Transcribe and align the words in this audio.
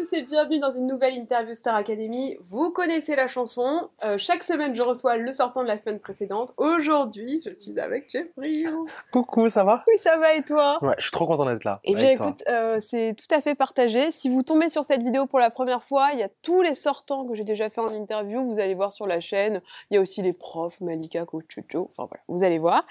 Tous 0.00 0.16
et 0.16 0.22
bienvenue 0.22 0.58
dans 0.58 0.70
une 0.70 0.86
nouvelle 0.86 1.14
interview 1.14 1.52
Star 1.52 1.74
Academy. 1.74 2.36
Vous 2.46 2.70
connaissez 2.70 3.16
la 3.16 3.28
chanson. 3.28 3.90
Euh, 4.04 4.16
chaque 4.16 4.42
semaine, 4.42 4.74
je 4.74 4.80
reçois 4.82 5.16
le 5.16 5.32
sortant 5.32 5.62
de 5.62 5.68
la 5.68 5.76
semaine 5.76 5.98
précédente. 5.98 6.52
Aujourd'hui, 6.56 7.42
je 7.44 7.50
suis 7.50 7.78
avec 7.78 8.08
Jeffrey. 8.08 8.64
Coucou, 9.12 9.48
ça 9.48 9.62
va? 9.62 9.84
Oui, 9.88 9.98
ça 9.98 10.16
va 10.16 10.34
et 10.34 10.42
toi? 10.42 10.78
Ouais, 10.80 10.94
je 10.96 11.02
suis 11.02 11.10
trop 11.10 11.26
content 11.26 11.44
d'être 11.44 11.64
là. 11.64 11.80
Eh 11.84 11.94
bien, 11.94 12.10
écoute, 12.10 12.42
euh, 12.48 12.80
c'est 12.80 13.14
tout 13.14 13.34
à 13.34 13.42
fait 13.42 13.54
partagé. 13.54 14.10
Si 14.10 14.30
vous 14.30 14.42
tombez 14.42 14.70
sur 14.70 14.84
cette 14.84 15.02
vidéo 15.02 15.26
pour 15.26 15.38
la 15.38 15.50
première 15.50 15.82
fois, 15.82 16.10
il 16.14 16.20
y 16.20 16.22
a 16.22 16.30
tous 16.40 16.62
les 16.62 16.74
sortants 16.74 17.26
que 17.26 17.34
j'ai 17.34 17.44
déjà 17.44 17.68
fait 17.68 17.80
en 17.80 17.92
interview. 17.92 18.46
Vous 18.46 18.58
allez 18.58 18.74
voir 18.74 18.92
sur 18.92 19.06
la 19.06 19.20
chaîne. 19.20 19.60
Il 19.90 19.96
y 19.96 19.98
a 19.98 20.00
aussi 20.00 20.22
les 20.22 20.32
profs, 20.32 20.80
Malika, 20.80 21.26
Coach 21.26 21.44
Chucho. 21.48 21.90
Enfin 21.90 22.08
voilà, 22.08 22.22
vous 22.28 22.42
allez 22.42 22.58
voir. 22.58 22.86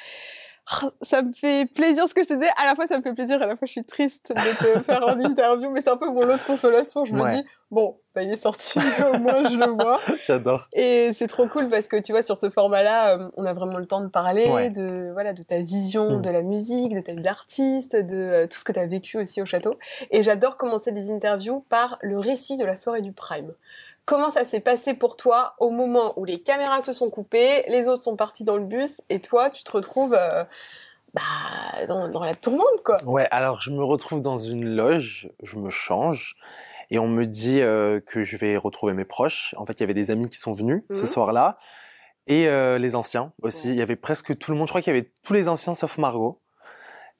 Ça 1.01 1.21
me 1.21 1.33
fait 1.33 1.65
plaisir 1.73 2.07
ce 2.07 2.13
que 2.13 2.23
je 2.23 2.29
te 2.29 2.33
disais. 2.33 2.49
À 2.57 2.65
la 2.65 2.75
fois, 2.75 2.87
ça 2.87 2.97
me 2.97 3.03
fait 3.03 3.13
plaisir, 3.13 3.41
à 3.41 3.47
la 3.47 3.55
fois, 3.55 3.65
je 3.65 3.71
suis 3.71 3.83
triste 3.83 4.31
de 4.35 4.57
te 4.57 4.79
faire 4.83 5.05
en 5.05 5.19
interview, 5.19 5.69
mais 5.71 5.81
c'est 5.81 5.89
un 5.89 5.97
peu 5.97 6.09
mon 6.09 6.25
lot 6.25 6.37
de 6.37 6.43
consolation. 6.43 7.05
Je 7.05 7.13
me 7.13 7.29
dis, 7.31 7.43
bon, 7.71 7.97
bah, 8.15 8.23
il 8.23 8.31
est 8.31 8.37
sorti, 8.37 8.79
au 9.13 9.17
moins 9.19 9.49
je 9.49 9.55
le 9.55 9.67
vois. 9.67 9.99
J'adore. 10.25 10.67
Et 10.73 11.11
c'est 11.13 11.27
trop 11.27 11.47
cool 11.47 11.69
parce 11.69 11.87
que 11.87 11.97
tu 11.97 12.11
vois, 12.11 12.23
sur 12.23 12.37
ce 12.37 12.49
format-là, 12.49 13.17
euh, 13.17 13.29
on 13.37 13.45
a 13.45 13.53
vraiment 13.53 13.77
le 13.77 13.85
temps 13.85 14.01
de 14.01 14.07
parler 14.07 14.69
de, 14.69 15.11
voilà, 15.13 15.33
de 15.33 15.43
ta 15.43 15.59
vision 15.61 16.17
mm. 16.17 16.21
de 16.21 16.29
la 16.29 16.41
musique, 16.41 16.93
de 16.93 17.01
ta 17.01 17.13
vie 17.13 17.21
d'artiste, 17.21 17.95
de 17.95 18.15
euh, 18.15 18.47
tout 18.47 18.57
ce 18.59 18.63
que 18.63 18.71
tu 18.71 18.79
as 18.79 18.87
vécu 18.87 19.17
aussi 19.17 19.41
au 19.41 19.45
château. 19.45 19.73
Et 20.11 20.23
j'adore 20.23 20.57
commencer 20.57 20.91
des 20.91 21.11
interviews 21.11 21.65
par 21.69 21.97
le 22.01 22.19
récit 22.19 22.57
de 22.57 22.65
la 22.65 22.75
soirée 22.75 23.01
du 23.01 23.11
Prime. 23.11 23.53
Comment 24.09 24.31
ça 24.31 24.43
s'est 24.43 24.59
passé 24.59 24.95
pour 24.95 25.17
toi 25.17 25.53
au 25.59 25.69
moment 25.69 26.17
où 26.17 26.25
les 26.25 26.39
caméras 26.39 26.81
se 26.81 26.93
sont 26.93 27.11
coupées, 27.11 27.63
les 27.67 27.87
autres 27.87 28.01
sont 28.01 28.15
partis 28.15 28.43
dans 28.43 28.57
le 28.57 28.63
bus 28.63 29.03
et 29.09 29.19
toi, 29.21 29.51
tu 29.51 29.63
te 29.63 29.71
retrouves 29.71 30.15
euh, 30.19 30.43
bah, 31.13 31.21
dans, 31.87 32.23
la 32.23 32.33
tourmente, 32.33 32.81
quoi 32.83 32.97
Ouais, 33.05 33.27
alors 33.29 33.61
je 33.61 33.69
me 33.69 33.83
retrouve 33.83 34.21
dans 34.21 34.39
une 34.39 34.65
loge, 34.65 35.29
je 35.43 35.57
me 35.57 35.69
change 35.69 36.37
et 36.89 36.97
on 36.97 37.07
me 37.07 37.27
dit 37.27 37.61
euh, 37.61 37.99
que 37.99 38.23
je 38.23 38.35
vais 38.35 38.57
retrouver 38.57 38.93
mes 38.93 39.05
proches. 39.05 39.53
En 39.59 39.65
fait, 39.67 39.73
il 39.73 39.81
y 39.81 39.83
avait 39.83 39.93
des 39.93 40.09
amis 40.09 40.27
qui 40.27 40.37
sont 40.37 40.53
venus 40.53 40.81
ce 40.91 41.01
mhm. 41.01 41.07
soir-là 41.07 41.59
et 42.25 42.47
euh, 42.47 42.79
les 42.79 42.95
anciens 42.95 43.31
aussi. 43.43 43.69
Il 43.69 43.75
y 43.75 43.83
avait 43.83 43.95
presque 43.95 44.35
tout 44.39 44.49
le 44.49 44.57
monde. 44.57 44.65
Je 44.65 44.71
crois 44.71 44.81
qu'il 44.81 44.91
y 44.91 44.97
avait 44.97 45.11
tous 45.21 45.33
les 45.33 45.49
anciens 45.49 45.75
sauf 45.75 45.99
Margot. 45.99 46.41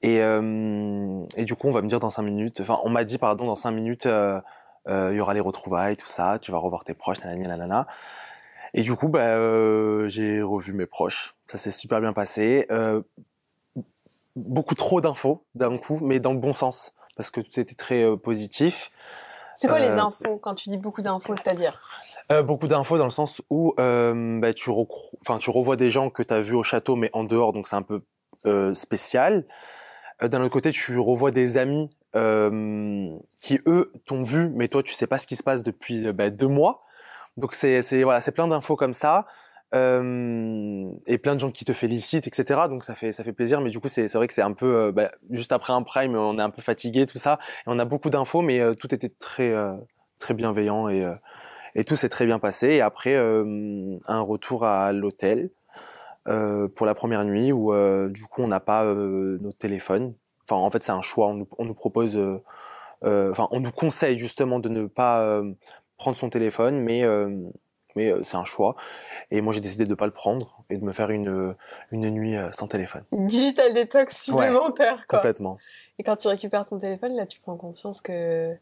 Et, 0.02 0.16
et 0.16 1.44
du 1.44 1.54
coup, 1.54 1.68
on 1.68 1.72
va 1.72 1.82
me 1.82 1.86
dire 1.86 2.00
dans 2.00 2.10
cinq 2.10 2.22
minutes. 2.22 2.60
Enfin, 2.62 2.80
on 2.82 2.88
m'a 2.88 3.04
dit 3.04 3.18
pardon 3.18 3.44
dans 3.44 3.54
cinq 3.54 3.72
minutes 3.72 4.08
il 4.90 5.16
y 5.16 5.20
aura 5.20 5.34
les 5.34 5.40
retrouvailles, 5.40 5.96
tout 5.96 6.06
ça, 6.06 6.38
tu 6.38 6.50
vas 6.50 6.58
revoir 6.58 6.84
tes 6.84 6.94
proches, 6.94 7.20
nanana, 7.20 7.56
nanana. 7.56 7.86
Et 8.72 8.82
du 8.82 8.94
coup, 8.94 9.08
bah, 9.08 9.20
euh, 9.20 10.08
j'ai 10.08 10.42
revu 10.42 10.72
mes 10.72 10.86
proches. 10.86 11.34
Ça 11.44 11.58
s'est 11.58 11.70
super 11.70 12.00
bien 12.00 12.12
passé. 12.12 12.66
Euh, 12.70 13.02
beaucoup 14.36 14.74
trop 14.74 15.00
d'infos 15.00 15.44
d'un 15.54 15.76
coup, 15.76 15.98
mais 16.02 16.20
dans 16.20 16.32
le 16.32 16.38
bon 16.38 16.54
sens, 16.54 16.92
parce 17.16 17.30
que 17.30 17.40
tout 17.40 17.58
était 17.58 17.74
très 17.74 18.04
euh, 18.04 18.16
positif. 18.16 18.90
C'est 19.56 19.66
quoi 19.66 19.80
les 19.80 19.88
euh, 19.88 20.02
infos 20.02 20.38
quand 20.38 20.54
tu 20.54 20.68
dis 20.68 20.78
beaucoup 20.78 21.02
d'infos, 21.02 21.36
c'est-à-dire? 21.36 21.80
Beaucoup 22.44 22.68
d'infos 22.68 22.96
dans 22.96 23.04
le 23.04 23.10
sens 23.10 23.42
où 23.50 23.74
bah, 23.76 24.54
tu, 24.54 24.70
tu 25.40 25.50
revois 25.50 25.76
des 25.76 25.90
gens 25.90 26.08
que 26.08 26.22
tu 26.22 26.32
as 26.32 26.40
vus 26.40 26.54
au 26.54 26.62
château, 26.62 26.96
mais 26.96 27.10
en 27.12 27.24
dehors, 27.24 27.52
donc 27.52 27.66
c'est 27.66 27.76
un 27.76 27.82
peu 27.82 28.02
spécial. 28.74 29.44
D'un 30.22 30.42
autre 30.42 30.52
côté, 30.52 30.70
tu 30.70 30.98
revois 30.98 31.30
des 31.30 31.56
amis 31.56 31.88
euh, 32.16 33.08
qui 33.40 33.60
eux 33.66 33.90
t'ont 34.06 34.22
vu, 34.22 34.50
mais 34.54 34.68
toi 34.68 34.82
tu 34.82 34.92
sais 34.92 35.06
pas 35.06 35.18
ce 35.18 35.26
qui 35.26 35.36
se 35.36 35.42
passe 35.42 35.62
depuis 35.62 36.06
euh, 36.06 36.12
bah, 36.12 36.30
deux 36.30 36.48
mois. 36.48 36.78
Donc 37.36 37.54
c'est 37.54 37.80
voilà, 38.02 38.20
c'est 38.20 38.32
plein 38.32 38.48
d'infos 38.48 38.76
comme 38.76 38.92
ça. 38.92 39.26
Euh, 39.72 40.90
et 41.06 41.18
plein 41.18 41.34
de 41.34 41.40
gens 41.40 41.52
qui 41.52 41.64
te 41.64 41.72
félicitent, 41.72 42.26
etc. 42.26 42.62
Donc 42.68 42.82
ça 42.82 42.96
fait 42.96 43.12
ça 43.12 43.22
fait 43.22 43.32
plaisir, 43.32 43.60
mais 43.60 43.70
du 43.70 43.78
coup 43.78 43.86
c'est 43.86 44.12
vrai 44.14 44.26
que 44.26 44.32
c'est 44.32 44.42
un 44.42 44.52
peu 44.52 44.66
euh, 44.66 44.92
bah, 44.92 45.10
juste 45.30 45.52
après 45.52 45.72
un 45.72 45.82
prime, 45.82 46.16
on 46.16 46.38
est 46.38 46.42
un 46.42 46.50
peu 46.50 46.60
fatigué 46.60 47.06
tout 47.06 47.18
ça, 47.18 47.38
et 47.40 47.62
on 47.68 47.78
a 47.78 47.84
beaucoup 47.84 48.10
d'infos, 48.10 48.42
mais 48.42 48.58
euh, 48.58 48.74
tout 48.74 48.92
était 48.92 49.10
très 49.10 49.54
très 50.18 50.34
bienveillant 50.34 50.88
et 50.88 51.08
et 51.76 51.84
tout 51.84 51.94
s'est 51.94 52.08
très 52.08 52.26
bien 52.26 52.40
passé. 52.40 52.68
Et 52.68 52.80
après 52.80 53.16
un 53.16 54.20
retour 54.20 54.64
à 54.64 54.92
l'hôtel 54.92 55.50
pour 56.24 56.86
la 56.86 56.94
première 56.94 57.24
nuit 57.24 57.52
où 57.52 57.72
du 58.08 58.24
coup 58.24 58.42
on 58.42 58.48
n'a 58.48 58.60
pas 58.60 58.84
nos 58.84 59.52
téléphones, 59.52 60.14
Enfin, 60.50 60.60
en 60.60 60.70
fait, 60.70 60.82
c'est 60.82 60.92
un 60.92 61.02
choix. 61.02 61.28
On 61.28 61.34
nous, 61.34 61.48
on 61.58 61.64
nous 61.64 61.74
propose, 61.74 62.16
euh, 62.16 62.42
euh, 63.04 63.30
enfin, 63.30 63.48
on 63.52 63.60
nous 63.60 63.70
conseille 63.70 64.18
justement 64.18 64.58
de 64.58 64.68
ne 64.68 64.86
pas 64.86 65.20
euh, 65.20 65.52
prendre 65.96 66.16
son 66.16 66.28
téléphone, 66.28 66.80
mais 66.80 67.04
mais 67.96 68.12
c'est 68.22 68.36
un 68.36 68.44
choix. 68.44 68.76
Et 69.32 69.40
moi, 69.40 69.52
j'ai 69.52 69.58
décidé 69.58 69.84
de 69.84 69.90
ne 69.90 69.96
pas 69.96 70.06
le 70.06 70.12
prendre 70.12 70.62
et 70.70 70.78
de 70.78 70.84
me 70.84 70.92
faire 70.92 71.10
une, 71.10 71.56
une 71.90 72.08
nuit 72.10 72.36
sans 72.52 72.68
téléphone. 72.68 73.02
Digital 73.12 73.72
détox 73.72 74.16
supplémentaire, 74.16 75.08
quoi. 75.08 75.18
Complètement. 75.18 75.58
Et 75.98 76.04
quand 76.04 76.14
tu 76.14 76.28
récupères 76.28 76.64
ton 76.64 76.78
téléphone, 76.78 77.16
là, 77.16 77.26
tu 77.26 77.40
prends 77.40 77.56
conscience 77.56 78.00
que... 78.00 78.52
Ouais. 78.52 78.56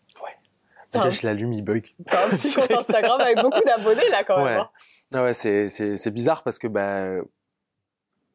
Déjà, 0.94 1.10
je 1.10 1.26
l'allume, 1.26 1.52
il 1.52 1.62
bug. 1.62 1.86
T'as 2.06 2.26
un 2.26 2.30
petit 2.30 2.54
compte 2.54 2.70
Instagram 2.70 3.20
avec 3.20 3.36
beaucoup 3.42 3.62
d'abonnés, 3.62 4.08
là, 4.10 4.24
quand 4.24 4.36
même. 4.44 4.56
Ouais, 4.56 4.62
hein. 4.62 4.70
ah 5.12 5.24
ouais 5.24 5.34
c'est 5.34 6.10
bizarre 6.10 6.42
parce 6.42 6.58
que, 6.58 6.66
bah, 6.66 7.20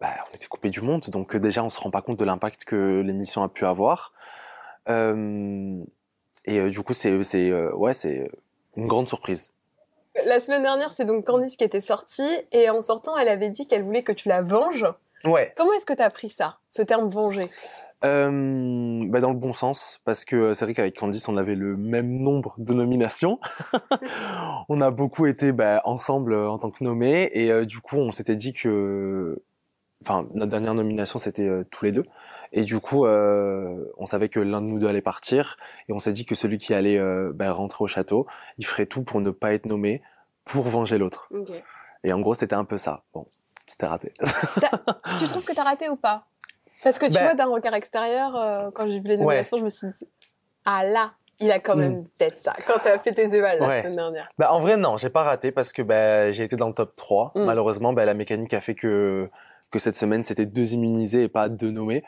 bah, 0.04 0.16
on 0.30 0.36
était 0.36 0.48
coupé 0.48 0.70
du 0.70 0.82
monde, 0.82 1.02
donc 1.14 1.34
euh, 1.34 1.40
déjà 1.40 1.64
on 1.64 1.70
se 1.70 1.80
rend 1.80 1.90
pas 1.90 2.02
compte 2.02 2.20
de 2.20 2.26
l'impact 2.26 2.66
que 2.66 3.02
l'émission 3.06 3.42
a 3.42 3.48
pu 3.48 3.66
avoir. 3.66 4.12
Euh, 4.90 5.82
et 6.44 6.60
euh, 6.60 6.70
du 6.70 6.82
coup, 6.82 6.92
c'est 6.92 7.14
ouais, 7.72 7.94
c'est 7.94 8.30
une 8.76 8.88
grande 8.88 9.08
surprise. 9.08 9.54
La 10.26 10.42
semaine 10.42 10.62
dernière, 10.62 10.92
c'est 10.92 11.06
donc 11.06 11.24
Candice 11.26 11.56
qui 11.56 11.64
était 11.64 11.80
sortie 11.80 12.38
et 12.52 12.70
en 12.70 12.82
sortant, 12.82 13.18
elle 13.18 13.30
avait 13.30 13.50
dit 13.50 13.66
qu'elle 13.66 13.84
voulait 13.84 14.04
que 14.04 14.12
tu 14.12 14.28
la 14.28 14.42
venges. 14.42 14.86
Ouais. 15.24 15.54
Comment 15.56 15.72
est-ce 15.72 15.86
que 15.86 15.94
tu 15.94 16.02
as 16.02 16.10
pris 16.10 16.28
ça, 16.28 16.58
ce 16.68 16.82
terme 16.82 17.08
venger? 17.08 17.46
Euh, 18.04 19.00
bah 19.08 19.22
dans 19.22 19.30
le 19.30 19.40
bon 19.40 19.54
sens, 19.54 20.02
parce 20.04 20.26
que 20.26 20.54
c'est 20.54 20.66
vrai 20.66 20.74
qu'avec 20.74 21.00
Candice, 21.00 21.30
on 21.30 21.38
avait 21.38 21.56
le 21.56 21.78
même 21.78 22.20
nombre 22.20 22.56
de 22.58 22.74
nominations. 22.74 23.40
on 24.68 24.82
a 24.82 24.92
beaucoup 24.92 25.28
été 25.28 25.54
bah, 25.54 25.82
ensemble 25.86 26.36
en 26.36 26.58
tant 26.58 26.72
que 26.72 26.84
nommés, 26.84 27.30
et 27.32 27.66
du 27.66 27.80
coup, 27.80 27.96
on 27.96 28.12
s'était 28.12 28.36
dit 28.36 28.52
que 28.52 29.42
enfin 30.04 30.28
notre 30.34 30.52
dernière 30.52 30.74
nomination 30.74 31.20
c'était 31.20 31.48
euh, 31.48 31.64
tous 31.70 31.86
les 31.86 31.92
deux. 31.92 32.04
Et 32.52 32.64
du 32.64 32.80
coup 32.80 33.06
euh, 33.06 33.92
on 33.98 34.06
savait 34.06 34.30
que 34.30 34.40
l'un 34.40 34.62
de 34.62 34.68
nous 34.68 34.80
deux 34.80 34.88
allait 34.88 35.02
partir. 35.02 35.58
Et 35.88 35.94
on 35.94 36.00
s'est 36.00 36.14
dit 36.14 36.26
que 36.26 36.36
celui 36.36 36.58
qui 36.58 36.74
allait 36.74 36.98
euh, 36.98 37.32
ben, 37.34 37.52
rentrer 37.52 37.84
au 37.84 37.88
château 37.88 38.28
il 38.58 38.66
ferait 38.66 38.86
tout 38.86 39.04
pour 39.04 39.22
ne 39.22 39.32
pas 39.32 39.54
être 39.54 39.66
nommé 39.66 40.02
pour 40.46 40.64
venger 40.64 40.98
l'autre. 40.98 41.30
Et 42.04 42.14
en 42.14 42.20
gros 42.20 42.36
c'était 42.36 42.56
un 42.56 42.66
peu 42.66 42.78
ça. 42.78 43.04
Bon 43.14 43.26
c'était 43.66 43.86
raté. 43.86 44.14
Tu 45.20 45.28
trouves 45.28 45.46
que 45.46 45.54
t'as 45.54 45.64
raté 45.64 45.88
ou 45.90 45.96
pas? 45.96 46.26
Parce 46.84 47.00
que 47.00 47.06
tu 47.06 47.14
ben 47.14 47.24
vois 47.24 47.34
d'un 47.34 47.46
regard 47.46 47.76
extérieur 47.76 48.72
quand 48.74 48.90
j'ai 48.90 49.00
vu 49.00 49.08
les 49.08 49.18
nominations 49.18 49.58
je 49.58 49.64
me 49.64 49.70
suis 49.70 49.88
dit 49.88 50.08
ah 50.66 50.84
là 50.84 51.12
il 51.40 51.52
a 51.52 51.60
quand 51.60 51.76
même 51.76 52.00
hmm. 52.00 52.08
peut-être 52.18 52.38
ça 52.38 52.54
quand 52.68 52.80
t'as 52.84 53.00
fait 53.00 53.12
tes 53.12 53.36
évals 53.36 53.60
la 53.60 53.80
semaine 53.80 53.96
dernière. 53.96 54.30
Bah 54.38 54.52
en 54.52 54.60
vrai 54.60 54.78
non, 54.78 54.98
j'ai 54.98 55.10
pas 55.10 55.24
raté 55.24 55.52
parce 55.52 55.74
que 55.74 55.82
bah, 55.82 56.32
j'ai 56.32 56.44
été 56.44 56.56
dans 56.56 56.68
le 56.68 56.74
top 56.74 56.96
3. 56.96 57.34
Hmm. 57.36 57.46
Malheureusement, 57.46 57.94
bah, 57.94 58.06
la 58.06 58.14
mécanique 58.14 58.54
a 58.54 58.62
fait 58.62 58.76
que 58.76 59.30
que 59.74 59.80
cette 59.80 59.96
semaine 59.96 60.24
c'était 60.24 60.46
deux 60.46 60.74
immunisés 60.74 61.24
et 61.24 61.28
pas 61.28 61.50
deux 61.50 61.72
nommés. 61.72 62.04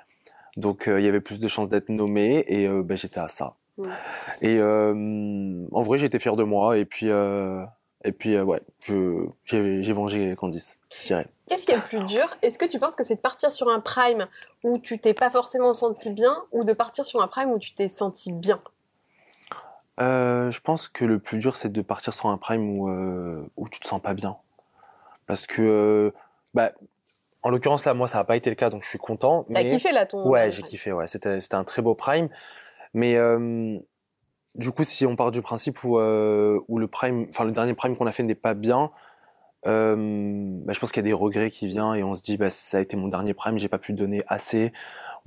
Donc 0.55 0.87
euh, 0.87 1.01
il 1.01 1.05
y 1.05 1.09
avait 1.09 1.19
plus 1.19 1.39
de 1.39 1.47
chances 1.47 1.67
d'être 1.67 1.89
nommé 1.89 2.45
et 2.47 2.67
euh, 2.67 2.83
ben, 2.83 2.95
j'étais 2.95 3.19
à 3.19 3.27
ça. 3.27 3.55
Et 4.41 4.57
euh, 4.59 5.65
en 5.71 5.81
vrai 5.81 5.97
j'étais 5.97 6.19
fier 6.19 6.35
de 6.37 6.43
moi 6.43 6.77
et 6.77 6.85
puis 6.85 7.07
et 7.07 8.11
puis 8.11 8.39
ouais 8.39 8.61
je 8.81 9.25
j'ai 9.43 9.93
vengé 9.93 10.35
Candice, 10.37 10.77
je 10.97 11.07
dirais. 11.07 11.27
Qu'est-ce 11.47 11.65
qui 11.65 11.73
est 11.73 11.75
le 11.75 11.81
plus 11.81 12.03
dur? 12.05 12.33
Est-ce 12.41 12.57
que 12.57 12.65
tu 12.65 12.77
penses 12.77 12.95
que 12.95 13.03
c'est 13.03 13.15
de 13.15 13.19
partir 13.19 13.51
sur 13.51 13.69
un 13.69 13.79
prime 13.79 14.27
où 14.63 14.77
tu 14.77 14.99
t'es 14.99 15.13
pas 15.13 15.29
forcément 15.29 15.73
senti 15.73 16.11
bien 16.11 16.35
ou 16.51 16.63
de 16.63 16.73
partir 16.73 17.05
sur 17.05 17.21
un 17.21 17.27
prime 17.27 17.51
où 17.51 17.59
tu 17.59 17.73
t'es 17.73 17.89
senti 17.89 18.31
bien? 18.31 18.61
Je 19.97 20.59
pense 20.61 20.87
que 20.87 21.03
le 21.03 21.17
plus 21.17 21.39
dur 21.39 21.57
c'est 21.57 21.71
de 21.71 21.81
partir 21.81 22.13
sur 22.13 22.27
un 22.27 22.37
prime 22.37 22.79
où 22.79 22.87
où 23.57 23.69
tu 23.69 23.79
te 23.79 23.87
sens 23.87 24.01
pas 24.01 24.13
bien 24.13 24.37
parce 25.25 25.47
que 25.47 26.13
bah 26.53 26.71
en 27.45 27.51
l'occurrence 27.51 27.85
là, 27.85 27.93
moi, 27.93 28.07
ça 28.07 28.17
n'a 28.17 28.23
pas 28.23 28.35
été 28.35 28.49
le 28.49 28.55
cas, 28.55 28.71
donc 28.71 28.81
je 28.81 28.89
suis 28.89 28.97
content. 28.97 29.45
T'as 29.53 29.63
kiffé 29.63 29.91
là 29.91 30.07
ton 30.07 30.27
Ouais, 30.27 30.49
j'ai 30.49 30.63
kiffé. 30.63 30.91
Ouais, 30.91 31.05
c'était 31.05 31.39
c'était 31.41 31.55
un 31.55 31.63
très 31.63 31.83
beau 31.83 31.93
prime. 31.93 32.27
Mais 32.95 33.17
euh, 33.17 33.77
du 34.55 34.71
coup, 34.71 34.83
si 34.83 35.05
on 35.05 35.15
part 35.15 35.29
du 35.29 35.43
principe 35.43 35.83
où 35.83 35.99
euh, 35.99 36.59
où 36.67 36.79
le 36.79 36.87
prime, 36.87 37.27
enfin 37.29 37.43
le 37.43 37.51
dernier 37.51 37.75
prime 37.75 37.95
qu'on 37.95 38.07
a 38.07 38.11
fait 38.11 38.23
n'est 38.23 38.33
pas 38.33 38.55
bien, 38.55 38.89
euh, 39.67 39.95
bah, 39.95 40.73
je 40.73 40.79
pense 40.79 40.91
qu'il 40.91 41.03
y 41.03 41.05
a 41.05 41.07
des 41.07 41.13
regrets 41.13 41.51
qui 41.51 41.67
viennent 41.67 41.93
et 41.93 42.03
on 42.03 42.15
se 42.15 42.23
dit 42.23 42.37
bah 42.37 42.49
ça 42.49 42.79
a 42.79 42.81
été 42.81 42.97
mon 42.97 43.09
dernier 43.09 43.35
prime, 43.35 43.59
j'ai 43.59 43.69
pas 43.69 43.77
pu 43.77 43.93
donner 43.93 44.23
assez 44.27 44.73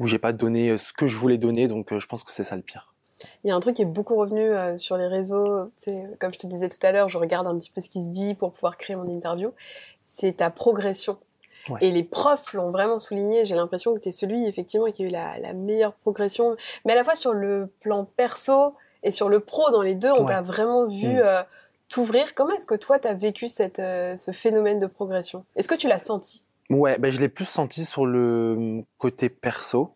ou 0.01 0.09
j'ai 0.09 0.19
pas 0.19 0.33
donné 0.33 0.77
ce 0.77 0.93
que 0.93 1.07
je 1.07 1.17
voulais 1.19 1.39
donner, 1.39 1.69
donc 1.69 1.97
je 1.97 2.07
pense 2.09 2.25
que 2.25 2.33
c'est 2.33 2.43
ça 2.43 2.57
le 2.57 2.63
pire. 2.63 2.97
Il 3.45 3.49
y 3.49 3.53
a 3.53 3.55
un 3.55 3.61
truc 3.61 3.77
qui 3.77 3.83
est 3.83 3.85
beaucoup 3.85 4.17
revenu 4.17 4.51
sur 4.77 4.97
les 4.97 5.07
réseaux, 5.07 5.71
comme 6.19 6.33
je 6.33 6.39
te 6.39 6.49
disais 6.49 6.69
tout 6.69 6.85
à 6.85 6.91
l'heure, 6.91 7.09
je 7.09 7.19
regarde 7.19 7.47
un 7.47 7.57
petit 7.57 7.71
peu 7.71 7.81
ce 7.81 7.89
qui 7.89 8.03
se 8.03 8.09
dit 8.09 8.35
pour 8.35 8.53
pouvoir 8.53 8.77
créer 8.77 8.97
mon 8.97 9.07
interview, 9.07 9.53
c'est 10.05 10.39
ta 10.39 10.51
progression. 10.51 11.19
Et 11.81 11.91
les 11.91 12.03
profs 12.03 12.53
l'ont 12.55 12.71
vraiment 12.71 12.99
souligné. 12.99 13.45
J'ai 13.45 13.55
l'impression 13.55 13.95
que 13.95 14.01
tu 14.01 14.09
es 14.09 14.13
celui, 14.13 14.47
effectivement, 14.47 14.91
qui 14.91 15.03
a 15.03 15.07
eu 15.07 15.11
la, 15.11 15.53
meilleure 15.55 15.95
progression. 15.95 16.57
Mais 16.85 16.93
à 16.93 16.97
la 16.97 17.05
fois 17.05 17.15
sur 17.15 17.33
le 17.33 17.71
plan 17.81 18.05
perso 18.05 18.75
et 19.03 19.13
sur 19.13 19.29
le 19.29 19.41
pro, 19.41 19.71
dans 19.71 19.83
les 19.83 19.95
deux, 19.95 20.11
on 20.11 20.25
t'a 20.25 20.43
vraiment 20.43 20.87
vu 20.87 21.15
mm. 21.15 21.23
euh, 21.25 21.43
t'ouvrir. 21.89 22.35
Comment 22.35 22.53
est-ce 22.53 22.67
que 22.67 22.75
toi, 22.75 22.99
tu 22.99 23.09
as 23.09 23.15
vécu 23.15 23.49
cette, 23.49 23.79
euh, 23.79 24.17
ce 24.17 24.33
phénomène 24.33 24.79
de 24.79 24.87
progression? 24.87 25.45
Est-ce 25.57 25.69
que 25.69 25.75
tu 25.75 25.89
l'as 25.89 26.01
senti? 26.01 26.47
Ouais, 26.71 26.99
ben 26.99 27.11
je 27.11 27.21
l'ai 27.21 27.29
plus 27.29 27.49
senti 27.49 27.85
sur 27.85 28.07
le 28.07 28.83
côté 28.99 29.29
perso. 29.29 29.95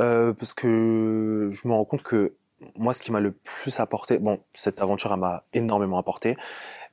Euh, 0.00 0.32
parce 0.32 0.54
que 0.54 1.48
je 1.52 1.68
me 1.68 1.72
rends 1.72 1.84
compte 1.84 2.02
que 2.02 2.34
moi, 2.76 2.94
ce 2.94 3.02
qui 3.02 3.12
m'a 3.12 3.20
le 3.20 3.30
plus 3.30 3.78
apporté, 3.78 4.18
bon, 4.18 4.40
cette 4.52 4.80
aventure, 4.80 5.12
elle 5.12 5.20
m'a 5.20 5.44
énormément 5.52 5.98
apporté, 5.98 6.36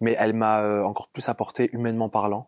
mais 0.01 0.15
elle 0.19 0.33
m'a 0.33 0.83
encore 0.83 1.07
plus 1.07 1.27
apporté 1.29 1.69
humainement 1.73 2.09
parlant 2.09 2.45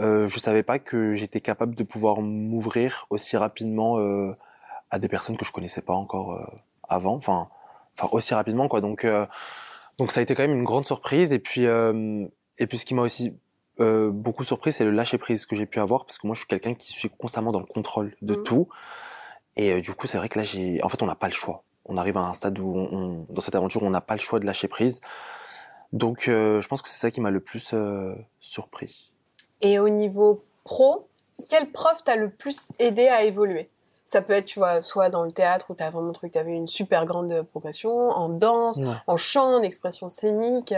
euh, 0.00 0.28
je 0.28 0.38
savais 0.38 0.62
pas 0.62 0.78
que 0.78 1.12
j'étais 1.14 1.40
capable 1.40 1.74
de 1.74 1.82
pouvoir 1.82 2.20
m'ouvrir 2.20 3.06
aussi 3.10 3.36
rapidement 3.36 3.98
euh, 3.98 4.32
à 4.90 4.98
des 4.98 5.08
personnes 5.08 5.36
que 5.36 5.44
je 5.44 5.52
connaissais 5.52 5.82
pas 5.82 5.94
encore 5.94 6.32
euh, 6.32 6.46
avant, 6.88 7.14
enfin, 7.14 7.48
enfin 7.98 8.08
aussi 8.12 8.34
rapidement 8.34 8.68
quoi. 8.68 8.80
Donc, 8.80 9.04
euh, 9.04 9.26
donc 9.98 10.12
ça 10.12 10.20
a 10.20 10.22
été 10.22 10.34
quand 10.34 10.42
même 10.42 10.56
une 10.56 10.64
grande 10.64 10.86
surprise. 10.86 11.32
Et 11.32 11.40
puis, 11.40 11.64
et 11.64 12.66
puis 12.66 12.78
ce 12.78 12.84
qui 12.84 12.94
m'a 12.94 13.02
aussi 13.02 13.36
beaucoup 13.78 14.44
surpris, 14.44 14.72
c'est 14.72 14.84
le 14.84 14.90
lâcher 14.90 15.18
prise 15.18 15.46
que 15.46 15.56
j'ai 15.56 15.66
pu 15.66 15.80
avoir 15.80 16.04
parce 16.06 16.18
que 16.18 16.26
moi 16.26 16.34
je 16.34 16.40
suis 16.40 16.48
quelqu'un 16.48 16.74
qui 16.74 16.92
suis 16.92 17.10
constamment 17.10 17.52
dans 17.52 17.60
le 17.60 17.66
contrôle 17.66 18.16
de 18.22 18.34
mmh. 18.34 18.42
tout. 18.44 18.68
Et 19.56 19.80
du 19.80 19.92
coup, 19.94 20.06
c'est 20.06 20.18
vrai 20.18 20.28
que 20.28 20.38
là, 20.38 20.44
j'ai, 20.44 20.80
en 20.84 20.88
fait, 20.88 21.02
on 21.02 21.06
n'a 21.06 21.16
pas 21.16 21.26
le 21.26 21.32
choix. 21.32 21.64
On 21.84 21.96
arrive 21.96 22.16
à 22.16 22.20
un 22.20 22.32
stade 22.32 22.60
où, 22.60 22.76
on, 22.76 23.24
dans 23.28 23.40
cette 23.40 23.56
aventure, 23.56 23.82
on 23.82 23.90
n'a 23.90 24.00
pas 24.00 24.14
le 24.14 24.20
choix 24.20 24.38
de 24.38 24.46
lâcher 24.46 24.68
prise. 24.68 25.00
Donc, 25.92 26.24
je 26.26 26.66
pense 26.68 26.80
que 26.80 26.88
c'est 26.88 26.98
ça 26.98 27.10
qui 27.10 27.20
m'a 27.20 27.32
le 27.32 27.40
plus 27.40 27.74
surpris. 28.38 29.07
Et 29.60 29.78
au 29.78 29.88
niveau 29.88 30.44
pro, 30.64 31.08
quel 31.48 31.70
prof 31.70 32.02
t'a 32.04 32.16
le 32.16 32.30
plus 32.30 32.68
aidé 32.78 33.08
à 33.08 33.22
évoluer? 33.22 33.70
Ça 34.04 34.22
peut 34.22 34.32
être, 34.32 34.46
tu 34.46 34.58
vois, 34.58 34.80
soit 34.80 35.10
dans 35.10 35.22
le 35.22 35.30
théâtre 35.30 35.66
où 35.70 35.74
tu 35.74 35.82
as 35.82 35.90
vraiment 35.90 36.12
trouvé 36.12 36.30
que 36.30 36.34
tu 36.34 36.38
avais 36.38 36.54
une 36.54 36.66
super 36.66 37.04
grande 37.04 37.42
progression, 37.42 38.08
en 38.08 38.30
danse, 38.30 38.78
en 39.06 39.16
chant, 39.16 39.56
en 39.56 39.62
expression 39.62 40.08
scénique. 40.08 40.72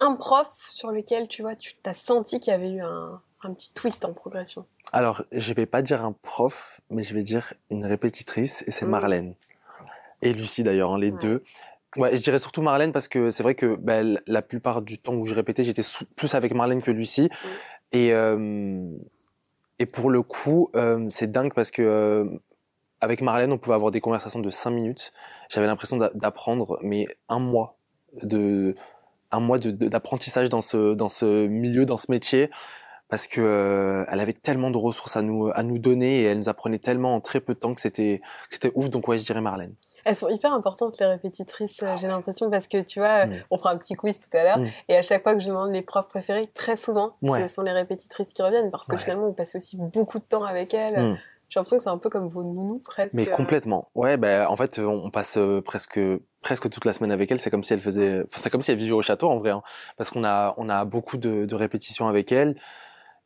Un 0.00 0.14
prof 0.14 0.48
sur 0.70 0.90
lequel, 0.90 1.28
tu 1.28 1.42
vois, 1.42 1.56
tu 1.56 1.74
t'as 1.82 1.92
senti 1.92 2.40
qu'il 2.40 2.52
y 2.52 2.54
avait 2.54 2.70
eu 2.70 2.80
un, 2.80 3.20
un, 3.42 3.52
petit 3.52 3.72
twist 3.72 4.04
en 4.04 4.12
progression? 4.12 4.64
Alors, 4.92 5.22
je 5.30 5.52
vais 5.52 5.66
pas 5.66 5.82
dire 5.82 6.04
un 6.04 6.12
prof, 6.12 6.80
mais 6.88 7.02
je 7.02 7.14
vais 7.14 7.22
dire 7.22 7.52
une 7.70 7.84
répétitrice, 7.84 8.64
et 8.66 8.70
c'est 8.70 8.86
mmh. 8.86 8.90
Marlène. 8.90 9.34
Et 10.22 10.32
Lucie 10.32 10.62
d'ailleurs, 10.62 10.92
hein, 10.92 10.98
les 10.98 11.12
deux. 11.12 11.44
Ouais, 11.96 12.16
je 12.16 12.22
dirais 12.22 12.38
surtout 12.38 12.62
Marlène 12.62 12.92
parce 12.92 13.06
que 13.06 13.30
c'est 13.30 13.42
vrai 13.42 13.54
que 13.54 13.76
bah, 13.76 14.00
la 14.26 14.42
plupart 14.42 14.82
du 14.82 14.98
temps 14.98 15.14
où 15.14 15.26
je 15.26 15.34
répétais, 15.34 15.62
j'étais 15.62 15.82
plus 16.16 16.34
avec 16.34 16.54
Marlène 16.54 16.82
que 16.82 16.90
Lucie. 16.90 17.28
Mmh. 17.30 17.48
Et, 17.94 18.12
euh, 18.12 18.90
et 19.78 19.86
pour 19.86 20.10
le 20.10 20.22
coup, 20.22 20.68
euh, 20.76 21.06
c'est 21.10 21.30
dingue 21.30 21.54
parce 21.54 21.70
que 21.70 21.80
euh, 21.80 22.24
avec 23.00 23.22
Marlène, 23.22 23.52
on 23.52 23.58
pouvait 23.58 23.76
avoir 23.76 23.92
des 23.92 24.00
conversations 24.00 24.40
de 24.40 24.50
5 24.50 24.70
minutes. 24.70 25.12
J'avais 25.48 25.68
l'impression 25.68 25.96
d'apprendre, 25.96 26.78
mais 26.82 27.06
un 27.28 27.38
mois 27.38 27.78
de 28.22 28.74
un 29.30 29.40
mois 29.40 29.58
d'apprentissage 29.58 30.48
dans 30.48 30.60
ce 30.60 30.94
dans 30.94 31.08
ce 31.08 31.46
milieu, 31.46 31.86
dans 31.86 31.96
ce 31.96 32.10
métier, 32.10 32.50
parce 33.08 33.26
que 33.26 34.04
elle 34.08 34.20
avait 34.20 34.32
tellement 34.32 34.70
de 34.70 34.78
ressources 34.78 35.16
à 35.16 35.22
nous 35.22 35.50
à 35.54 35.62
nous 35.62 35.78
donner 35.78 36.22
et 36.22 36.24
elle 36.24 36.38
nous 36.38 36.48
apprenait 36.48 36.78
tellement 36.78 37.14
en 37.16 37.20
très 37.20 37.40
peu 37.40 37.54
de 37.54 37.58
temps 37.60 37.74
que 37.74 37.80
c'était 37.80 38.22
c'était 38.48 38.72
ouf. 38.74 38.90
Donc 38.90 39.08
ouais, 39.08 39.18
je 39.18 39.24
dirais 39.24 39.40
Marlène. 39.40 39.74
Elles 40.04 40.16
sont 40.16 40.28
hyper 40.28 40.52
importantes, 40.52 40.98
les 41.00 41.06
répétitrices, 41.06 41.82
euh, 41.82 41.96
j'ai 41.98 42.08
l'impression, 42.08 42.50
parce 42.50 42.68
que 42.68 42.82
tu 42.82 42.98
vois, 42.98 43.26
mm. 43.26 43.34
on 43.50 43.58
fera 43.58 43.72
un 43.72 43.76
petit 43.76 43.94
quiz 43.94 44.20
tout 44.20 44.36
à 44.36 44.44
l'heure, 44.44 44.58
mm. 44.58 44.66
et 44.88 44.96
à 44.96 45.02
chaque 45.02 45.22
fois 45.22 45.34
que 45.34 45.40
je 45.40 45.48
demande 45.48 45.72
les 45.72 45.82
profs 45.82 46.08
préférés, 46.08 46.46
très 46.54 46.76
souvent, 46.76 47.16
ce 47.24 47.46
sont 47.48 47.62
les 47.62 47.72
répétitrices 47.72 48.32
qui 48.32 48.42
reviennent, 48.42 48.70
parce 48.70 48.86
que 48.86 48.96
finalement, 48.96 49.26
vous 49.26 49.32
passez 49.32 49.58
aussi 49.58 49.76
beaucoup 49.76 50.18
de 50.18 50.24
temps 50.24 50.44
avec 50.44 50.74
elles. 50.74 51.12
Mm. 51.12 51.18
J'ai 51.48 51.60
l'impression 51.60 51.76
que 51.76 51.82
c'est 51.84 51.90
un 51.90 51.98
peu 51.98 52.10
comme 52.10 52.26
vos 52.26 52.42
nounous 52.42 52.80
presque. 52.84 53.14
Mais 53.14 53.26
complètement. 53.26 53.88
Ouais, 53.94 54.16
bah, 54.16 54.50
en 54.50 54.56
fait, 54.56 54.80
on 54.80 55.10
passe 55.10 55.36
euh, 55.36 55.60
presque 55.60 56.00
presque 56.40 56.68
toute 56.68 56.84
la 56.84 56.92
semaine 56.92 57.12
avec 57.12 57.30
elle. 57.30 57.38
C'est 57.38 57.50
comme 57.50 57.62
si 57.62 57.72
elle 57.72 57.80
faisait, 57.80 58.22
enfin, 58.24 58.40
c'est 58.42 58.50
comme 58.50 58.60
si 58.60 58.72
elle 58.72 58.76
vivait 58.76 58.92
au 58.92 59.02
château 59.02 59.30
en 59.30 59.36
vrai, 59.36 59.50
hein. 59.50 59.62
parce 59.96 60.10
qu'on 60.10 60.24
a 60.24 60.54
on 60.56 60.68
a 60.68 60.84
beaucoup 60.84 61.16
de, 61.16 61.44
de 61.44 61.54
répétitions 61.54 62.08
avec 62.08 62.32
elle. 62.32 62.56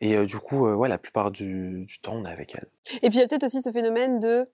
Et 0.00 0.14
euh, 0.14 0.26
du 0.26 0.36
coup, 0.36 0.68
ouais, 0.68 0.88
la 0.88 0.98
plupart 0.98 1.30
du, 1.30 1.84
du 1.86 2.00
temps, 2.00 2.16
on 2.16 2.24
est 2.24 2.30
avec 2.30 2.54
elle. 2.54 2.66
Et 3.02 3.08
puis 3.08 3.18
il 3.18 3.20
y 3.20 3.24
a 3.24 3.28
peut-être 3.28 3.44
aussi 3.44 3.62
ce 3.62 3.72
phénomène 3.72 4.20
de 4.20 4.46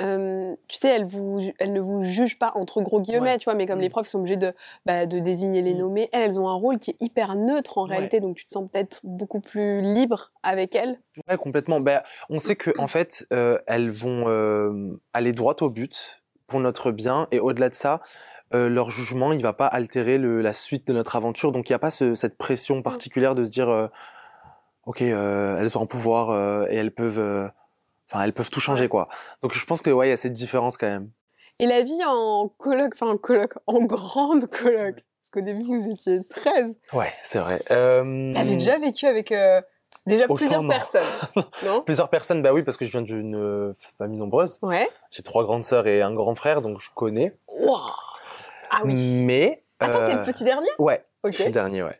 euh, 0.00 0.54
tu 0.68 0.76
sais, 0.76 0.88
elle, 0.88 1.06
vous, 1.06 1.40
elle 1.58 1.72
ne 1.72 1.80
vous 1.80 2.02
juge 2.02 2.38
pas 2.38 2.52
entre 2.54 2.80
gros 2.82 3.00
guillemets, 3.00 3.36
tu 3.38 3.44
vois, 3.44 3.54
mais 3.54 3.66
comme 3.66 3.80
les 3.80 3.88
mm. 3.88 3.92
profs 3.92 4.08
sont 4.08 4.18
obligés 4.18 4.36
de, 4.36 4.52
bah, 4.86 5.06
de 5.06 5.18
désigner 5.18 5.62
les 5.62 5.74
mm. 5.74 5.78
nommés, 5.78 6.08
elles, 6.12 6.28
elles 6.28 6.38
ont 6.38 6.48
un 6.48 6.54
rôle 6.54 6.78
qui 6.78 6.90
est 6.90 7.00
hyper 7.00 7.34
neutre 7.36 7.78
en 7.78 7.84
réalité, 7.84 8.20
donc 8.20 8.36
tu 8.36 8.44
te 8.44 8.52
sens 8.52 8.68
peut-être 8.70 9.00
beaucoup 9.02 9.40
plus 9.40 9.80
libre 9.80 10.32
avec 10.42 10.76
elles. 10.76 11.00
Ouais, 11.28 11.36
complètement. 11.36 11.80
Ben, 11.80 12.00
on 12.28 12.38
sait 12.38 12.56
que 12.56 12.70
en 12.78 12.86
fait, 12.86 13.26
euh, 13.32 13.58
elles 13.66 13.90
vont 13.90 14.24
euh, 14.26 15.00
aller 15.12 15.32
droit 15.32 15.56
au 15.60 15.70
but 15.70 16.22
pour 16.46 16.60
notre 16.60 16.92
bien, 16.92 17.26
et 17.30 17.40
au-delà 17.40 17.68
de 17.68 17.74
ça, 17.74 18.00
euh, 18.54 18.68
leur 18.68 18.90
jugement, 18.90 19.32
il 19.32 19.42
va 19.42 19.52
pas 19.52 19.66
altérer 19.66 20.16
le, 20.18 20.40
la 20.40 20.52
suite 20.52 20.86
de 20.86 20.92
notre 20.92 21.16
aventure, 21.16 21.52
donc 21.52 21.68
il 21.68 21.72
n'y 21.72 21.76
a 21.76 21.80
pas 21.80 21.90
ce, 21.90 22.14
cette 22.14 22.38
pression 22.38 22.76
mm. 22.76 22.82
particulière 22.82 23.34
de 23.34 23.44
se 23.44 23.50
dire, 23.50 23.88
ok, 24.84 25.00
elles 25.02 25.78
ont 25.78 25.82
un 25.82 25.86
pouvoir 25.86 26.68
et 26.70 26.76
elles 26.76 26.92
peuvent 26.92 27.50
Enfin, 28.10 28.24
elles 28.24 28.32
peuvent 28.32 28.50
tout 28.50 28.60
changer, 28.60 28.88
quoi. 28.88 29.08
Donc, 29.42 29.52
je 29.52 29.64
pense 29.66 29.82
que, 29.82 29.90
ouais, 29.90 30.08
il 30.08 30.10
y 30.10 30.14
a 30.14 30.16
cette 30.16 30.32
différence 30.32 30.76
quand 30.76 30.88
même. 30.88 31.10
Et 31.58 31.66
la 31.66 31.82
vie 31.82 32.00
en 32.06 32.48
coloc, 32.56 32.92
enfin, 32.94 33.12
en 33.12 33.16
coloc, 33.16 33.54
en 33.66 33.80
grande 33.80 34.46
coloc. 34.46 34.94
Parce 34.94 35.30
qu'au 35.32 35.40
début, 35.40 35.64
vous 35.64 35.90
étiez 35.90 36.20
13. 36.24 36.78
Ouais, 36.92 37.12
c'est 37.22 37.38
vrai. 37.38 37.60
Euh... 37.70 38.32
T'avais 38.32 38.54
déjà 38.54 38.78
vécu 38.78 39.06
avec, 39.06 39.32
euh, 39.32 39.60
déjà 40.06 40.26
plusieurs 40.26 40.66
personnes, 40.66 41.02
non? 41.64 41.82
Plusieurs 41.82 42.08
personnes, 42.08 42.42
bah 42.42 42.52
oui, 42.52 42.62
parce 42.62 42.76
que 42.76 42.84
je 42.84 42.90
viens 42.90 43.02
d'une 43.02 43.36
euh, 43.36 43.72
famille 43.74 44.18
nombreuse. 44.18 44.58
Ouais. 44.62 44.88
J'ai 45.10 45.22
trois 45.22 45.44
grandes 45.44 45.64
sœurs 45.64 45.86
et 45.86 46.00
un 46.00 46.12
grand 46.12 46.34
frère, 46.34 46.60
donc 46.60 46.80
je 46.80 46.88
connais. 46.94 47.36
Wow. 47.48 47.78
Ah 48.70 48.80
oui. 48.84 49.24
Mais. 49.26 49.64
Attends, 49.80 50.04
t'es 50.06 50.14
le 50.14 50.20
euh, 50.20 50.24
petit 50.24 50.44
dernier? 50.44 50.68
Ouais. 50.78 51.04
Ok. 51.22 51.32
Je 51.32 51.36
suis 51.36 51.44
le 51.46 51.52
dernier, 51.52 51.82
ouais. 51.82 51.96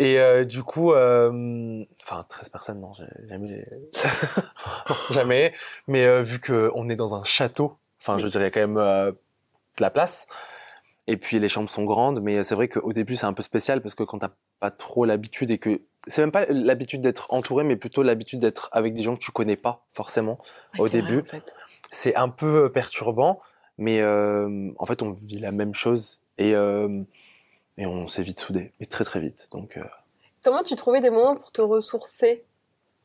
Et 0.00 0.20
euh, 0.20 0.44
du 0.44 0.62
coup, 0.62 0.92
euh, 0.92 1.84
enfin 2.04 2.24
13 2.28 2.48
personnes, 2.50 2.78
non, 2.78 2.92
jamais, 3.28 3.66
jamais. 5.10 5.52
Mais 5.88 6.04
euh, 6.04 6.22
vu 6.22 6.38
que 6.38 6.70
on 6.74 6.88
est 6.88 6.94
dans 6.94 7.16
un 7.16 7.24
château, 7.24 7.76
enfin 8.00 8.16
je 8.16 8.28
dirais 8.28 8.52
quand 8.52 8.60
même 8.60 8.76
euh, 8.76 9.10
de 9.10 9.80
la 9.80 9.90
place. 9.90 10.28
Et 11.08 11.16
puis 11.16 11.40
les 11.40 11.48
chambres 11.48 11.68
sont 11.68 11.82
grandes, 11.82 12.20
mais 12.22 12.44
c'est 12.44 12.54
vrai 12.54 12.68
qu'au 12.68 12.92
début 12.92 13.16
c'est 13.16 13.26
un 13.26 13.32
peu 13.32 13.42
spécial 13.42 13.82
parce 13.82 13.96
que 13.96 14.04
quand 14.04 14.18
t'as 14.18 14.30
pas 14.60 14.70
trop 14.70 15.04
l'habitude 15.04 15.50
et 15.50 15.58
que 15.58 15.80
c'est 16.06 16.22
même 16.22 16.30
pas 16.30 16.46
l'habitude 16.46 17.00
d'être 17.00 17.32
entouré, 17.34 17.64
mais 17.64 17.74
plutôt 17.74 18.04
l'habitude 18.04 18.38
d'être 18.38 18.68
avec 18.70 18.94
des 18.94 19.02
gens 19.02 19.16
que 19.16 19.20
tu 19.20 19.32
connais 19.32 19.56
pas 19.56 19.84
forcément 19.90 20.38
au 20.78 20.88
début. 20.88 21.20
en 21.22 21.24
fait. 21.24 21.54
C'est 21.90 22.14
un 22.14 22.28
peu 22.28 22.70
perturbant, 22.70 23.40
mais 23.78 24.00
en 24.04 24.86
fait 24.86 25.02
on 25.02 25.10
vit 25.10 25.40
la 25.40 25.50
même 25.50 25.74
chose 25.74 26.20
et 26.36 26.54
et 27.78 27.86
on 27.86 28.08
s'est 28.08 28.22
vite 28.22 28.40
soudés, 28.40 28.72
mais 28.80 28.86
très 28.86 29.04
très 29.04 29.20
vite. 29.20 29.48
Donc, 29.52 29.76
euh... 29.76 29.84
Comment 30.44 30.62
tu 30.62 30.74
trouvais 30.74 31.00
des 31.00 31.10
moments 31.10 31.36
pour 31.36 31.52
te 31.52 31.62
ressourcer 31.62 32.44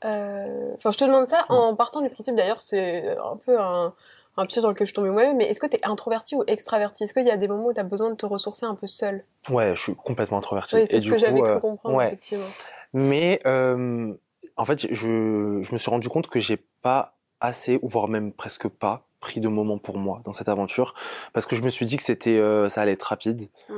euh... 0.03 0.73
Enfin, 0.75 0.91
je 0.91 0.97
te 0.97 1.05
demande 1.05 1.29
ça 1.29 1.45
en 1.47 1.75
partant 1.75 2.01
du 2.01 2.09
principe, 2.09 2.35
d'ailleurs, 2.35 2.59
c'est 2.59 3.15
un 3.17 3.37
peu 3.37 3.57
un, 3.59 3.93
un 4.35 4.45
piège 4.45 4.63
dans 4.63 4.69
lequel 4.69 4.87
je 4.87 4.93
tombais 4.93 5.09
moi-même, 5.09 5.37
mais 5.37 5.45
est-ce 5.45 5.59
que 5.59 5.67
tu 5.67 5.77
es 5.77 5.85
introverti 5.85 6.35
ou 6.35 6.43
extraverti 6.47 7.03
Est-ce 7.03 7.13
qu'il 7.13 7.25
y 7.25 7.31
a 7.31 7.37
des 7.37 7.47
moments 7.47 7.67
où 7.67 7.73
tu 7.73 7.79
as 7.79 7.85
besoin 7.85 8.09
de 8.09 8.15
te 8.15 8.25
ressourcer 8.25 8.65
un 8.65 8.75
peu 8.75 8.87
seul 8.87 9.23
Ouais, 9.49 9.73
je 9.75 9.81
suis 9.81 9.95
complètement 9.95 10.39
introverti. 10.39 10.75
Oui, 10.75 10.87
c'est 10.89 10.99
ce 10.99 11.07
que 11.07 11.17
j'avais 11.17 11.39
cru 11.39 11.51
euh, 11.51 11.59
comprendre, 11.59 11.95
ouais. 11.95 12.07
effectivement. 12.07 12.47
Mais 12.93 13.39
euh, 13.45 14.13
en 14.57 14.65
fait, 14.65 14.93
je, 14.93 15.61
je 15.63 15.73
me 15.73 15.77
suis 15.77 15.89
rendu 15.89 16.09
compte 16.09 16.27
que 16.27 16.39
j'ai 16.39 16.57
pas 16.81 17.15
assez, 17.39 17.79
ou 17.81 17.87
voire 17.87 18.07
même 18.07 18.33
presque 18.33 18.67
pas, 18.67 19.05
pris 19.19 19.39
de 19.39 19.47
moments 19.47 19.77
pour 19.77 19.97
moi 19.97 20.19
dans 20.25 20.33
cette 20.33 20.49
aventure, 20.49 20.95
parce 21.31 21.45
que 21.45 21.55
je 21.55 21.61
me 21.61 21.69
suis 21.69 21.85
dit 21.85 21.95
que 21.95 22.03
c'était, 22.03 22.39
euh, 22.39 22.67
ça 22.67 22.81
allait 22.81 22.93
être 22.93 23.03
rapide. 23.03 23.43
Mmh 23.69 23.73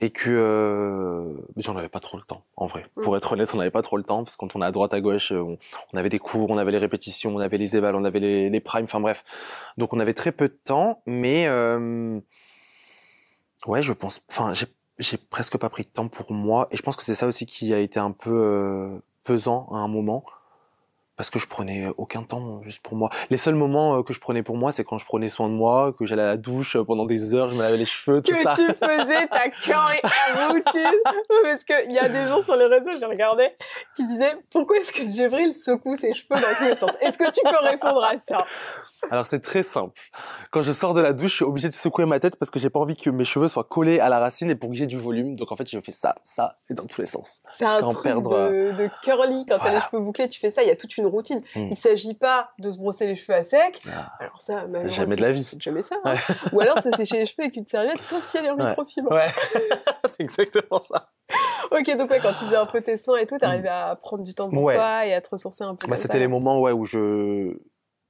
et 0.00 0.10
que 0.10 0.30
euh, 0.30 1.32
j'en 1.56 1.76
avais 1.76 1.88
pas 1.88 2.00
trop 2.00 2.18
le 2.18 2.24
temps 2.24 2.44
en 2.56 2.66
vrai. 2.66 2.84
Pour 3.02 3.14
mm. 3.14 3.16
être 3.16 3.32
honnête 3.32 3.50
on 3.54 3.58
n'avait 3.58 3.70
pas 3.70 3.82
trop 3.82 3.96
le 3.96 4.02
temps 4.02 4.24
parce 4.24 4.36
que 4.36 4.40
quand 4.40 4.56
on 4.56 4.62
est 4.62 4.66
à 4.66 4.70
droite 4.70 4.92
à 4.92 5.00
gauche 5.00 5.32
on, 5.32 5.58
on, 5.92 5.96
avait 5.96 6.10
des 6.10 6.18
cours 6.18 6.50
on 6.50 6.58
avait 6.58 6.72
les 6.72 6.78
répétitions 6.78 7.34
on 7.34 7.38
avait 7.38 7.58
les 7.58 7.76
évals 7.76 7.96
on 7.96 8.04
avait 8.04 8.20
les, 8.20 8.50
les 8.50 8.60
primes 8.60 8.84
enfin 8.84 9.00
bref. 9.00 9.24
Donc 9.78 9.92
on 9.92 10.00
avait 10.00 10.14
très 10.14 10.32
peu 10.32 10.48
de 10.48 10.58
temps 10.64 11.02
mais 11.06 11.46
euh, 11.48 12.20
ouais 13.66 13.82
je 13.82 13.92
pense 13.92 14.20
enfin 14.28 14.52
j'ai 14.52 14.66
j'ai 14.98 15.18
presque 15.18 15.58
pas 15.58 15.68
pris 15.68 15.84
de 15.84 15.88
temps 15.88 16.08
pour 16.08 16.32
moi. 16.32 16.68
Et 16.70 16.76
je 16.76 16.82
pense 16.82 16.96
que 16.96 17.02
c'est 17.02 17.14
ça 17.14 17.26
aussi 17.26 17.46
qui 17.46 17.72
a 17.74 17.78
été 17.78 18.00
un 18.00 18.12
peu 18.12 18.30
euh, 18.30 18.98
pesant 19.24 19.68
à 19.72 19.76
un 19.76 19.88
moment 19.88 20.24
parce 21.16 21.30
que 21.30 21.38
je 21.38 21.46
prenais 21.46 21.88
aucun 21.96 22.22
temps 22.22 22.62
juste 22.62 22.80
pour 22.82 22.96
moi. 22.96 23.10
Les 23.30 23.36
seuls 23.36 23.54
moments 23.54 23.98
euh, 23.98 24.02
que 24.02 24.12
je 24.12 24.20
prenais 24.20 24.42
pour 24.42 24.56
moi, 24.56 24.72
c'est 24.72 24.84
quand 24.84 24.98
je 24.98 25.06
prenais 25.06 25.28
soin 25.28 25.48
de 25.48 25.54
moi, 25.54 25.92
que 25.98 26.04
j'allais 26.04 26.22
à 26.22 26.26
la 26.26 26.36
douche 26.36 26.76
pendant 26.76 27.06
des 27.06 27.34
heures, 27.34 27.48
je 27.48 27.54
me 27.54 27.62
lavais 27.62 27.76
les 27.76 27.86
cheveux, 27.86 28.20
tout 28.22 28.32
que 28.32 28.38
ça. 28.38 28.50
Que 28.50 28.72
tu 28.72 28.78
faisais 28.78 29.26
ta 29.28 29.48
curry 29.48 30.00
routine. 30.50 31.00
Parce 31.42 31.64
qu'il 31.64 31.92
y 31.92 31.98
a 31.98 32.08
des 32.08 32.26
gens 32.28 32.42
sur 32.42 32.56
les 32.56 32.66
réseaux, 32.66 32.96
j'ai 32.98 33.06
regardé, 33.06 33.48
qui 33.96 34.04
disaient 34.04 34.34
pourquoi 34.50 34.76
est-ce 34.76 34.92
que 34.92 35.08
Jévril 35.08 35.54
secoue 35.54 35.96
ses 35.96 36.12
cheveux 36.12 36.40
dans 36.40 36.54
tous 36.58 36.64
les 36.64 36.76
sens? 36.76 36.90
Est-ce 37.00 37.18
que 37.18 37.30
tu 37.30 37.40
peux 37.42 37.66
répondre 37.66 38.04
à 38.04 38.18
ça? 38.18 38.44
Alors 39.10 39.26
c'est 39.26 39.40
très 39.40 39.62
simple. 39.62 40.00
Quand 40.50 40.62
je 40.62 40.72
sors 40.72 40.94
de 40.94 41.00
la 41.00 41.12
douche, 41.12 41.30
je 41.30 41.36
suis 41.36 41.44
obligé 41.44 41.68
de 41.68 41.74
secouer 41.74 42.06
ma 42.06 42.18
tête 42.18 42.38
parce 42.38 42.50
que 42.50 42.58
j'ai 42.58 42.70
pas 42.70 42.80
envie 42.80 42.96
que 42.96 43.10
mes 43.10 43.24
cheveux 43.24 43.48
soient 43.48 43.64
collés 43.64 44.00
à 44.00 44.08
la 44.08 44.18
racine 44.18 44.50
et 44.50 44.54
pour 44.54 44.70
que 44.70 44.76
j'ai 44.76 44.86
du 44.86 44.98
volume. 44.98 45.36
Donc 45.36 45.52
en 45.52 45.56
fait, 45.56 45.68
je 45.70 45.78
fais 45.80 45.92
ça, 45.92 46.14
ça 46.24 46.58
et 46.70 46.74
dans 46.74 46.84
tous 46.84 47.00
les 47.00 47.06
sens. 47.06 47.40
C'est 47.54 47.64
un 47.64 47.86
truc 47.86 48.12
de, 48.12 48.32
euh, 48.32 48.72
de, 48.72 48.90
curly 49.02 49.46
quand 49.46 49.58
t'as 49.58 49.72
les 49.72 49.80
cheveux 49.80 50.02
bouclés, 50.02 50.28
tu 50.28 50.40
fais 50.40 50.50
ça. 50.50 50.62
Il 50.62 50.68
y 50.68 50.72
a 50.72 50.76
toute 50.76 50.96
une 50.96 51.06
routine. 51.06 51.42
Hmm. 51.54 51.68
Il 51.70 51.76
s'agit 51.76 52.14
pas 52.14 52.50
de 52.58 52.70
se 52.70 52.78
brosser 52.78 53.06
les 53.06 53.16
cheveux 53.16 53.36
à 53.36 53.44
sec. 53.44 53.80
Ah. 53.88 54.12
Alors 54.20 54.40
ça, 54.40 54.66
jamais 54.86 55.16
de 55.16 55.22
la 55.22 55.32
vie. 55.32 55.48
Jamais 55.60 55.82
ça. 55.82 55.96
Hein. 56.04 56.14
Ou 56.52 56.60
alors 56.60 56.76
de 56.76 56.80
se 56.80 56.90
sécher 56.90 57.18
les 57.18 57.26
cheveux 57.26 57.44
avec 57.44 57.56
une 57.56 57.66
serviette, 57.66 58.02
sauf 58.02 58.22
si 58.22 58.38
elle 58.38 58.46
est 58.46 58.50
en 58.50 58.56
microfibre. 58.56 59.10
Ouais, 59.12 59.28
c'est 60.08 60.22
exactement 60.22 60.80
ça. 60.80 61.10
ok, 61.70 61.96
donc 61.96 62.10
ouais, 62.10 62.20
quand 62.20 62.32
tu 62.32 62.44
faisais 62.44 62.56
un 62.56 62.66
peu 62.66 62.80
tes 62.80 62.98
soins 62.98 63.18
et 63.18 63.26
tout, 63.26 63.38
t'arrivais 63.38 63.68
à 63.68 63.96
prendre 63.96 64.22
du 64.22 64.34
temps 64.34 64.50
pour 64.50 64.72
toi 64.72 65.06
et 65.06 65.14
à 65.14 65.20
te 65.20 65.30
ressourcer 65.30 65.64
un 65.64 65.74
peu. 65.74 65.86
Bah, 65.86 65.96
c'était 65.96 66.18
les 66.18 66.28
moments 66.28 66.60
ouais 66.60 66.72
où 66.72 66.84
je 66.84 67.56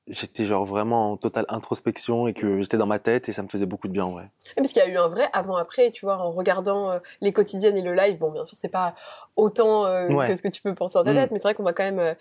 j'étais 0.09 0.45
genre 0.45 0.65
vraiment 0.65 1.13
en 1.13 1.17
totale 1.17 1.47
introspection 1.49 2.29
et 2.29 2.33
que 2.33 2.61
j'étais 2.61 2.77
dans 2.77 2.87
ma 2.87 2.99
tête 2.99 3.29
et 3.29 3.33
ça 3.33 3.43
me 3.43 3.49
faisait 3.49 3.67
beaucoup 3.67 3.89
de 3.89 3.93
bien 3.93 4.07
ouais. 4.07 4.23
Parce 4.57 4.73
qu'il 4.73 4.81
y 4.81 4.85
a 4.85 4.89
eu 4.89 4.97
un 4.97 5.09
vrai 5.09 5.29
avant-après, 5.33 5.91
tu 5.91 6.05
vois, 6.05 6.19
en 6.19 6.31
regardant 6.31 6.91
euh, 6.91 6.99
les 7.21 7.33
quotidiennes 7.33 7.77
et 7.77 7.83
le 7.83 7.95
live. 7.95 8.19
Bon, 8.19 8.31
bien 8.31 8.45
sûr, 8.45 8.57
c'est 8.57 8.69
pas 8.69 8.95
autant 9.35 9.85
euh, 9.87 10.07
que 10.27 10.37
ce 10.37 10.43
que 10.43 10.49
tu 10.49 10.63
peux 10.63 10.75
penser 10.75 10.99
en 10.99 11.05
ta 11.05 11.13
tête, 11.13 11.31
mm. 11.31 11.35
mais 11.35 11.39
c'est 11.39 11.45
vrai 11.45 11.55
qu'on 11.55 11.65
voit 11.65 11.73
quand 11.73 11.85
même 11.85 11.99
euh, 11.99 12.15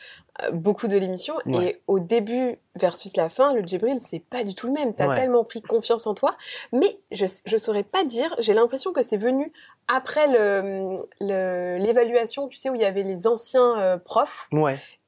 beaucoup 0.51 0.87
de 0.87 0.97
l'émission. 0.97 1.35
Et 1.61 1.81
au 1.87 1.99
début 1.99 2.57
versus 2.75 3.15
la 3.15 3.29
fin, 3.29 3.53
le 3.53 3.61
Djibril, 3.61 3.99
c'est 3.99 4.19
pas 4.19 4.43
du 4.43 4.55
tout 4.55 4.67
le 4.67 4.73
même. 4.73 4.93
T'as 4.93 5.13
tellement 5.15 5.43
pris 5.43 5.61
confiance 5.61 6.07
en 6.07 6.13
toi, 6.13 6.35
mais 6.73 6.99
je 7.11 7.25
je 7.45 7.57
saurais 7.57 7.83
pas 7.83 8.03
dire. 8.03 8.35
J'ai 8.39 8.53
l'impression 8.53 8.91
que 8.91 9.01
c'est 9.01 9.17
venu 9.17 9.53
après 9.87 10.27
le 10.27 10.97
l'évaluation, 11.21 12.47
tu 12.47 12.57
sais, 12.57 12.69
où 12.69 12.75
il 12.75 12.81
y 12.81 12.85
avait 12.85 13.03
les 13.03 13.27
anciens 13.27 13.99
profs. 14.03 14.47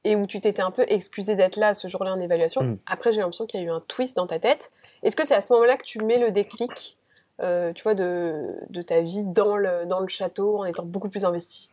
Et 0.08 0.16
où 0.16 0.26
tu 0.26 0.40
t'étais 0.40 0.62
un 0.62 0.72
peu 0.72 0.86
excusé 0.88 1.36
d'être 1.36 1.58
là 1.58 1.74
ce 1.74 1.90
jour-là 1.90 2.14
en 2.14 2.20
évaluation. 2.20 2.64
Mm. 2.64 2.78
Après, 2.86 3.12
j'ai 3.12 3.20
l'impression 3.20 3.46
qu'il 3.46 3.60
y 3.60 3.64
a 3.64 3.66
eu 3.66 3.72
un 3.72 3.82
twist 3.82 4.16
dans 4.16 4.26
ta 4.26 4.40
tête. 4.40 4.72
Est-ce 5.04 5.18
que 5.18 5.26
c'est 5.26 5.36
à 5.36 5.42
ce 5.42 5.52
moment-là 5.52 5.76
que 5.76 5.84
tu 5.84 6.00
mets 6.00 6.18
le 6.18 6.32
déclic, 6.32 6.98
euh, 7.42 7.74
tu 7.74 7.84
vois, 7.84 7.94
de, 7.94 8.56
de, 8.70 8.82
ta 8.82 9.02
vie 9.02 9.26
dans 9.26 9.58
le, 9.58 9.86
dans 9.86 10.00
le 10.00 10.08
château 10.08 10.60
en 10.60 10.66
étant 10.66 10.86
beaucoup 10.86 11.10
plus 11.10 11.26
investi 11.26 11.70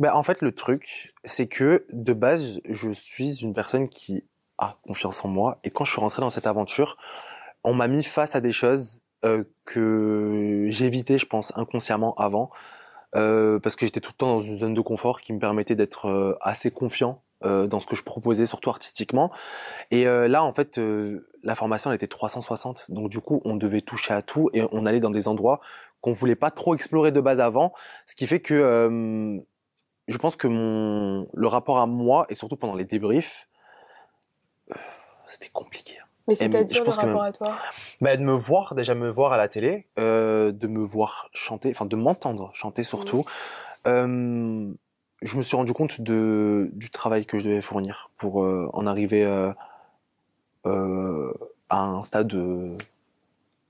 ben, 0.00 0.12
En 0.14 0.24
fait, 0.24 0.42
le 0.42 0.50
truc, 0.50 1.14
c'est 1.22 1.46
que 1.46 1.86
de 1.92 2.12
base, 2.12 2.60
je 2.68 2.90
suis 2.90 3.42
une 3.42 3.54
personne 3.54 3.88
qui 3.88 4.24
a 4.58 4.70
confiance 4.84 5.24
en 5.24 5.28
moi. 5.28 5.60
Et 5.62 5.70
quand 5.70 5.84
je 5.84 5.92
suis 5.92 6.00
rentré 6.00 6.22
dans 6.22 6.30
cette 6.30 6.48
aventure, 6.48 6.96
on 7.62 7.72
m'a 7.72 7.86
mis 7.86 8.02
face 8.02 8.34
à 8.34 8.40
des 8.40 8.52
choses 8.52 9.02
euh, 9.24 9.44
que 9.64 10.66
j'évitais, 10.70 11.18
je 11.18 11.26
pense, 11.26 11.56
inconsciemment 11.56 12.16
avant. 12.16 12.50
Euh, 13.14 13.60
parce 13.60 13.76
que 13.76 13.86
j'étais 13.86 14.00
tout 14.00 14.10
le 14.12 14.16
temps 14.16 14.26
dans 14.26 14.40
une 14.40 14.58
zone 14.58 14.74
de 14.74 14.80
confort 14.80 15.20
qui 15.20 15.32
me 15.32 15.38
permettait 15.38 15.76
d'être 15.76 16.36
assez 16.40 16.72
confiant 16.72 17.22
euh, 17.44 17.66
dans 17.66 17.80
ce 17.80 17.86
que 17.86 17.94
je 17.94 18.02
proposais, 18.02 18.46
surtout 18.46 18.70
artistiquement. 18.70 19.30
Et 19.90 20.06
euh, 20.06 20.26
là, 20.26 20.42
en 20.42 20.52
fait, 20.52 20.78
euh, 20.78 21.28
la 21.42 21.54
formation 21.54 21.90
elle 21.90 21.96
était 21.96 22.06
360, 22.06 22.90
donc 22.90 23.10
du 23.10 23.20
coup, 23.20 23.42
on 23.44 23.56
devait 23.56 23.82
toucher 23.82 24.14
à 24.14 24.22
tout 24.22 24.48
et 24.54 24.62
on 24.72 24.86
allait 24.86 25.00
dans 25.00 25.10
des 25.10 25.28
endroits 25.28 25.60
qu'on 26.00 26.12
voulait 26.12 26.34
pas 26.34 26.50
trop 26.50 26.74
explorer 26.74 27.12
de 27.12 27.20
base 27.20 27.40
avant, 27.40 27.74
ce 28.06 28.14
qui 28.14 28.26
fait 28.26 28.40
que 28.40 29.42
je 30.08 30.18
pense 30.18 30.36
que 30.36 30.46
mon 30.46 31.28
le 31.34 31.46
rapport 31.46 31.78
à 31.78 31.86
moi 31.86 32.24
et 32.30 32.34
surtout 32.34 32.56
pendant 32.56 32.74
les 32.74 32.84
débriefs, 32.86 33.48
c'était 35.26 35.50
compliqué. 35.50 35.94
Hein. 36.00 36.06
Mais 36.28 36.36
c'est-à-dire 36.36 36.84
le 36.84 36.90
rapport 36.90 37.22
à 37.22 37.32
toi? 37.32 37.52
Bah, 38.00 38.16
De 38.16 38.22
me 38.22 38.32
voir, 38.32 38.74
déjà 38.74 38.94
me 38.94 39.10
voir 39.10 39.32
à 39.32 39.36
la 39.36 39.48
télé, 39.48 39.88
de 39.98 40.66
me 40.66 40.82
voir 40.82 41.28
chanter, 41.34 41.70
enfin 41.70 41.84
de 41.84 41.96
m'entendre 41.96 42.50
chanter 42.54 42.82
surtout. 42.82 43.26
Mmh 43.84 44.72
je 45.22 45.36
me 45.36 45.42
suis 45.42 45.56
rendu 45.56 45.72
compte 45.72 46.00
de, 46.00 46.70
du 46.72 46.90
travail 46.90 47.24
que 47.26 47.38
je 47.38 47.44
devais 47.44 47.62
fournir 47.62 48.10
pour 48.16 48.42
euh, 48.42 48.68
en 48.72 48.86
arriver 48.86 49.24
euh, 49.24 49.52
euh, 50.66 51.32
à 51.68 51.80
un 51.80 52.04
stade 52.04 52.36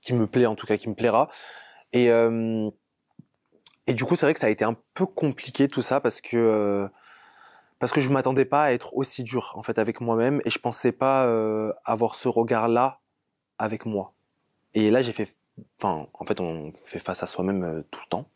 qui 0.01 0.13
me 0.13 0.27
plaît, 0.27 0.45
en 0.45 0.55
tout 0.55 0.67
cas 0.67 0.77
qui 0.77 0.89
me 0.89 0.93
plaira. 0.93 1.29
Et, 1.93 2.07
et 3.87 3.93
du 3.93 4.03
coup, 4.03 4.15
c'est 4.15 4.25
vrai 4.25 4.33
que 4.33 4.39
ça 4.39 4.47
a 4.47 4.49
été 4.49 4.65
un 4.65 4.75
peu 4.93 5.05
compliqué 5.05 5.67
tout 5.67 5.81
ça 5.81 5.99
parce 6.01 6.21
que 6.21 6.89
parce 7.79 7.91
que 7.91 8.01
je 8.01 8.09
m'attendais 8.09 8.45
pas 8.45 8.63
à 8.63 8.71
être 8.71 8.95
aussi 8.97 9.23
dur 9.23 9.53
en 9.55 9.61
fait 9.61 9.77
avec 9.77 10.01
moi-même 10.01 10.41
et 10.45 10.49
je 10.49 10.59
pensais 10.59 10.91
pas 10.91 11.23
avoir 11.85 12.15
ce 12.15 12.27
regard-là 12.27 12.99
avec 13.57 13.85
moi. 13.85 14.13
Et 14.73 14.91
là, 14.91 15.01
j'ai 15.01 15.13
fait, 15.13 15.37
enfin, 15.79 16.07
en 16.13 16.25
fait, 16.25 16.39
on 16.41 16.71
fait 16.73 16.99
face 16.99 17.23
à 17.23 17.25
soi-même 17.25 17.83
tout 17.89 18.01
le 18.03 18.09
temps. 18.09 18.27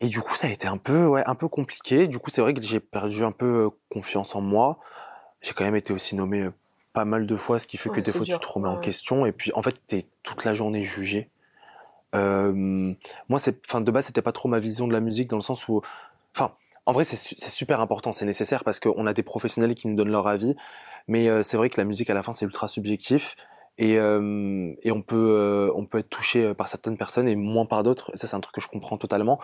Et 0.00 0.08
du 0.08 0.20
coup, 0.20 0.34
ça 0.34 0.46
a 0.46 0.50
été 0.50 0.66
un 0.66 0.78
peu, 0.78 1.06
ouais, 1.06 1.22
un 1.26 1.34
peu 1.34 1.48
compliqué. 1.48 2.06
Du 2.06 2.18
coup, 2.18 2.30
c'est 2.30 2.40
vrai 2.40 2.54
que 2.54 2.62
j'ai 2.62 2.80
perdu 2.80 3.22
un 3.24 3.32
peu 3.32 3.66
euh, 3.66 3.70
confiance 3.90 4.34
en 4.34 4.40
moi. 4.40 4.78
J'ai 5.42 5.52
quand 5.52 5.64
même 5.64 5.76
été 5.76 5.92
aussi 5.92 6.16
nommé 6.16 6.42
euh, 6.42 6.52
pas 6.92 7.04
mal 7.04 7.26
de 7.26 7.36
fois, 7.36 7.58
ce 7.58 7.66
qui 7.66 7.76
fait 7.76 7.90
que 7.90 8.00
des 8.00 8.12
fois 8.12 8.24
tu 8.24 8.38
te 8.38 8.46
remets 8.46 8.68
en 8.68 8.78
question. 8.78 9.26
Et 9.26 9.32
puis, 9.32 9.52
en 9.54 9.62
fait, 9.62 9.76
t'es 9.86 10.06
toute 10.22 10.44
la 10.44 10.54
journée 10.54 10.84
jugé. 10.84 11.28
Euh, 12.14 12.94
moi, 13.28 13.38
c'est, 13.38 13.60
enfin, 13.66 13.80
de 13.80 13.90
base, 13.90 14.06
c'était 14.06 14.22
pas 14.22 14.32
trop 14.32 14.48
ma 14.48 14.58
vision 14.58 14.88
de 14.88 14.92
la 14.92 15.00
musique 15.00 15.28
dans 15.28 15.36
le 15.36 15.42
sens 15.42 15.68
où, 15.68 15.80
enfin, 16.34 16.50
en 16.86 16.92
vrai, 16.92 17.04
c'est 17.04 17.16
super 17.50 17.80
important, 17.80 18.10
c'est 18.10 18.24
nécessaire 18.24 18.64
parce 18.64 18.80
qu'on 18.80 19.06
a 19.06 19.12
des 19.12 19.22
professionnels 19.22 19.74
qui 19.74 19.86
nous 19.86 19.96
donnent 19.96 20.10
leur 20.10 20.26
avis. 20.26 20.56
Mais 21.08 21.28
euh, 21.28 21.42
c'est 21.42 21.56
vrai 21.56 21.68
que 21.68 21.80
la 21.80 21.84
musique, 21.84 22.10
à 22.10 22.14
la 22.14 22.22
fin, 22.22 22.32
c'est 22.32 22.46
ultra 22.46 22.68
subjectif. 22.68 23.36
Et, 23.78 23.98
euh, 23.98 24.74
et 24.82 24.90
on 24.90 25.00
peut, 25.02 25.70
on 25.74 25.86
peut 25.86 25.98
être 25.98 26.10
touché 26.10 26.54
par 26.54 26.68
certaines 26.68 26.98
personnes 26.98 27.28
et 27.28 27.36
moins 27.36 27.66
par 27.66 27.82
d'autres. 27.82 28.10
Ça, 28.14 28.26
c'est 28.26 28.34
un 28.34 28.40
truc 28.40 28.54
que 28.54 28.60
je 28.60 28.68
comprends 28.68 28.98
totalement. 28.98 29.38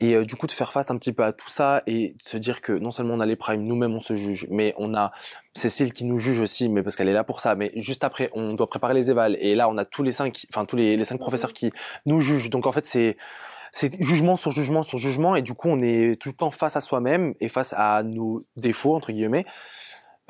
Et 0.00 0.14
euh, 0.14 0.24
du 0.24 0.36
coup, 0.36 0.46
de 0.46 0.52
faire 0.52 0.72
face 0.72 0.90
un 0.90 0.96
petit 0.96 1.12
peu 1.12 1.24
à 1.24 1.32
tout 1.32 1.48
ça 1.48 1.82
et 1.86 2.10
de 2.12 2.22
se 2.22 2.36
dire 2.36 2.60
que 2.60 2.72
non 2.72 2.90
seulement 2.90 3.14
on 3.14 3.20
a 3.20 3.26
les 3.26 3.36
primes, 3.36 3.62
nous-mêmes 3.62 3.94
on 3.94 4.00
se 4.00 4.14
juge, 4.14 4.46
mais 4.50 4.74
on 4.76 4.94
a 4.94 5.10
Cécile 5.54 5.94
qui 5.94 6.04
nous 6.04 6.18
juge 6.18 6.38
aussi, 6.40 6.68
mais 6.68 6.82
parce 6.82 6.96
qu'elle 6.96 7.08
est 7.08 7.14
là 7.14 7.24
pour 7.24 7.40
ça. 7.40 7.54
Mais 7.54 7.72
juste 7.76 8.04
après, 8.04 8.30
on 8.34 8.52
doit 8.52 8.68
préparer 8.68 8.92
les 8.92 9.10
évals 9.10 9.36
et 9.40 9.54
là, 9.54 9.70
on 9.70 9.78
a 9.78 9.86
tous 9.86 10.02
les 10.02 10.12
cinq, 10.12 10.46
enfin 10.50 10.66
tous 10.66 10.76
les, 10.76 10.96
les 10.98 11.04
cinq 11.04 11.18
professeurs 11.18 11.52
qui 11.54 11.72
nous 12.04 12.20
jugent. 12.20 12.50
Donc 12.50 12.66
en 12.66 12.72
fait, 12.72 12.86
c'est 12.86 13.16
c'est 13.72 14.00
jugement 14.02 14.36
sur 14.36 14.52
jugement 14.52 14.82
sur 14.82 14.98
jugement 14.98 15.36
et 15.36 15.42
du 15.42 15.54
coup, 15.54 15.68
on 15.68 15.80
est 15.80 16.20
tout 16.20 16.28
le 16.28 16.34
temps 16.34 16.50
face 16.50 16.76
à 16.76 16.80
soi-même 16.80 17.34
et 17.40 17.48
face 17.48 17.74
à 17.76 18.02
nos 18.02 18.42
défauts 18.56 18.94
entre 18.94 19.12
guillemets. 19.12 19.44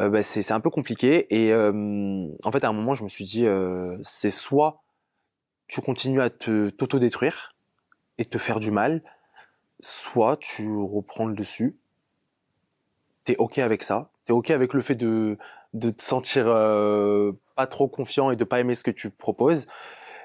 Euh, 0.01 0.11
bah, 0.11 0.23
c'est 0.23 0.53
un 0.53 0.61
peu 0.61 0.71
compliqué 0.71 1.27
et 1.35 1.53
euh, 1.53 2.27
en 2.45 2.53
fait, 2.53 2.65
à 2.65 2.69
un 2.69 2.73
moment, 2.73 2.95
je 2.95 3.03
me 3.03 3.09
suis 3.09 3.25
dit, 3.25 3.47
euh, 3.47 3.97
c'est 4.03 4.31
soit 4.31 4.83
tu 5.69 5.81
continues 5.81 6.21
à 6.21 6.31
te 6.31 6.71
t'auto-détruire 6.71 7.53
et 8.19 8.25
te 8.25 8.39
faire 8.39 8.61
du 8.61 8.71
mal, 8.71 9.01
soit 9.81 10.37
tu 10.37 10.69
reprends 10.77 11.27
le 11.27 11.35
dessus, 11.35 11.77
t'es 13.25 13.37
ok 13.39 13.59
avec 13.59 13.83
ça, 13.83 14.11
t'es 14.25 14.33
ok 14.33 14.51
avec 14.51 14.75
le 14.75 14.81
fait 14.81 14.95
de, 14.95 15.37
de 15.75 15.91
te 15.91 16.03
sentir 16.03 16.45
euh, 16.47 17.33
pas 17.55 17.67
trop 17.67 17.89
confiant 17.89 18.31
et 18.31 18.37
de 18.37 18.45
pas 18.45 18.61
aimer 18.61 18.75
ce 18.75 18.85
que 18.85 18.91
tu 18.91 19.11
proposes, 19.11 19.67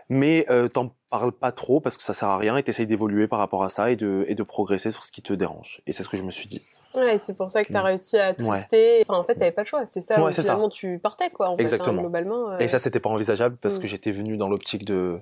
mais 0.09 0.45
euh, 0.49 0.67
t'en 0.67 0.93
parles 1.09 1.31
pas 1.31 1.51
trop 1.51 1.79
parce 1.79 1.97
que 1.97 2.03
ça 2.03 2.13
sert 2.13 2.27
à 2.27 2.37
rien 2.37 2.57
et 2.57 2.63
t'essayes 2.63 2.87
d'évoluer 2.87 3.27
par 3.27 3.39
rapport 3.39 3.63
à 3.63 3.69
ça 3.69 3.91
et 3.91 3.95
de, 3.95 4.25
et 4.27 4.35
de 4.35 4.43
progresser 4.43 4.91
sur 4.91 5.03
ce 5.03 5.11
qui 5.11 5.21
te 5.21 5.33
dérange. 5.33 5.81
Et 5.87 5.93
c'est 5.93 6.03
ce 6.03 6.09
que 6.09 6.17
je 6.17 6.23
me 6.23 6.31
suis 6.31 6.47
dit. 6.47 6.61
Ouais, 6.95 7.19
c'est 7.21 7.35
pour 7.35 7.49
ça 7.49 7.63
que 7.63 7.71
t'as 7.71 7.81
réussi 7.81 8.17
à 8.17 8.33
twister. 8.33 9.03
Enfin, 9.07 9.17
en 9.17 9.23
fait, 9.23 9.35
t'avais 9.35 9.51
pas 9.51 9.61
le 9.61 9.67
choix. 9.67 9.85
C'était 9.85 10.01
ça. 10.01 10.21
Ouais, 10.21 10.33
finalement, 10.33 10.69
ça. 10.69 10.75
tu 10.75 10.99
partais, 10.99 11.29
quoi. 11.29 11.49
En 11.49 11.53
hein, 11.53 11.57
Exactement. 11.59 11.95
Fait, 11.95 12.01
globalement. 12.01 12.51
Euh... 12.51 12.57
Et 12.57 12.67
ça, 12.67 12.79
c'était 12.79 12.99
pas 12.99 13.09
envisageable 13.09 13.55
parce 13.55 13.77
mm. 13.77 13.81
que 13.81 13.87
j'étais 13.87 14.11
venu 14.11 14.35
dans 14.35 14.49
l'optique 14.49 14.83
de 14.83 15.21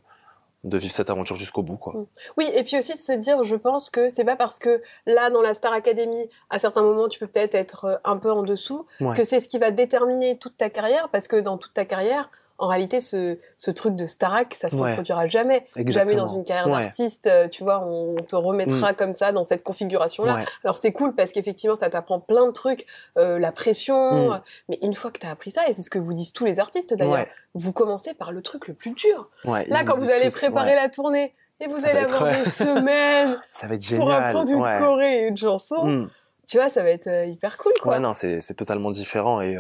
de 0.63 0.78
vivre 0.78 0.94
cette 0.94 1.10
aventure 1.10 1.36
jusqu'au 1.36 1.63
bout 1.63 1.78
quoi. 1.78 1.94
Mm. 1.94 2.04
Oui, 2.38 2.50
et 2.56 2.63
puis 2.63 2.78
aussi 2.78 2.94
de 2.94 3.00
se 3.00 3.13
dire 3.13 3.44
je 3.44 3.56
pense 3.56 3.89
que 3.89 4.10
c'est 4.10 4.25
pas 4.25 4.36
parce 4.36 4.60
que 4.60 4.82
là 5.06 5.30
dans 5.30 5.42
la 5.42 5.54
Star 5.54 5.74
Academy 5.74 6.30
à 6.50 6.60
certains 6.60 6.82
moments 6.82 7.08
tu 7.08 7.20
peux 7.20 7.28
peut-être 7.28 7.56
être 7.56 7.86
euh, 7.86 7.96
un 8.04 8.18
peu 8.18 8.32
en 8.32 8.44
dessous 8.44 8.86
que 9.16 9.24
c'est 9.24 9.39
ce 9.39 9.48
qui 9.48 9.58
va 9.58 9.72
déterminer 9.72 10.38
toute 10.38 10.58
ta 10.58 10.70
carrière 10.70 11.10
parce 11.10 11.28
que 11.28 11.38
dans 11.38 11.58
toute 11.58 11.74
ta 11.74 11.86
carrière 11.86 12.30
en 12.60 12.68
réalité, 12.68 13.00
ce, 13.00 13.38
ce 13.58 13.72
truc 13.72 13.96
de 13.96 14.06
Starac, 14.06 14.54
ça 14.54 14.70
se 14.70 14.78
reproduira 14.78 15.28
jamais. 15.28 15.66
Jamais 15.88 16.16
dans 16.16 16.28
une 16.28 16.44
carrière 16.44 16.70
d'artiste, 16.70 17.28
euh, 17.28 17.48
tu 17.48 17.63
vois, 17.63 17.86
on 17.86 18.18
te 18.18 18.36
remettra 18.36 18.92
mm. 18.92 18.96
comme 18.96 19.13
ça 19.13 19.32
dans 19.32 19.44
cette 19.44 19.63
configuration-là. 19.63 20.42
Alors 20.63 20.78
c'est 20.78 20.92
cool 20.92 21.16
parce 21.16 21.32
qu'effectivement, 21.32 21.75
ça 21.75 21.89
t'apprend 21.89 22.20
plein 22.20 22.46
de 22.46 22.51
trucs, 22.51 22.86
euh, 23.18 23.39
la 23.39 23.51
pression. 23.51 24.30
Mm. 24.30 24.42
Mais 24.70 24.80
une 24.82 24.94
fois 24.94 25.12
que 25.12 25.20
t'as 25.20 25.32
appris 25.32 25.51
ça, 25.51 25.68
et 25.68 25.74
c'est 25.74 25.82
ce 25.82 25.89
que 25.89 26.00
vous 26.00 26.13
disent 26.13 26.34
tous 26.34 26.46
les 26.46 26.60
artistes 26.60 26.94
d'ailleurs, 26.94 27.25
vous 27.56 27.72
commencez 27.72 28.13
par 28.13 28.32
le 28.32 28.42
truc 28.42 28.68
le 28.68 28.74
plus 28.74 28.92
dur. 28.92 29.30
Là, 29.46 29.84
quand 29.84 29.98
vous 29.98 30.12
allez 30.12 30.30
préparer 30.30 30.75
la 30.75 30.89
tournée 30.89 31.34
et 31.62 31.68
vous 31.68 31.86
allez 31.86 32.00
avoir 32.00 32.25
des 32.38 32.50
semaines 32.50 33.39
ça 33.51 33.68
va 33.68 33.75
être 33.75 33.96
pour 33.96 34.12
apprendre 34.12 34.51
une 34.51 34.80
choré 34.80 35.24
et 35.24 35.28
une 35.28 35.38
chanson. 35.38 35.86
Mm. 35.86 36.10
Tu 36.48 36.58
vois, 36.58 36.70
ça 36.70 36.82
va 36.82 36.89
être 36.89 37.08
euh, 37.08 37.25
hyper 37.25 37.58
cool, 37.58 37.74
quoi. 37.80 37.94
Ouais, 37.94 38.00
non, 38.00 38.13
c'est 38.13 38.56
totalement 38.56 38.89
différent 38.92 39.39
et 39.39 39.56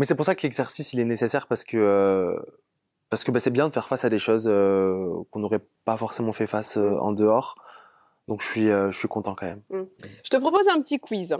mais 0.00 0.06
c'est 0.06 0.14
pour 0.14 0.24
ça 0.24 0.34
que 0.34 0.42
l'exercice 0.44 0.94
il 0.94 1.00
est 1.00 1.04
nécessaire 1.04 1.46
parce 1.46 1.62
que 1.62 1.76
euh, 1.76 2.34
parce 3.10 3.22
que 3.22 3.30
bah, 3.30 3.38
c'est 3.38 3.50
bien 3.50 3.68
de 3.68 3.72
faire 3.72 3.86
face 3.86 4.06
à 4.06 4.08
des 4.08 4.18
choses 4.18 4.46
euh, 4.48 5.22
qu'on 5.30 5.40
n'aurait 5.40 5.60
pas 5.84 5.98
forcément 5.98 6.32
fait 6.32 6.46
face 6.46 6.78
euh, 6.78 6.96
en 7.00 7.12
dehors. 7.12 7.56
Donc 8.26 8.40
je 8.40 8.46
suis 8.46 8.68
je 8.68 8.96
suis 8.96 9.08
content 9.08 9.34
quand 9.34 9.44
même. 9.44 9.60
Mmh. 9.68 9.82
Je 10.24 10.30
te 10.30 10.36
propose 10.38 10.66
un 10.68 10.80
petit 10.80 11.00
quiz. 11.00 11.36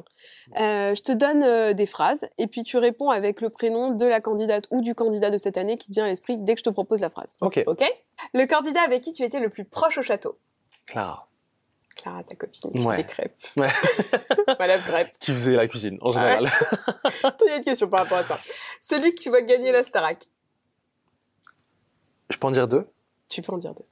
je 0.56 1.00
te 1.00 1.12
donne 1.12 1.72
des 1.72 1.86
phrases 1.86 2.28
et 2.36 2.48
puis 2.48 2.64
tu 2.64 2.76
réponds 2.76 3.08
avec 3.10 3.40
le 3.40 3.48
prénom 3.48 3.92
de 3.92 4.04
la 4.04 4.20
candidate 4.20 4.66
ou 4.70 4.82
du 4.82 4.94
candidat 4.94 5.30
de 5.30 5.38
cette 5.38 5.56
année 5.56 5.78
qui 5.78 5.86
te 5.86 5.92
vient 5.92 6.04
à 6.04 6.08
l'esprit 6.08 6.36
dès 6.36 6.54
que 6.54 6.58
je 6.58 6.64
te 6.64 6.70
propose 6.70 7.00
la 7.00 7.08
phrase. 7.08 7.36
Ok. 7.40 7.62
Ok? 7.66 7.84
Le 8.34 8.44
candidat 8.44 8.82
avec 8.82 9.02
qui 9.02 9.12
tu 9.12 9.22
étais 9.22 9.40
le 9.40 9.48
plus 9.48 9.64
proche 9.64 9.98
au 9.98 10.02
château? 10.02 10.36
Clara. 10.86 11.29
Clara, 12.00 12.22
ta 12.24 12.34
copine, 12.34 12.70
qui 12.72 12.82
Ouais. 12.82 12.96
fait 12.96 13.02
des 13.02 13.08
crêpes. 13.08 13.42
Ouais. 13.56 13.68
Madame 14.58 14.80
Crêpe. 14.82 15.12
Qui 15.18 15.32
faisait 15.32 15.56
la 15.56 15.68
cuisine, 15.68 15.98
en 16.00 16.12
général. 16.12 16.46
Attends, 17.24 17.44
Il 17.46 17.48
y 17.48 17.52
a 17.52 17.56
une 17.56 17.64
question 17.64 17.88
par 17.88 18.00
rapport 18.00 18.18
à 18.18 18.24
ça. 18.24 18.38
Celui 18.80 19.14
qui 19.14 19.28
va 19.28 19.42
gagner 19.42 19.70
la 19.72 19.82
Starac, 19.84 20.24
Je 22.30 22.36
peux 22.38 22.46
en 22.46 22.50
dire 22.52 22.68
deux? 22.68 22.86
Tu 23.28 23.42
peux 23.42 23.52
en 23.52 23.58
dire 23.58 23.74
deux. 23.74 23.84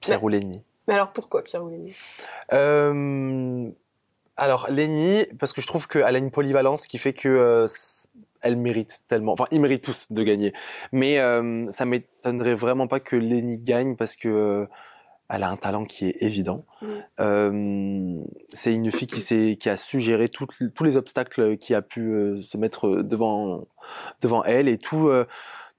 Pierre 0.00 0.22
ou 0.24 0.28
Léni 0.28 0.64
Mais 0.88 0.94
alors 0.94 1.12
pourquoi 1.12 1.42
Pierre 1.42 1.62
Oulini 1.62 1.94
Euh, 2.52 3.68
alors 4.36 4.70
Lenny, 4.70 5.26
parce 5.38 5.52
que 5.52 5.60
je 5.60 5.66
trouve 5.66 5.86
qu'elle 5.88 6.04
a 6.16 6.18
une 6.18 6.30
polyvalence 6.30 6.86
qui 6.86 6.98
fait 6.98 7.12
que 7.12 7.28
euh, 7.28 7.68
elle 8.40 8.56
mérite 8.56 9.00
tellement. 9.06 9.32
Enfin, 9.32 9.44
ils 9.50 9.60
méritent 9.60 9.84
tous 9.84 10.10
de 10.10 10.22
gagner. 10.22 10.52
Mais 10.92 11.18
euh, 11.18 11.68
ça 11.70 11.84
m'étonnerait 11.84 12.54
vraiment 12.54 12.86
pas 12.88 13.00
que 13.00 13.16
Lenny 13.16 13.58
gagne 13.58 13.96
parce 13.96 14.16
que 14.16 14.28
euh, 14.28 14.66
elle 15.32 15.42
a 15.42 15.50
un 15.50 15.56
talent 15.56 15.84
qui 15.84 16.06
est 16.06 16.16
évident. 16.20 16.64
Mm. 16.80 16.86
Euh, 17.20 18.22
c'est 18.48 18.74
une 18.74 18.90
fille 18.90 19.08
qui 19.08 19.56
qui 19.56 19.68
a 19.68 19.76
su 19.76 19.98
gérer 20.00 20.28
tous 20.28 20.84
les 20.84 20.96
obstacles 20.96 21.56
qui 21.56 21.74
a 21.74 21.82
pu 21.82 22.12
euh, 22.12 22.42
se 22.42 22.56
mettre 22.56 23.02
devant 23.02 23.66
devant 24.20 24.44
elle 24.44 24.68
et 24.68 24.78
tout. 24.78 25.08
euh, 25.08 25.26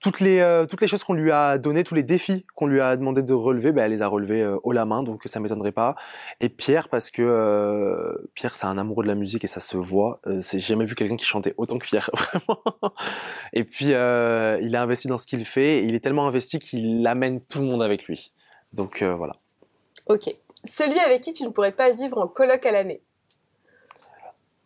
toutes 0.04 0.20
les 0.20 0.40
euh, 0.42 0.66
toutes 0.66 0.82
les 0.82 0.88
choses 0.88 1.06
qu'on 1.06 1.14
lui 1.14 1.32
a 1.32 1.58
données, 1.58 1.86
tous 1.86 1.96
les 1.96 2.04
défis 2.04 2.46
qu'on 2.56 2.68
lui 2.68 2.82
a 2.82 2.98
demandé 2.98 3.24
de 3.24 3.34
relever, 3.34 3.72
ben, 3.72 3.86
elle 3.86 3.92
les 3.92 4.02
a 4.02 4.08
relevés 4.08 4.42
euh, 4.44 4.58
haut 4.64 4.74
la 4.74 4.86
main, 4.86 5.02
donc 5.02 5.22
ça 5.26 5.40
m'étonnerait 5.40 5.72
pas. 5.72 5.96
Et 6.42 6.50
Pierre 6.50 6.90
parce 6.90 7.10
que 7.10 7.22
euh, 7.22 8.14
Pierre 8.36 8.54
c'est 8.54 8.66
un 8.66 8.78
amoureux 8.78 9.04
de 9.04 9.08
la 9.08 9.16
musique 9.16 9.46
et 9.46 9.48
ça 9.48 9.62
se 9.62 9.78
voit. 9.78 10.20
Euh, 10.28 10.40
c'est 10.42 10.60
jamais 10.60 10.84
vu 10.84 10.94
quelqu'un 10.96 11.16
qui 11.16 11.24
chantait 11.26 11.54
autant 11.58 11.78
que 11.78 11.86
Pierre 11.86 12.10
vraiment. 12.14 12.62
Et 13.54 13.64
puis 13.64 13.94
euh, 13.94 14.60
il 14.62 14.76
a 14.76 14.82
investi 14.82 15.08
dans 15.08 15.18
ce 15.18 15.26
qu'il 15.26 15.46
fait. 15.46 15.78
Et 15.78 15.84
il 15.86 15.96
est 15.96 16.02
tellement 16.02 16.28
investi 16.28 16.60
qu'il 16.60 17.08
amène 17.08 17.40
tout 17.40 17.60
le 17.60 17.68
monde 17.68 17.82
avec 17.82 18.04
lui. 18.04 18.34
Donc 18.74 19.02
euh, 19.02 19.16
voilà. 19.16 19.38
Ok. 20.08 20.34
Celui 20.66 21.00
avec 21.00 21.22
qui 21.22 21.34
tu 21.34 21.44
ne 21.44 21.50
pourrais 21.50 21.72
pas 21.72 21.92
vivre 21.92 22.18
en 22.18 22.28
coloc 22.28 22.66
à 22.66 22.72
l'année. 22.72 23.02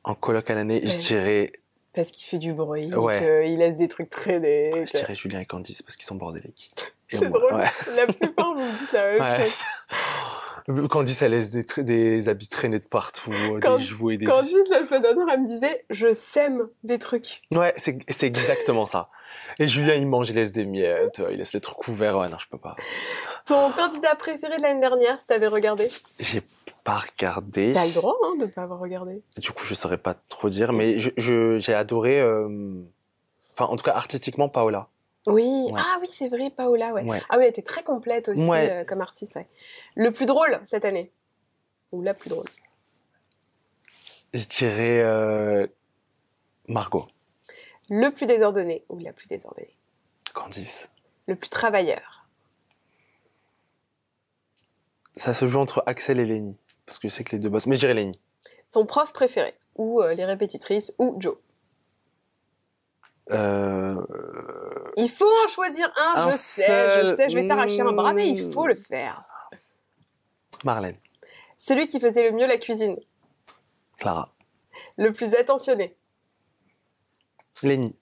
En 0.03 0.15
coloc 0.15 0.49
à 0.49 0.55
l'année, 0.55 0.81
je 0.83 0.91
Ouais. 0.91 0.97
dirais 0.97 1.51
Parce 1.93 2.11
qu'il 2.11 2.23
fait 2.25 2.37
du 2.39 2.53
bruit, 2.53 2.93
Ouais. 2.93 3.17
qu'il 3.43 3.57
laisse 3.57 3.75
des 3.75 3.87
trucs 3.87 4.09
traîner. 4.09 4.71
je 4.85 4.97
dirais 4.97 5.15
Julien 5.15 5.39
et 5.39 5.45
Candice 5.45 5.81
parce 5.81 5.95
qu'ils 5.95 6.05
sont 6.05 6.15
bordéliques. 6.15 6.71
C'est 7.09 7.29
drôle. 7.29 7.53
ouais. 7.55 7.65
La 7.95 8.05
plupart, 8.05 8.53
vous 8.53 8.59
me 8.61 8.77
dites 8.77 8.91
la 8.91 9.13
même 9.13 9.41
chose. 9.45 9.57
Candice, 10.89 11.21
elle 11.21 11.31
laisse 11.31 11.49
des, 11.49 11.63
tra- 11.63 11.81
des 11.83 12.27
habits 12.27 12.49
traîner 12.49 12.79
de 12.79 12.85
partout, 12.85 13.31
euh, 13.31 13.59
Quand- 13.61 13.77
des 13.77 13.83
jouets, 13.83 14.17
des... 14.17 14.25
Candice, 14.25 14.67
la 14.69 14.83
semaine 14.83 15.01
dernière, 15.01 15.25
elle 15.31 15.41
me 15.43 15.47
disait 15.47 15.85
Je 15.89 16.13
sème 16.13 16.67
des 16.83 16.99
trucs. 16.99 17.41
Ouais, 17.53 17.73
c'est 17.77 17.97
c'est 18.11 18.27
exactement 18.27 18.85
ça. 18.85 19.07
Et 19.59 19.67
Julien, 19.67 19.95
il 19.95 20.07
mange, 20.07 20.29
il 20.29 20.35
laisse 20.35 20.51
des 20.51 20.65
miettes, 20.65 21.19
euh, 21.21 21.31
il 21.31 21.37
laisse 21.37 21.53
les 21.53 21.61
trucs 21.61 21.87
ouverts. 21.87 22.17
Ouais, 22.17 22.27
non, 22.27 22.37
je 22.37 22.47
peux 22.49 22.57
pas. 22.57 22.75
Ton 23.45 23.71
candidat 23.71 24.15
préféré 24.15 24.57
de 24.57 24.61
l'année 24.61 24.81
dernière, 24.81 25.19
si 25.21 25.27
t'avais 25.27 25.47
regardé? 25.47 25.87
J'ai 26.19 26.41
pas 26.83 26.97
regardé. 26.97 27.71
T'as 27.73 27.85
le 27.85 27.93
droit 27.93 28.17
hein, 28.25 28.35
de 28.37 28.45
pas 28.45 28.63
avoir 28.63 28.79
regardé. 28.79 29.23
Du 29.37 29.51
coup, 29.51 29.63
je 29.65 29.73
saurais 29.73 29.97
pas 29.97 30.15
trop 30.27 30.49
dire, 30.49 30.73
mais 30.73 30.99
je 30.99 31.11
je- 31.17 31.59
j'ai 31.59 31.73
adoré. 31.73 32.19
euh, 32.19 32.49
Enfin, 33.53 33.71
en 33.71 33.75
tout 33.77 33.83
cas, 33.83 33.93
artistiquement, 33.93 34.49
Paola. 34.49 34.87
Oui, 35.27 35.67
Ouais. 35.71 35.73
ah 35.83 35.97
oui, 36.01 36.07
c'est 36.07 36.29
vrai, 36.29 36.49
Paola, 36.49 36.93
ouais. 36.93 37.03
Ouais. 37.03 37.21
Ah 37.29 37.37
oui, 37.37 37.43
elle 37.43 37.49
était 37.49 37.61
très 37.61 37.83
complète 37.83 38.29
aussi 38.29 38.49
euh, 38.49 38.83
comme 38.85 39.01
artiste, 39.01 39.35
ouais. 39.35 39.47
Le 39.95 40.11
plus 40.11 40.25
drôle 40.25 40.59
cette 40.65 40.85
année? 40.85 41.11
Ou 41.91 42.01
la 42.01 42.13
plus 42.13 42.29
drôle? 42.29 42.45
Je 44.33 44.45
dirais 44.45 45.01
euh, 45.01 45.67
Margot, 46.67 47.07
Le 47.89 48.09
plus 48.09 48.25
désordonné 48.25 48.83
Ou 48.89 48.99
la 48.99 49.13
plus 49.13 49.27
désordonnée? 49.27 49.75
Candice. 50.33 50.89
Le 51.27 51.35
plus 51.35 51.49
travailleur? 51.49 52.25
Ça 55.15 55.33
se 55.33 55.45
joue 55.47 55.59
entre 55.59 55.83
Axel 55.87 56.19
et 56.19 56.25
Lenny, 56.25 56.55
parce 56.85 56.99
que 56.99 57.09
je 57.09 57.13
sais 57.13 57.23
que 57.23 57.31
les 57.35 57.39
deux 57.39 57.49
boss. 57.49 57.65
Mais 57.67 57.75
je 57.75 57.79
dirais 57.81 57.93
Lenny. 57.93 58.17
Ton 58.71 58.85
prof 58.85 59.11
préféré 59.13 59.53
Ou 59.75 60.01
euh, 60.01 60.13
les 60.13 60.25
répétitrices 60.25 60.93
Ou 60.99 61.15
Joe? 61.19 61.35
Euh, 63.31 63.95
Il 64.99 65.09
faut 65.09 65.29
en 65.45 65.47
choisir 65.47 65.91
un, 65.95 66.13
Un 66.21 66.31
je 66.31 66.35
sais, 66.35 66.89
je 67.05 67.15
sais, 67.15 67.29
je 67.29 67.37
vais 67.37 67.47
t'arracher 67.47 67.81
un 67.81 67.91
bras, 67.93 68.13
mais 68.13 68.27
il 68.27 68.47
Mmh. 68.47 68.51
faut 68.51 68.65
le 68.67 68.75
faire. 68.75 69.21
Marlène, 70.63 70.97
Celui 71.59 71.87
qui 71.87 71.99
faisait 71.99 72.29
le 72.29 72.35
mieux 72.35 72.47
la 72.47 72.57
cuisine, 72.57 72.97
Clara, 73.99 74.33
le 74.97 75.13
plus 75.13 75.35
attentionné. 75.35 75.95
Lenny. 77.63 77.95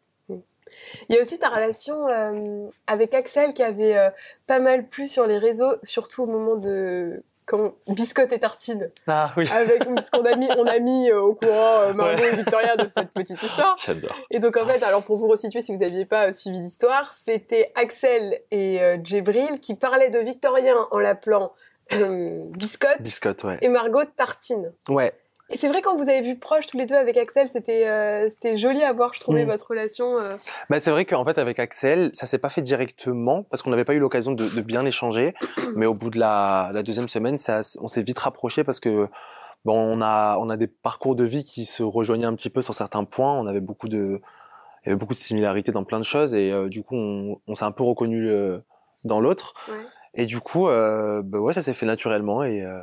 Il 1.09 1.15
y 1.15 1.17
a 1.17 1.21
aussi 1.21 1.37
ta 1.37 1.49
relation 1.49 2.07
euh, 2.07 2.69
avec 2.87 3.13
Axel 3.13 3.53
qui 3.53 3.61
avait 3.61 3.97
euh, 3.97 4.09
pas 4.47 4.59
mal 4.59 4.87
plu 4.87 5.07
sur 5.07 5.27
les 5.27 5.37
réseaux, 5.37 5.75
surtout 5.83 6.23
au 6.23 6.25
moment 6.25 6.55
de 6.55 7.23
comment, 7.45 7.73
biscotte 7.87 8.31
et 8.33 8.39
tartine. 8.39 8.91
Ah 9.07 9.31
oui. 9.37 9.47
Avec 9.51 9.83
parce 9.93 10.09
qu'on 10.09 10.23
a 10.25 10.35
mis, 10.35 10.47
on 10.57 10.65
a 10.65 10.79
mis 10.79 11.09
euh, 11.09 11.21
au 11.21 11.33
courant 11.35 11.81
euh, 11.81 11.93
Margot 11.93 12.21
Ouais. 12.21 12.33
et 12.33 12.35
Victoria 12.35 12.75
de 12.75 12.87
cette 12.87 13.11
petite 13.13 13.41
histoire. 13.41 13.75
J'adore. 13.83 14.15
Et 14.31 14.39
donc 14.39 14.57
en 14.57 14.65
fait, 14.65 14.81
alors 14.83 15.03
pour 15.03 15.17
vous 15.17 15.27
resituer, 15.27 15.61
si 15.61 15.71
vous 15.73 15.79
n'aviez 15.79 16.05
pas 16.05 16.29
euh, 16.29 16.33
suivi 16.33 16.59
l'histoire, 16.59 17.13
c'était 17.13 17.71
Axel 17.75 18.39
et 18.51 18.79
Djibril 19.03 19.59
qui 19.59 19.75
parlaient 19.75 20.09
de 20.09 20.19
Victorien 20.19 20.75
en 20.91 20.99
l'appelant 20.99 21.53
biscotte 21.91 22.99
Biscotte, 23.01 23.43
ouais. 23.43 23.57
et 23.61 23.67
Margot 23.69 24.03
tartine. 24.17 24.73
Ouais. 24.89 25.13
Et 25.51 25.57
c'est 25.57 25.67
vrai 25.67 25.81
quand 25.81 25.95
vous 25.95 26.09
avez 26.09 26.21
vu 26.21 26.37
proche 26.39 26.65
tous 26.65 26.75
les 26.77 26.85
deux 26.87 26.95
avec 26.95 27.17
Axel, 27.17 27.47
c'était 27.47 27.87
euh, 27.87 28.27
c'était 28.31 28.57
joli 28.57 28.81
à 28.83 28.91
voir, 28.93 29.13
je 29.13 29.19
trouvais 29.19 29.45
Mm. 29.45 29.49
votre 29.49 29.67
relation. 29.69 30.17
euh, 30.17 30.29
Bah, 30.71 30.79
c'est 30.79 30.89
vrai 30.89 31.05
qu'en 31.05 31.23
fait, 31.23 31.37
avec 31.37 31.59
Axel, 31.59 32.09
ça 32.13 32.25
s'est 32.25 32.39
pas 32.39 32.49
fait 32.49 32.63
directement 32.63 33.43
parce 33.43 33.61
qu'on 33.61 33.69
n'avait 33.69 33.85
pas 33.85 33.93
eu 33.93 33.99
l'occasion 33.99 34.31
de, 34.31 34.49
de 34.49 34.61
bien 34.61 34.83
échanger. 34.85 35.35
Mais 35.75 35.85
au 35.85 35.93
bout 35.93 36.09
de 36.09 36.19
la, 36.19 36.71
la 36.73 36.81
deuxième 36.81 37.07
semaine, 37.07 37.37
ça, 37.37 37.61
on 37.79 37.87
s'est 37.87 38.01
vite 38.01 38.17
rapproché 38.17 38.63
parce 38.63 38.79
que 38.79 39.07
bon, 39.65 39.75
on 39.77 40.01
a, 40.01 40.37
on 40.39 40.49
a 40.49 40.57
des 40.57 40.67
parcours 40.67 41.15
de 41.15 41.23
vie 41.23 41.43
qui 41.43 41.65
se 41.65 41.83
rejoignaient 41.83 42.25
un 42.25 42.35
petit 42.35 42.49
peu 42.49 42.61
sur 42.63 42.73
certains 42.73 43.03
points. 43.03 43.37
On 43.37 43.45
avait 43.45 43.61
beaucoup 43.61 43.87
de, 43.87 44.19
il 44.83 44.87
y 44.87 44.89
avait 44.89 44.95
beaucoup 44.99 45.13
de 45.13 45.19
similarités 45.19 45.71
dans 45.71 45.83
plein 45.83 45.99
de 45.99 46.05
choses 46.05 46.33
et 46.33 46.51
euh, 46.51 46.69
du 46.69 46.81
coup, 46.81 46.95
on, 46.95 47.39
on 47.47 47.53
s'est 47.53 47.65
un 47.65 47.71
peu 47.71 47.83
reconnu 47.83 48.29
euh, 48.31 48.57
dans 49.03 49.19
l'autre. 49.19 49.53
Ouais. 49.69 49.75
Et 50.15 50.25
du 50.25 50.39
coup, 50.39 50.69
euh, 50.69 51.21
bah 51.23 51.37
ouais, 51.39 51.53
ça 51.53 51.61
s'est 51.61 51.73
fait 51.75 51.85
naturellement 51.85 52.43
et 52.43 52.61
euh, 52.63 52.79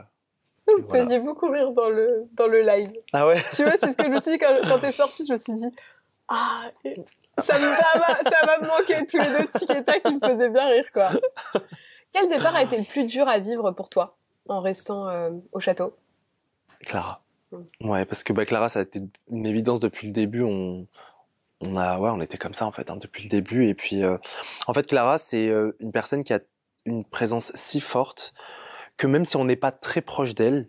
Vous 0.66 0.78
me 0.78 0.86
Voilà. 0.86 1.04
faisiez 1.04 1.18
beaucoup 1.18 1.50
rire 1.50 1.72
dans 1.72 1.88
le, 1.90 2.24
dans 2.32 2.46
le 2.46 2.60
live. 2.62 2.92
ah 3.12 3.26
ouais. 3.26 3.42
Tu 3.54 3.62
vois, 3.64 3.72
c'est 3.80 3.92
ce 3.92 3.96
que 3.96 4.04
je 4.04 4.08
me 4.10 4.20
suis 4.20 4.32
dit 4.32 4.38
quand, 4.38 4.56
quand 4.68 4.78
t'es 4.78 4.92
sorti, 4.92 5.24
je 5.26 5.32
me 5.32 5.38
suis 5.38 5.52
dit, 5.54 5.68
ah, 6.28 6.64
ça 7.38 7.58
me 7.58 8.66
manquer 8.66 9.06
tous 9.06 9.18
les 9.18 9.26
deux 9.28 9.46
tic 9.58 9.70
et 9.70 9.84
tac 9.84 10.02
qui 10.02 10.14
me 10.14 10.20
faisaient 10.20 10.50
bien 10.50 10.66
rire, 10.68 10.90
quoi. 10.92 11.10
Quel 12.12 12.28
départ 12.28 12.54
a 12.54 12.62
été 12.62 12.76
le 12.78 12.84
plus 12.84 13.04
dur 13.04 13.26
à 13.28 13.38
vivre 13.38 13.70
pour 13.72 13.88
toi 13.88 14.16
en 14.48 14.60
restant 14.60 15.08
euh, 15.08 15.30
au 15.52 15.60
château? 15.60 15.96
Clara. 16.84 17.22
Mm. 17.50 17.88
Ouais, 17.90 18.04
parce 18.04 18.22
que 18.22 18.32
bah, 18.32 18.44
Clara, 18.44 18.68
ça 18.68 18.80
a 18.80 18.82
été 18.82 19.00
une 19.30 19.46
évidence 19.46 19.80
depuis 19.80 20.06
le 20.06 20.12
début. 20.12 20.42
On, 20.42 20.86
on 21.60 21.76
a, 21.76 21.98
ouais, 21.98 22.10
on 22.10 22.20
était 22.20 22.38
comme 22.38 22.54
ça 22.54 22.66
en 22.66 22.72
fait 22.72 22.90
hein, 22.90 22.96
depuis 22.96 23.24
le 23.24 23.28
début. 23.30 23.66
Et 23.66 23.74
puis, 23.74 24.02
euh, 24.04 24.18
en 24.66 24.74
fait, 24.74 24.86
Clara, 24.86 25.18
c'est 25.18 25.48
euh, 25.48 25.74
une 25.80 25.90
personne 25.92 26.22
qui 26.22 26.32
a 26.34 26.40
une 26.84 27.04
présence 27.04 27.50
si 27.54 27.80
forte 27.80 28.32
que 28.96 29.06
même 29.06 29.24
si 29.24 29.36
on 29.36 29.44
n'est 29.44 29.56
pas 29.56 29.72
très 29.72 30.00
proche 30.00 30.34
d'elle, 30.34 30.68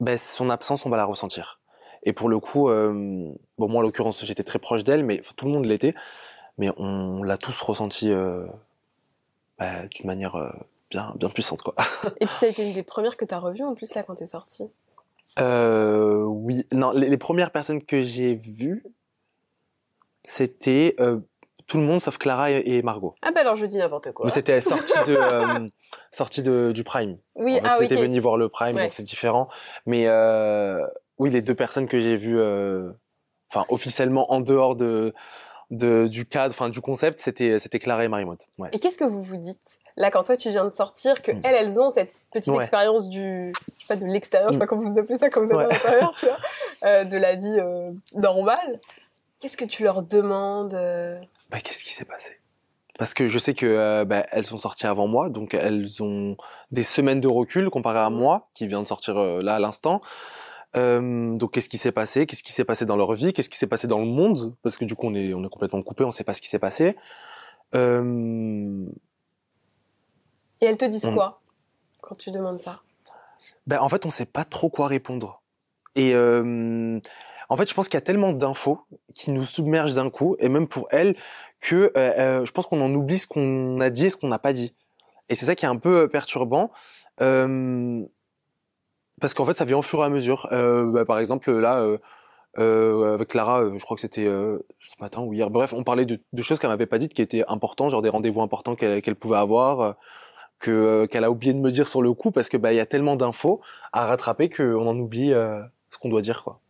ben, 0.00 0.18
son 0.18 0.50
absence, 0.50 0.86
on 0.86 0.90
va 0.90 0.96
la 0.96 1.04
ressentir. 1.04 1.60
Et 2.02 2.12
pour 2.12 2.28
le 2.28 2.38
coup, 2.38 2.68
euh, 2.68 3.32
bon, 3.58 3.68
moi 3.68 3.80
en 3.80 3.82
l'occurrence, 3.82 4.24
j'étais 4.24 4.42
très 4.42 4.58
proche 4.58 4.84
d'elle, 4.84 5.04
mais 5.04 5.20
tout 5.36 5.46
le 5.46 5.52
monde 5.52 5.64
l'était. 5.64 5.94
Mais 6.58 6.70
on 6.76 7.22
l'a 7.22 7.36
tous 7.36 7.60
ressenti 7.62 8.10
euh, 8.10 8.46
bah, 9.58 9.86
d'une 9.86 10.06
manière 10.06 10.36
euh, 10.36 10.50
bien, 10.90 11.14
bien 11.16 11.30
puissante, 11.30 11.62
quoi. 11.62 11.74
Et 12.20 12.26
puis 12.26 12.34
ça 12.34 12.46
a 12.46 12.48
été 12.48 12.66
une 12.66 12.74
des 12.74 12.82
premières 12.82 13.16
que 13.16 13.24
t'as 13.24 13.38
revues 13.38 13.64
en 13.64 13.74
plus 13.74 13.94
là 13.94 14.02
quand 14.02 14.16
t'es 14.16 14.26
sorti. 14.26 14.64
Euh, 15.40 16.22
oui, 16.22 16.66
non, 16.72 16.92
les, 16.92 17.08
les 17.08 17.16
premières 17.16 17.50
personnes 17.50 17.82
que 17.82 18.02
j'ai 18.02 18.34
vues, 18.34 18.84
c'était 20.24 20.96
tout 21.66 21.78
le 21.78 21.84
monde 21.84 22.00
sauf 22.00 22.18
Clara 22.18 22.50
et, 22.50 22.62
et 22.66 22.82
Margot. 22.82 23.14
Ah 23.22 23.30
bah 23.32 23.40
alors 23.40 23.56
je 23.56 23.66
dis 23.66 23.78
n'importe 23.78 24.12
quoi. 24.12 24.26
Mais 24.26 24.32
c'était 24.32 24.60
sorti 24.60 24.92
de 25.06 25.16
euh, 25.16 25.68
sorti 26.10 26.42
de 26.42 26.72
du 26.72 26.84
Prime. 26.84 27.16
Oui, 27.36 27.52
en 27.52 27.56
fait, 27.56 27.62
ah 27.64 27.76
c'était 27.78 27.96
venu 27.96 28.18
voir 28.20 28.36
le 28.36 28.48
Prime, 28.48 28.76
Ouais. 28.76 28.82
donc 28.84 28.92
c'est 28.92 29.02
différent. 29.02 29.48
Mais 29.86 30.06
euh, 30.06 30.84
oui, 31.18 31.30
les 31.30 31.42
deux 31.42 31.54
personnes 31.54 31.86
que 31.88 32.00
j'ai 32.00 32.16
vues, 32.16 32.38
euh, 32.38 32.90
enfin 33.50 33.64
officiellement 33.70 34.32
en 34.32 34.40
dehors 34.40 34.76
de, 34.76 35.14
de 35.70 36.06
du 36.08 36.26
cadre, 36.26 36.52
enfin 36.54 36.68
du 36.68 36.80
concept, 36.80 37.18
c'était 37.20 37.58
c'était 37.58 37.78
Clara 37.78 38.04
et. 38.04 38.08
Ouais. 38.08 38.68
Et 38.72 38.78
qu'est-ce 38.78 38.98
que 38.98 39.04
vous 39.04 39.22
vous 39.22 39.36
dites? 39.36 39.78
Là 39.96 40.10
quand 40.10 40.24
toi 40.24 40.36
tu 40.36 40.50
viens 40.50 40.64
de 40.64 40.70
sortir 40.70 41.22
que 41.22 41.32
Mm. 41.32 41.40
elles 41.44 41.54
elles 41.54 41.80
ont 41.80 41.90
cette 41.90 42.12
petite 42.32 42.52
Ouais. 42.52 42.60
expérience 42.60 43.08
du 43.08 43.52
je 43.52 43.80
sais 43.80 43.86
pas 43.88 43.96
de 43.96 44.06
l'extérieur, 44.06 44.48
je 44.50 44.54
sais 44.54 44.58
pas 44.58 44.66
comment 44.66 44.82
vous 44.82 44.98
appelez 44.98 45.18
ça 45.18 45.30
quand 45.30 45.40
vous 45.40 45.50
êtes 45.50 45.56
Ouais. 45.56 45.64
à 45.64 45.68
l'intérieur, 45.68 46.12
tu 46.16 46.26
vois, 46.26 46.36
euh, 46.84 47.04
de 47.04 47.16
la 47.16 47.36
vie 47.36 47.56
euh, 47.60 47.90
normale. 48.14 48.80
Qu'est-ce 49.44 49.58
que 49.58 49.66
tu 49.66 49.84
leur 49.84 50.02
demandes 50.02 50.72
euh 50.72 51.20
Bah, 51.50 51.60
qu'est-ce 51.60 51.84
qui 51.84 51.92
s'est 51.92 52.06
passé? 52.06 52.40
Parce 52.98 53.12
que 53.12 53.28
je 53.28 53.38
sais 53.38 53.52
que 53.52 53.66
euh, 53.66 54.06
bah, 54.06 54.24
elles 54.30 54.46
sont 54.46 54.56
sorties 54.56 54.86
avant 54.86 55.06
moi, 55.06 55.28
donc 55.28 55.52
elles 55.52 56.02
ont 56.02 56.38
des 56.70 56.82
semaines 56.82 57.20
de 57.20 57.28
recul 57.28 57.68
comparé 57.68 57.98
à 57.98 58.08
Mhm. 58.08 58.16
moi, 58.16 58.48
qui 58.54 58.66
vient 58.66 58.80
de 58.80 58.86
sortir 58.86 59.18
euh, 59.18 59.42
là 59.42 59.56
à 59.56 59.58
l'instant. 59.58 60.00
Euh, 60.76 61.36
donc 61.36 61.52
qu'est-ce 61.52 61.68
qui 61.68 61.76
s'est 61.76 61.92
passé? 61.92 62.24
Qu'est-ce 62.24 62.42
qui 62.42 62.54
s'est 62.54 62.64
passé 62.64 62.86
dans 62.86 62.96
leur 62.96 63.12
vie? 63.12 63.34
Qu'est-ce 63.34 63.50
qui 63.50 63.58
s'est 63.58 63.66
passé 63.66 63.86
dans 63.86 63.98
le 63.98 64.06
monde? 64.06 64.56
Parce 64.62 64.78
que 64.78 64.86
du 64.86 64.94
coup 64.94 65.08
on 65.08 65.14
est 65.14 65.34
on 65.34 65.44
est 65.44 65.50
complètement 65.50 65.82
coupé, 65.82 66.04
on 66.04 66.10
sait 66.10 66.24
pas 66.24 66.32
ce 66.32 66.40
qui 66.40 66.48
s'est 66.48 66.58
passé. 66.58 66.96
Et 67.74 67.78
elles 70.62 70.78
te 70.78 70.86
disent 70.86 71.10
quoi 71.12 71.42
quand 72.00 72.14
tu 72.16 72.30
demandes 72.30 72.62
ça? 72.62 72.80
Ben, 73.66 73.78
en 73.80 73.90
fait, 73.90 74.06
on 74.06 74.10
sait 74.10 74.24
pas 74.24 74.46
trop 74.46 74.70
quoi 74.70 74.86
répondre. 74.86 75.42
Et 75.96 76.14
en 77.54 77.56
fait, 77.56 77.68
je 77.68 77.74
pense 77.74 77.88
qu'il 77.88 77.96
y 77.96 77.98
a 77.98 78.04
tellement 78.04 78.32
d'infos 78.32 78.80
qui 79.14 79.30
nous 79.30 79.44
submergent 79.44 79.94
d'un 79.94 80.10
coup, 80.10 80.34
et 80.40 80.48
même 80.48 80.66
pour 80.66 80.88
elle, 80.90 81.14
que 81.60 81.92
euh, 81.96 82.12
euh, 82.18 82.44
je 82.44 82.50
pense 82.50 82.66
qu'on 82.66 82.80
en 82.80 82.92
oublie 82.92 83.16
ce 83.16 83.28
qu'on 83.28 83.80
a 83.80 83.90
dit 83.90 84.06
et 84.06 84.10
ce 84.10 84.16
qu'on 84.16 84.26
n'a 84.26 84.40
pas 84.40 84.52
dit. 84.52 84.74
Et 85.28 85.36
c'est 85.36 85.46
ça 85.46 85.54
qui 85.54 85.64
est 85.64 85.68
un 85.68 85.76
peu 85.76 86.08
perturbant. 86.08 86.72
Euh, 87.20 88.02
parce 89.20 89.34
qu'en 89.34 89.44
fait, 89.44 89.54
ça 89.54 89.64
vient 89.64 89.78
au 89.78 89.82
fur 89.82 90.00
et 90.00 90.02
à 90.02 90.08
mesure. 90.08 90.48
Euh, 90.50 90.90
bah, 90.90 91.04
par 91.04 91.20
exemple, 91.20 91.48
là, 91.52 91.78
euh, 91.78 91.98
euh, 92.58 93.14
avec 93.14 93.28
Clara, 93.28 93.70
je 93.72 93.84
crois 93.84 93.94
que 93.94 94.00
c'était 94.00 94.24
ce 94.24 95.00
matin 95.00 95.22
ou 95.22 95.32
hier. 95.32 95.48
Bref, 95.48 95.72
on 95.72 95.84
parlait 95.84 96.06
de, 96.06 96.18
choses 96.42 96.58
qu'elle 96.58 96.70
m'avait 96.70 96.86
pas 96.86 96.98
dites 96.98 97.14
qui 97.14 97.22
étaient 97.22 97.44
importantes, 97.46 97.90
genre 97.90 98.02
des 98.02 98.08
rendez-vous 98.08 98.42
importants 98.42 98.74
qu'elle 98.74 99.14
pouvait 99.14 99.36
avoir, 99.36 99.94
que 100.58 101.06
qu'elle 101.06 101.22
a 101.22 101.30
oublié 101.30 101.54
de 101.54 101.60
me 101.60 101.70
dire 101.70 101.86
sur 101.86 102.02
le 102.02 102.12
coup, 102.14 102.32
parce 102.32 102.48
que 102.48 102.56
bah 102.56 102.72
il 102.72 102.76
y 102.76 102.80
a 102.80 102.86
tellement 102.86 103.14
d'infos 103.14 103.60
à 103.92 104.06
rattraper 104.06 104.50
qu'on 104.50 104.88
en 104.88 104.98
oublie 104.98 105.30
ce 105.30 105.98
qu'on 106.00 106.08
doit 106.08 106.22
dire, 106.22 106.42
quoi. 106.42 106.60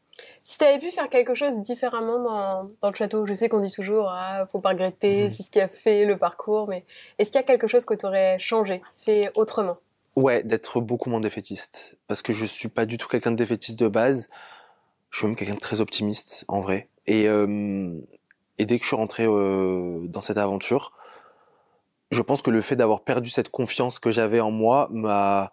Si 0.47 0.59
tu 0.59 0.65
avais 0.65 0.79
pu 0.79 0.91
faire 0.91 1.09
quelque 1.09 1.33
chose 1.33 1.57
différemment 1.63 2.23
dans, 2.23 2.69
dans 2.83 2.91
le 2.91 2.95
château, 2.95 3.27
je 3.27 3.33
sais 3.33 3.49
qu'on 3.49 3.61
dit 3.61 3.73
toujours 3.73 4.11
ah 4.11 4.45
faut 4.47 4.61
pas 4.61 4.69
regretter, 4.69 5.29
mmh. 5.29 5.33
c'est 5.33 5.43
ce 5.43 5.51
qui 5.51 5.59
a 5.59 5.69
fait 5.69 6.05
le 6.05 6.19
parcours, 6.19 6.69
mais 6.69 6.85
est-ce 7.19 7.31
qu'il 7.31 7.41
y 7.41 7.43
a 7.43 7.47
quelque 7.47 7.67
chose 7.67 7.87
que 7.87 7.95
tu 7.95 8.05
aurais 8.05 8.39
changé, 8.39 8.83
fait 8.95 9.31
autrement? 9.37 9.79
Ouais, 10.17 10.43
d'être 10.43 10.83
beaucoup 10.83 11.09
moins 11.09 11.21
défaitiste, 11.21 11.97
parce 12.09 12.21
que 12.21 12.35
je 12.35 12.45
suis 12.45 12.69
pas 12.69 12.85
du 12.85 12.99
tout 12.99 13.09
quelqu'un 13.09 13.31
de 13.31 13.37
défaitiste 13.37 13.81
de 13.81 13.89
base. 13.89 14.29
Je 15.09 15.17
suis 15.17 15.27
même 15.27 15.35
quelqu'un 15.35 15.55
de 15.55 15.61
très 15.61 15.81
optimiste 15.81 16.45
en 16.47 16.61
vrai. 16.61 16.89
Et 17.07 17.27
euh, 17.27 17.99
et 18.59 18.67
dès 18.67 18.77
que 18.77 18.83
je 18.83 18.89
suis 18.89 18.97
rentré 18.97 19.25
euh, 19.25 20.01
dans 20.09 20.21
cette 20.21 20.37
aventure, 20.37 20.93
je 22.11 22.21
pense 22.21 22.43
que 22.43 22.51
le 22.51 22.61
fait 22.61 22.77
d'avoir 22.77 23.01
perdu 23.01 23.31
cette 23.31 23.49
confiance 23.49 23.99
que 23.99 24.11
j'avais 24.11 24.41
en 24.41 24.51
moi 24.51 24.89
m'a 24.93 25.51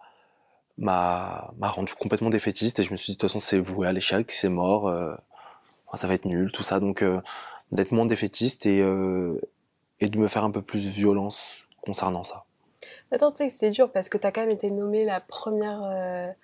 m'a 0.78 1.52
rendu 1.60 1.94
complètement 1.94 2.30
défaitiste 2.30 2.78
et 2.78 2.82
je 2.82 2.92
me 2.92 2.96
suis 2.96 3.12
dit 3.12 3.16
de 3.16 3.20
toute 3.20 3.28
façon 3.30 3.38
c'est 3.38 3.58
voué 3.58 3.86
à 3.86 3.92
l'échec, 3.92 4.30
c'est 4.32 4.48
mort, 4.48 4.88
euh, 4.88 5.14
ça 5.94 6.06
va 6.06 6.14
être 6.14 6.24
nul, 6.24 6.50
tout 6.52 6.62
ça. 6.62 6.80
Donc 6.80 7.02
euh, 7.02 7.20
d'être 7.70 7.92
moins 7.92 8.06
défaitiste 8.06 8.66
et 8.66 8.80
euh, 8.80 9.38
et 10.00 10.08
de 10.08 10.18
me 10.18 10.28
faire 10.28 10.44
un 10.44 10.50
peu 10.50 10.62
plus 10.62 10.86
violence 10.86 11.64
concernant 11.80 12.24
ça. 12.24 12.44
Attends, 13.10 13.30
tu 13.30 13.38
sais 13.38 13.46
que 13.46 13.52
c'est 13.52 13.70
dur 13.70 13.90
parce 13.92 14.08
que 14.08 14.18
t'as 14.18 14.32
quand 14.32 14.40
même 14.40 14.50
été 14.50 14.70
nommé 14.70 15.04
la 15.04 15.20
première 15.20 16.34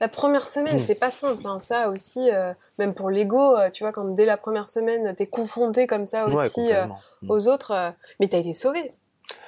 la 0.00 0.08
première 0.08 0.42
semaine, 0.42 0.76
mmh. 0.76 0.80
c'est 0.80 0.98
pas 0.98 1.10
simple. 1.10 1.46
Hein. 1.46 1.58
Ça 1.60 1.88
aussi, 1.88 2.30
même 2.78 2.94
pour 2.94 3.10
l'ego, 3.10 3.56
tu 3.72 3.84
vois, 3.84 3.92
quand 3.92 4.04
dès 4.14 4.24
la 4.24 4.36
première 4.36 4.66
semaine, 4.66 5.14
t'es 5.14 5.26
confronté 5.26 5.86
comme 5.86 6.06
ça 6.06 6.26
aussi 6.26 6.70
mmh. 6.72 7.30
aux 7.30 7.48
autres, 7.48 7.94
mais 8.20 8.28
t'as 8.28 8.38
été 8.38 8.54
sauvé. 8.54 8.92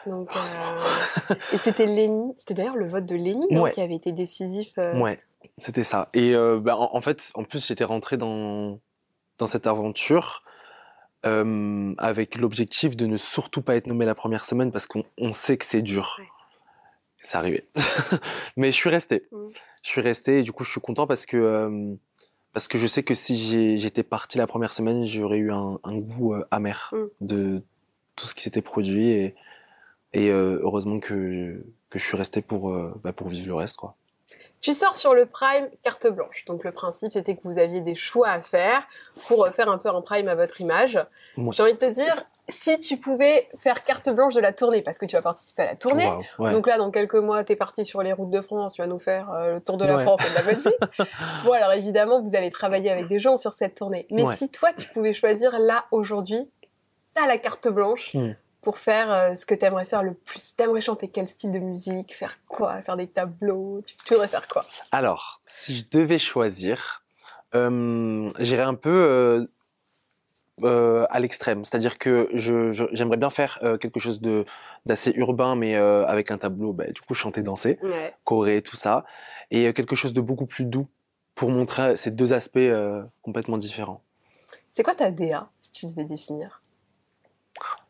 Donc, 0.07 0.31
euh, 0.37 1.35
et 1.53 1.59
c'était 1.59 1.87
Léni, 1.87 2.33
c'était 2.39 2.55
d'ailleurs 2.55 2.77
le 2.77 2.87
vote 2.87 3.07
de 3.07 3.17
Léni 3.17 3.47
qui 3.73 3.81
avait 3.81 3.97
été 3.97 4.13
décisif. 4.13 4.73
Euh... 4.79 4.99
Ouais, 4.99 5.19
c'était 5.59 5.85
ça. 5.85 6.09
Et 6.15 6.35
euh, 6.35 6.61
bah, 6.61 6.77
en, 6.77 7.01
fait, 7.01 7.31
en 7.35 7.45
plus, 7.45 7.67
j'étais 7.67 7.85
rentré 7.85 8.17
dans 8.17 8.81
dans 9.39 9.47
cette 9.47 9.67
aventure 9.67 10.43
euh, 11.27 11.95
avec 11.99 12.37
l'objectif 12.37 12.97
de 12.97 13.05
ne 13.07 13.19
surtout 13.19 13.61
pas 13.61 13.77
être 13.77 13.87
nommé 13.87 14.07
la 14.07 14.15
première 14.15 14.45
semaine 14.45 14.73
parce 14.73 14.87
qu'on 14.87 15.05
on 15.19 15.35
sait 15.35 15.59
que 15.59 15.65
c'est 15.65 15.83
dur. 15.83 16.17
Ouais. 16.19 16.27
C'est 17.19 17.37
arrivé, 17.37 17.69
mais 18.57 18.71
je 18.71 18.77
suis 18.77 18.91
resté. 18.91 19.27
Mm. 19.33 19.49
Je 19.83 19.89
suis 19.89 20.01
resté 20.01 20.39
et 20.39 20.43
du 20.43 20.53
coup, 20.53 20.65
je 20.65 20.71
suis 20.71 20.81
content 20.81 21.07
parce 21.07 21.27
que 21.27 21.97
parce 22.53 22.69
que 22.69 22.79
je 22.79 22.87
sais 22.87 23.03
que 23.03 23.15
si 23.15 23.79
j'étais 23.79 24.03
parti 24.03 24.39
la 24.39 24.47
première 24.47 24.73
semaine, 24.73 25.05
j'aurais 25.05 25.39
eu 25.39 25.53
un, 25.53 25.79
un 25.85 25.99
goût 25.99 26.35
amer 26.51 26.93
mm. 26.93 27.07
de 27.21 27.63
tout 28.15 28.27
ce 28.27 28.35
qui 28.35 28.43
s'était 28.43 28.63
produit 28.63 29.11
et 29.11 29.35
et 30.13 30.31
euh, 30.31 30.61
heureusement 30.63 31.01
que, 31.01 31.65
que 31.91 31.99
je 31.99 32.05
suis 32.05 32.17
resté 32.17 32.43
pour, 32.43 32.71
euh, 32.71 32.95
bah, 33.03 33.13
pour 33.13 33.29
vivre 33.29 33.49
le 33.49 33.55
reste, 33.55 33.77
quoi. 33.77 33.95
Tu 34.61 34.73
sors 34.73 34.97
sur 34.97 35.15
le 35.15 35.27
Prime 35.27 35.69
carte 35.85 36.09
blanche. 36.09 36.45
Donc 36.47 36.65
le 36.65 36.73
principe, 36.73 37.13
c'était 37.13 37.37
que 37.37 37.43
vous 37.45 37.59
aviez 37.59 37.83
des 37.83 37.95
choix 37.95 38.31
à 38.31 38.41
faire 38.41 38.83
pour 39.29 39.47
faire 39.49 39.69
un 39.69 39.79
peu 39.79 39.91
un 39.91 40.01
Prime 40.01 40.27
à 40.27 40.35
votre 40.35 40.61
image. 40.61 40.99
J'ai 41.37 41.63
envie 41.63 41.75
de 41.75 41.79
te 41.79 41.91
dire, 41.91 42.25
si 42.49 42.81
tu 42.81 42.97
pouvais 42.97 43.49
faire 43.57 43.85
carte 43.85 44.09
blanche 44.09 44.35
de 44.35 44.41
la 44.41 44.53
tournée, 44.53 44.83
parce 44.83 44.99
que 44.99 45.07
tu 45.07 45.15
vas 45.15 45.23
participer 45.23 45.63
à 45.63 45.67
la 45.67 45.77
tournée. 45.77 46.11
Donc 46.39 46.67
là, 46.67 46.79
dans 46.79 46.91
quelques 46.91 47.15
mois, 47.15 47.45
tu 47.45 47.53
es 47.53 47.57
parti 47.57 47.85
sur 47.85 48.03
les 48.03 48.13
routes 48.13 48.31
de 48.31 48.41
France, 48.41 48.73
tu 48.73 48.83
vas 48.83 48.89
nous 48.89 48.99
faire 48.99 49.31
euh, 49.31 49.55
le 49.55 49.61
tour 49.61 49.77
de 49.77 49.85
la 49.85 50.01
France 50.01 50.21
et 50.27 50.31
de 50.31 50.35
la 50.35 50.43
Belgique. 50.43 50.75
bon, 51.45 51.53
alors 51.53 51.73
évidemment, 51.73 52.21
vous 52.21 52.35
allez 52.35 52.51
travailler 52.51 52.91
avec 52.91 53.07
des 53.07 53.21
gens 53.21 53.37
sur 53.37 53.53
cette 53.53 53.75
tournée. 53.75 54.07
Mais 54.11 54.25
si 54.35 54.51
toi, 54.51 54.73
tu 54.73 54.89
pouvais 54.89 55.13
choisir 55.13 55.59
là, 55.59 55.85
aujourd'hui, 55.91 56.51
t'as 57.15 57.27
la 57.27 57.39
carte 57.39 57.69
blanche. 57.69 58.15
Hmm 58.15 58.33
pour 58.67 58.79
faire 58.79 59.13
euh, 59.13 59.35
ce 59.37 59.47
que 59.47 59.55
tu 59.55 59.65
aimerais 59.65 59.85
faire 59.85 60.03
le 60.03 60.13
plus 60.13 60.57
T'aimerais 60.57 60.81
chanter 60.81 61.07
quel 61.07 61.29
style 61.29 61.53
de 61.53 61.61
musique? 61.61 62.13
Faire 62.13 62.37
quoi? 62.49 62.83
Faire 62.83 62.97
des 62.97 63.07
tableaux? 63.07 63.81
Tu, 63.87 63.95
voudrais 64.11 64.27
faire 64.27 64.49
quoi? 64.49 64.65
Alors, 64.91 65.41
si 65.47 65.77
je 65.77 65.85
devais 65.89 66.19
choisir, 66.19 67.05
euh, 67.55 68.29
j'irais 68.41 68.65
un 68.65 68.75
peu 68.75 68.91
euh, 68.91 69.47
euh, 70.65 71.07
à 71.11 71.21
l'extrême. 71.21 71.65
C'est-à-dire 71.65 71.97
que 71.97 72.29
je, 72.35 72.73
j'aimerais 72.91 73.19
bien 73.19 73.31
faire 73.31 73.61
euh, 73.63 73.77
quelque 73.77 74.01
chose 74.01 74.21
de 74.21 74.45
d'assez 74.85 75.13
urbain, 75.15 75.55
mais 75.55 75.77
avec 75.77 76.33
un 76.33 76.39
tableau, 76.39 76.73
bah, 76.73 76.91
du 76.91 77.01
coup, 77.01 77.15
chanter, 77.15 77.43
danser, 77.43 77.79
ouais. 77.85 78.63
tout 78.63 78.77
ça. 78.77 79.05
Et 79.53 79.73
quelque 79.75 79.95
chose 79.95 80.13
de 80.13 80.21
beaucoup 80.21 80.47
plus 80.47 80.65
doux 80.65 80.89
pour 81.37 81.51
montrer 81.51 81.97
ces 81.97 82.11
deux 82.11 82.33
aspects 82.33 82.59
complètement 83.23 83.59
différents. 83.59 84.03
C'est 84.71 84.83
quoi 84.83 84.97
ta 84.97 85.13
DA, 85.13 85.51
si 85.61 85.71
tu 85.71 85.87
devais 85.87 86.05
définir? 86.05 86.63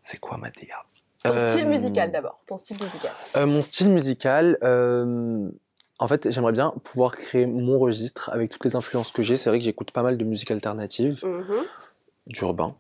C'est 0.07 0.19
quoi 0.19 0.39
ma 0.39 0.51
DA 0.51 0.85
Ton 1.25 1.51
style 1.51 1.69
musical 1.69 2.13
d'abord. 2.13 2.41
Ton 2.47 2.57
style 2.57 2.81
musical. 2.81 3.13
Euh, 3.37 3.47
mon 3.47 3.61
style 3.61 3.91
musical. 3.91 4.57
Euh, 4.63 5.51
en 5.99 6.09
fait, 6.09 6.31
j'aimerais 6.31 6.53
bien 6.53 6.73
pouvoir 6.85 7.17
créer 7.17 7.47
mon 7.47 7.79
registre 7.79 8.31
avec 8.33 8.51
toutes 8.51 8.65
les 8.65 8.77
influences 8.77 9.11
que 9.11 9.23
j'ai. 9.23 9.37
C'est 9.37 9.51
vrai 9.51 9.59
que 9.59 9.65
j'écoute 9.65 9.91
pas 9.91 10.03
mal 10.03 10.17
de 10.17 10.25
musique 10.25 10.51
alternative, 10.53 11.25
mm-hmm. 11.25 11.65
d'urbain 12.29 12.77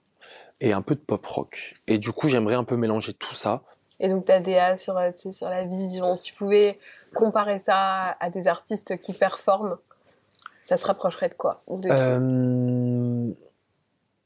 et 0.60 0.72
un 0.72 0.82
peu 0.82 0.94
de 0.94 1.00
pop 1.00 1.26
rock. 1.26 1.74
Et 1.88 1.98
du 1.98 2.12
coup, 2.12 2.28
j'aimerais 2.28 2.54
un 2.54 2.64
peu 2.64 2.76
mélanger 2.76 3.12
tout 3.12 3.34
ça. 3.34 3.62
Et 3.98 4.08
donc 4.08 4.26
ta 4.26 4.38
DA 4.38 4.76
sur, 4.76 4.96
euh, 4.96 5.10
sur 5.32 5.48
la 5.48 5.64
vision, 5.64 6.14
si 6.14 6.22
tu 6.24 6.34
pouvais 6.34 6.78
comparer 7.14 7.58
ça 7.58 8.16
à 8.20 8.30
des 8.30 8.46
artistes 8.46 9.00
qui 9.00 9.14
performent, 9.14 9.78
ça 10.64 10.76
se 10.76 10.86
rapprocherait 10.86 11.30
de 11.30 11.34
quoi 11.34 11.64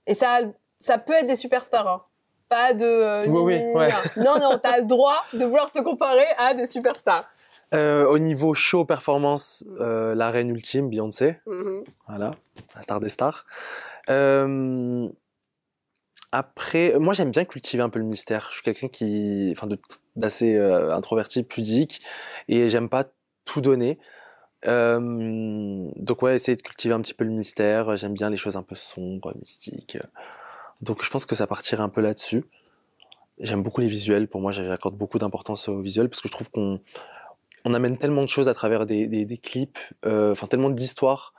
Et 0.06 0.14
ça, 0.14 0.40
ça 0.78 0.98
peut 0.98 1.14
être 1.14 1.26
des 1.26 1.36
superstars. 1.36 1.88
Hein 1.88 2.02
pas 2.50 2.74
de... 2.74 2.84
Euh, 2.84 3.24
oui, 3.28 3.54
oui, 3.54 3.74
ouais. 3.74 3.90
Non, 4.16 4.38
non, 4.38 4.58
t'as 4.62 4.78
le 4.78 4.84
droit 4.84 5.24
de 5.32 5.44
vouloir 5.44 5.70
te 5.70 5.78
comparer 5.78 6.26
à 6.36 6.52
des 6.52 6.66
superstars. 6.66 7.24
Euh, 7.72 8.04
au 8.04 8.18
niveau 8.18 8.52
show 8.52 8.84
performance, 8.84 9.64
euh, 9.78 10.16
la 10.16 10.30
reine 10.30 10.50
ultime, 10.50 10.90
Beyoncé, 10.90 11.38
mm-hmm. 11.46 11.84
voilà, 12.08 12.32
la 12.74 12.82
star 12.82 12.98
des 12.98 13.08
stars. 13.08 13.46
Euh, 14.08 15.08
après, 16.32 16.98
moi 16.98 17.14
j'aime 17.14 17.30
bien 17.30 17.44
cultiver 17.44 17.84
un 17.84 17.88
peu 17.88 18.00
le 18.00 18.04
mystère. 18.04 18.48
Je 18.50 18.56
suis 18.56 18.64
quelqu'un 18.64 18.88
qui, 18.88 19.54
enfin, 19.56 19.68
d'assez 20.16 20.58
introverti, 20.58 21.44
pudique, 21.44 22.02
et 22.48 22.68
j'aime 22.70 22.88
pas 22.88 23.04
tout 23.44 23.60
donner. 23.60 24.00
Donc 24.64 26.22
ouais, 26.22 26.34
essayer 26.34 26.56
de 26.56 26.62
cultiver 26.62 26.94
un 26.94 27.00
petit 27.00 27.14
peu 27.14 27.24
le 27.24 27.30
mystère. 27.30 27.96
J'aime 27.96 28.14
bien 28.14 28.30
les 28.30 28.36
choses 28.36 28.56
un 28.56 28.62
peu 28.62 28.74
sombres, 28.74 29.32
mystiques. 29.38 29.96
Donc 30.81 31.05
je 31.05 31.11
pense 31.11 31.27
que 31.27 31.35
ça 31.35 31.47
partirait 31.47 31.83
un 31.83 31.88
peu 31.88 32.01
là-dessus. 32.01 32.45
J'aime 33.38 33.62
beaucoup 33.62 33.81
les 33.81 33.87
visuels. 33.87 34.29
Pour 34.29 34.40
moi, 34.40 34.53
j'accorde 34.53 34.97
beaucoup 34.97 35.19
d'importance 35.19 35.69
aux 35.69 35.81
visuels 35.81 36.09
parce 36.09 36.21
que 36.21 36.29
je 36.29 36.33
trouve 36.33 36.51
qu'on 36.51 36.81
on 37.64 37.75
amène 37.75 37.99
tellement 37.99 38.23
de 38.23 38.29
choses 38.29 38.49
à 38.49 38.55
travers 38.55 38.87
des, 38.87 39.07
des, 39.07 39.25
des 39.25 39.38
clips, 39.38 39.79
euh, 40.07 40.33
enfin 40.33 40.47
tellement 40.47 40.71
d'histoires 40.71 41.35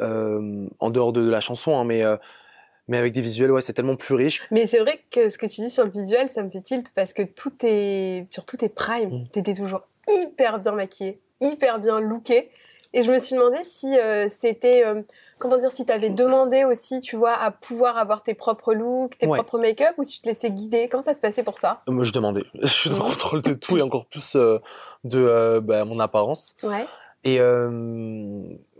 euh, 0.00 0.66
en 0.78 0.90
dehors 0.90 1.12
de, 1.12 1.22
de, 1.22 1.30
la 1.30 1.40
chanson, 1.40 1.78
hein, 1.78 1.84
mais 1.84 2.02
euh, 2.02 2.16
mais 2.88 2.98
avec 2.98 3.12
des 3.12 3.20
visuels, 3.20 3.50
ouais, 3.50 3.60
c'est 3.60 3.72
tellement 3.72 3.96
plus 3.96 4.14
riche. 4.14 4.46
Mais 4.52 4.66
c'est 4.66 4.78
vrai 4.78 5.00
que 5.10 5.28
ce 5.28 5.38
que 5.38 5.46
tu 5.46 5.60
dis 5.60 5.70
sur 5.70 5.84
le 5.84 5.90
visuel, 5.90 6.28
ça 6.28 6.42
me 6.42 6.50
fait 6.50 6.60
tilt 6.60 6.92
parce 6.94 7.12
que 7.12 7.22
tout 7.22 7.52
est 7.62 8.24
sur 8.30 8.46
tout 8.46 8.64
est 8.64 8.68
prime. 8.68 9.10
Mmh. 9.10 9.28
T'étais 9.32 9.54
toujours 9.54 9.82
hyper 10.08 10.58
bien 10.58 10.72
maquillé, 10.72 11.20
hyper 11.40 11.80
bien 11.80 12.00
looké. 12.00 12.50
Et 12.92 13.02
je 13.02 13.10
me 13.10 13.18
suis 13.18 13.34
demandé 13.34 13.58
si 13.64 13.96
c'était, 14.30 14.84
comment 15.38 15.58
dire, 15.58 15.70
si 15.70 15.84
tu 15.86 15.92
avais 15.92 16.10
demandé 16.10 16.64
aussi, 16.64 17.00
tu 17.00 17.16
vois, 17.16 17.34
à 17.34 17.50
pouvoir 17.50 17.98
avoir 17.98 18.22
tes 18.22 18.34
propres 18.34 18.74
looks, 18.74 19.18
tes 19.18 19.26
propres 19.26 19.58
make-up, 19.58 19.94
ou 19.98 20.04
si 20.04 20.16
tu 20.16 20.22
te 20.22 20.28
laissais 20.28 20.50
guider. 20.50 20.88
Comment 20.90 21.02
ça 21.02 21.14
se 21.14 21.20
passait 21.20 21.42
pour 21.42 21.56
ça? 21.56 21.82
Moi, 21.88 22.04
je 22.04 22.12
demandais. 22.12 22.44
Je 22.54 22.66
suis 22.66 22.90
dans 22.90 22.96
le 22.96 23.02
contrôle 23.02 23.42
de 23.42 23.54
tout 23.54 23.76
et 23.76 23.82
encore 23.82 24.06
plus 24.06 24.36
euh, 24.36 24.58
de 25.04 25.60
bah, 25.60 25.84
mon 25.84 25.98
apparence. 25.98 26.54
Ouais. 26.62 26.86
Et 27.24 27.38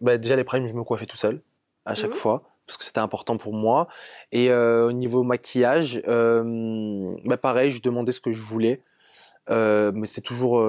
bah, 0.01 0.19
déjà, 0.19 0.37
les 0.37 0.45
primes, 0.45 0.67
je 0.67 0.75
me 0.75 0.85
coiffais 0.85 1.07
tout 1.07 1.17
seul, 1.17 1.41
à 1.85 1.95
chaque 1.95 2.11
mhm. 2.11 2.17
fois 2.17 2.43
parce 2.67 2.79
que 2.79 2.85
c'était 2.85 2.99
important 2.99 3.37
pour 3.37 3.53
moi. 3.53 3.87
Et 4.33 4.53
au 4.53 4.91
niveau 4.91 5.23
maquillage, 5.23 6.03
bah 6.05 7.37
pareil, 7.37 7.71
je 7.71 7.81
demandais 7.81 8.11
ce 8.11 8.21
que 8.21 8.33
je 8.33 8.43
voulais, 8.43 8.83
mais 9.49 10.07
c'est 10.07 10.21
toujours 10.21 10.61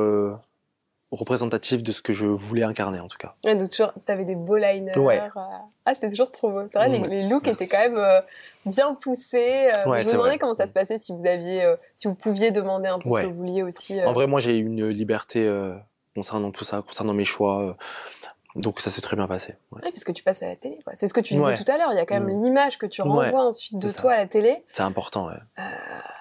représentatif 1.11 1.83
de 1.83 1.91
ce 1.91 2.01
que 2.01 2.11
je 2.11 2.25
voulais 2.25 2.63
incarner 2.63 2.99
en 2.99 3.07
tout 3.07 3.17
cas. 3.17 3.33
Ouais, 3.45 3.55
donc 3.55 3.69
toujours, 3.69 3.93
t'avais 4.05 4.25
des 4.25 4.35
beaux 4.35 4.57
liners. 4.57 4.97
Ouais. 4.97 5.19
Euh, 5.19 5.39
ah, 5.85 5.93
c'était 5.93 6.09
toujours 6.09 6.31
trop 6.31 6.51
beau. 6.51 6.67
C'est 6.67 6.77
vrai, 6.77 6.89
les, 6.89 7.27
looks 7.27 7.47
étaient 7.47 7.67
quand 7.67 7.79
même 7.79 7.97
euh, 7.97 8.19
bien 8.65 8.93
poussés. 8.93 9.71
Euh, 9.73 10.01
je 10.01 10.07
me 10.07 10.11
demandais 10.13 10.37
comment 10.37 10.53
ça 10.53 10.67
se 10.67 10.73
passait 10.73 10.97
si 10.97 11.13
vous 11.13 11.25
aviez, 11.25 11.65
si 11.95 12.07
vous 12.07 12.15
pouviez 12.15 12.51
demander 12.51 12.89
un 12.89 12.99
peu 12.99 13.09
ce 13.09 13.21
que 13.21 13.27
vous 13.27 13.35
vouliez 13.35 13.63
aussi. 13.63 14.03
En 14.05 14.13
vrai, 14.13 14.27
moi, 14.27 14.39
j'ai 14.39 14.57
une 14.57 14.87
liberté 14.89 15.49
concernant 16.13 16.51
tout 16.51 16.65
ça, 16.65 16.81
concernant 16.85 17.13
mes 17.13 17.25
choix. 17.25 17.75
Donc 18.55 18.81
ça 18.81 18.89
s'est 18.89 19.01
très 19.01 19.15
bien 19.15 19.27
passé. 19.27 19.53
Ouais. 19.71 19.81
parce 19.83 20.03
que 20.03 20.11
tu 20.11 20.23
passes 20.23 20.41
à 20.41 20.47
la 20.47 20.55
télé. 20.55 20.79
C'est 20.95 21.07
ce 21.07 21.13
que 21.13 21.19
tu 21.19 21.35
disais 21.35 21.53
tout 21.53 21.71
à 21.71 21.77
l'heure. 21.77 21.89
Il 21.91 21.95
y 21.95 21.99
a 21.99 22.07
quand 22.07 22.15
même 22.15 22.25
mm. 22.25 22.43
l'image 22.43 22.77
que 22.79 22.87
tu 22.87 23.01
renvoies 23.01 23.45
ensuite 23.45 23.77
de 23.79 23.91
toi 23.91 24.13
à 24.13 24.17
la 24.17 24.25
télé. 24.25 24.63
C'est 24.71 24.83
important. 24.83 25.29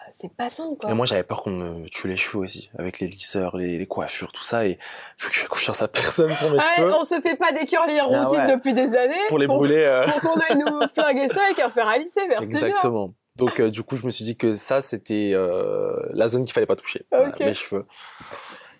Euh, 0.06 0.10
c'est 0.10 0.32
pas 0.32 0.50
simple. 0.50 0.78
Quoi. 0.78 0.90
Et 0.90 0.94
moi 0.94 1.06
j'avais 1.06 1.22
peur 1.22 1.42
qu'on 1.42 1.50
me 1.50 1.88
tue 1.88 2.08
les 2.08 2.16
cheveux 2.16 2.38
aussi, 2.38 2.70
avec 2.78 3.00
les 3.00 3.06
lisseurs, 3.06 3.56
les, 3.56 3.86
coiffures, 3.86 4.32
tout 4.32 4.44
ça. 4.44 4.66
Et 4.66 4.78
faut 5.16 5.28
que 5.28 5.34
je 5.34 5.46
confiance 5.46 5.82
à 5.82 5.88
personne 5.88 6.32
pour 6.34 6.50
mes 6.50 6.58
cheveux. 6.58 6.94
On 6.94 7.04
se 7.04 7.20
fait 7.20 7.36
pas 7.36 7.52
des 7.52 7.66
curly 7.66 7.98
ah 7.98 8.04
routines 8.04 8.46
depuis 8.46 8.72
des 8.72 8.96
années. 8.96 9.14
Pour 9.28 9.38
les 9.38 9.46
brûler. 9.46 9.84
Euh... 9.84 10.06
Pour 10.06 10.32
qu'on 10.32 10.40
aille 10.40 10.58
nous 10.58 10.88
flinguer 10.94 11.28
ça 11.28 11.50
et 11.50 11.54
qu'à 11.54 11.70
faire 11.70 11.88
à 11.88 11.98
lisser. 11.98 12.26
Merci 12.28 12.44
Exactement. 12.44 13.14
Donc 13.36 13.60
euh, 13.60 13.70
du 13.70 13.82
coup 13.82 13.96
je 13.96 14.06
me 14.06 14.10
suis 14.10 14.24
dit 14.24 14.36
que 14.36 14.56
ça 14.56 14.80
c'était 14.80 15.32
euh, 15.34 15.94
la 16.12 16.28
zone 16.28 16.44
qu'il 16.44 16.54
fallait 16.54 16.66
pas 16.66 16.76
toucher, 16.76 17.06
mes 17.40 17.54
cheveux. 17.54 17.86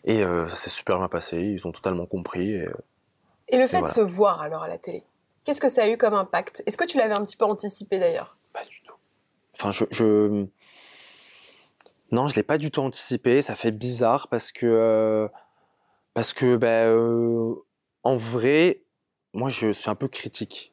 Et 0.04 0.20
ça 0.20 0.54
s'est 0.54 0.70
super 0.70 0.98
bien 0.98 1.08
passé. 1.08 1.38
Ils 1.38 1.66
ont 1.66 1.72
totalement 1.72 2.06
compris. 2.06 2.52
Et, 2.52 2.68
et 3.48 3.58
le 3.58 3.66
fait 3.66 3.82
de 3.82 3.88
se 3.88 4.00
voir 4.00 4.40
alors 4.40 4.62
à 4.62 4.68
la 4.68 4.78
télé, 4.78 5.02
qu'est-ce 5.44 5.60
que 5.60 5.68
ça 5.68 5.82
a 5.82 5.88
eu 5.88 5.96
comme 5.96 6.14
impact? 6.14 6.62
Est-ce 6.66 6.76
que 6.76 6.84
tu 6.84 6.96
l'avais 6.96 7.14
un 7.14 7.24
petit 7.24 7.36
peu 7.36 7.44
anticipé 7.44 7.98
d'ailleurs? 7.98 8.36
Pas 8.52 8.64
du 8.64 8.80
tout. 8.82 8.94
Enfin, 9.54 9.72
je, 9.72 9.84
je... 9.90 10.46
non, 12.12 12.26
je 12.26 12.36
l'ai 12.36 12.42
pas 12.42 12.58
du 12.58 12.70
tout 12.70 12.80
anticipé. 12.80 13.42
Ça 13.42 13.54
fait 13.54 13.72
bizarre 13.72 14.28
parce 14.28 14.52
que 14.52 14.66
euh, 14.66 15.28
parce 16.14 16.32
que 16.32 16.56
ben 16.56 16.88
euh, 16.88 17.54
en 18.02 18.16
vrai, 18.16 18.82
moi 19.34 19.50
je 19.50 19.72
suis 19.72 19.90
un 19.90 19.94
peu 19.94 20.08
critique 20.08 20.72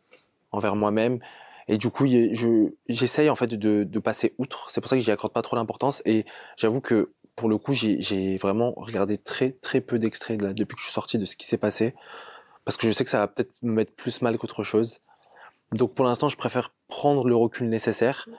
envers 0.52 0.76
moi-même 0.76 1.20
et 1.68 1.78
du 1.78 1.90
coup 1.90 2.06
je 2.06 2.70
j'essaye 2.90 3.30
en 3.30 3.36
fait 3.36 3.48
de, 3.56 3.84
de 3.84 4.00
passer 4.00 4.36
outre. 4.38 4.70
C'est 4.70 4.82
pour 4.82 4.90
ça 4.90 4.96
que 4.96 5.02
j'y 5.02 5.12
accorde 5.12 5.34
pas 5.34 5.42
trop 5.42 5.56
d'importance 5.56 6.02
et 6.06 6.26
j'avoue 6.58 6.82
que 6.82 7.14
pour 7.36 7.50
le 7.50 7.58
coup 7.58 7.74
j'ai 7.74 8.38
vraiment 8.38 8.74
regardé 8.78 9.18
très 9.18 9.52
très 9.52 9.82
peu 9.82 10.00
d'extraits 10.00 10.40
depuis 10.40 10.76
que 10.76 10.80
je 10.80 10.86
suis 10.86 10.94
sorti 10.94 11.18
de 11.18 11.26
ce 11.26 11.36
qui 11.36 11.46
s'est 11.46 11.58
passé 11.58 11.96
parce 12.66 12.78
que 12.78 12.88
je 12.88 12.92
sais 12.92 13.04
que 13.04 13.10
ça 13.10 13.20
va 13.20 13.28
peut-être 13.28 13.54
me 13.62 13.74
mettre 13.74 13.94
plus 13.94 14.22
mal 14.22 14.38
qu'autre 14.38 14.64
chose. 14.64 15.00
Donc 15.72 15.96
pour 15.96 16.06
l'instant, 16.06 16.30
je 16.30 16.38
préfère 16.38 16.74
prendre 16.88 17.28
le 17.28 17.36
recul 17.36 17.68
nécessaire. 17.68 18.30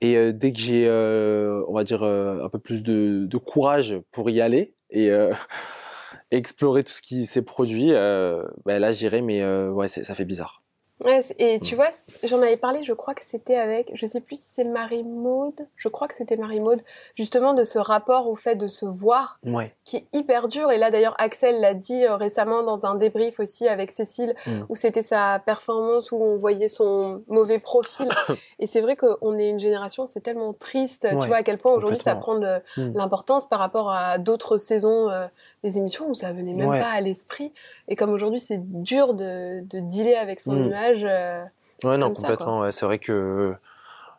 Et 0.00 0.16
euh, 0.16 0.32
dès 0.32 0.52
que 0.52 0.58
j'ai, 0.58 0.86
euh, 0.88 1.62
on 1.68 1.74
va 1.74 1.84
dire, 1.84 2.02
euh, 2.02 2.42
un 2.44 2.48
peu 2.48 2.58
plus 2.58 2.82
de, 2.82 3.28
courage 3.38 3.96
pour 4.12 4.30
y 4.30 4.40
aller 4.40 4.74
et 4.90 5.10
explorer 6.30 6.84
tout 6.84 6.92
ce 6.92 7.02
qui 7.02 7.26
s'est 7.26 7.42
produit, 7.42 7.90
ben 7.90 8.78
là 8.78 8.92
j'irai, 8.92 9.22
mais 9.22 9.44
ouais, 9.68 9.88
ça 9.88 10.14
fait 10.14 10.24
bizarre. 10.24 10.59
Ouais, 11.04 11.20
et 11.38 11.60
tu 11.60 11.74
mm. 11.74 11.76
vois, 11.76 11.88
j'en 12.24 12.42
avais 12.42 12.56
parlé, 12.56 12.82
je 12.84 12.92
crois 12.92 13.14
que 13.14 13.24
c'était 13.24 13.56
avec, 13.56 13.90
je 13.94 14.04
sais 14.04 14.20
plus 14.20 14.36
si 14.36 14.50
c'est 14.54 14.64
Marie-Maude, 14.64 15.66
je 15.76 15.88
crois 15.88 16.08
que 16.08 16.14
c'était 16.14 16.36
Marie-Maude, 16.36 16.82
justement 17.14 17.54
de 17.54 17.64
ce 17.64 17.78
rapport 17.78 18.28
au 18.28 18.34
fait 18.34 18.54
de 18.54 18.68
se 18.68 18.84
voir, 18.84 19.40
qui 19.84 19.96
est 19.96 20.06
hyper 20.12 20.48
dur. 20.48 20.70
Et 20.70 20.78
là 20.78 20.90
d'ailleurs, 20.90 21.14
Axel 21.18 21.60
l'a 21.60 21.74
dit 21.74 22.04
euh, 22.04 22.16
récemment 22.16 22.62
dans 22.62 22.84
un 22.84 22.96
débrief 22.96 23.40
aussi 23.40 23.66
avec 23.66 23.90
Cécile, 23.90 24.34
mm. 24.46 24.62
où 24.68 24.76
c'était 24.76 25.02
sa 25.02 25.38
performance, 25.38 26.12
où 26.12 26.16
on 26.16 26.36
voyait 26.36 26.68
son 26.68 27.22
mauvais 27.28 27.58
profil. 27.58 28.08
et 28.58 28.66
c'est 28.66 28.82
vrai 28.82 28.96
qu'on 28.96 29.38
est 29.38 29.48
une 29.48 29.60
génération, 29.60 30.04
c'est 30.04 30.20
tellement 30.20 30.52
triste, 30.52 31.06
tu 31.08 31.26
vois 31.26 31.36
à 31.36 31.42
quel 31.42 31.56
point 31.56 31.72
aujourd'hui 31.72 31.98
ça 31.98 32.14
prend 32.14 32.38
de 32.38 32.60
mm. 32.76 32.92
l'importance 32.94 33.46
par 33.46 33.58
rapport 33.58 33.90
à 33.90 34.18
d'autres 34.18 34.58
saisons 34.58 35.08
euh, 35.08 35.26
des 35.62 35.78
émissions 35.78 36.08
où 36.08 36.14
ça 36.14 36.32
venait 36.32 36.54
même 36.54 36.70
pas 36.70 36.90
à 36.90 37.00
l'esprit. 37.00 37.52
Et 37.88 37.96
comme 37.96 38.10
aujourd'hui 38.10 38.40
c'est 38.40 38.60
dur 38.82 39.14
de, 39.14 39.60
de 39.66 39.80
dealer 39.80 40.16
avec 40.16 40.40
son 40.40 40.56
image, 40.56 41.04
euh, 41.04 41.44
ouais, 41.84 41.98
non, 41.98 42.12
complètement. 42.12 42.70
c'est 42.70 42.86
vrai 42.86 42.98
que 42.98 43.54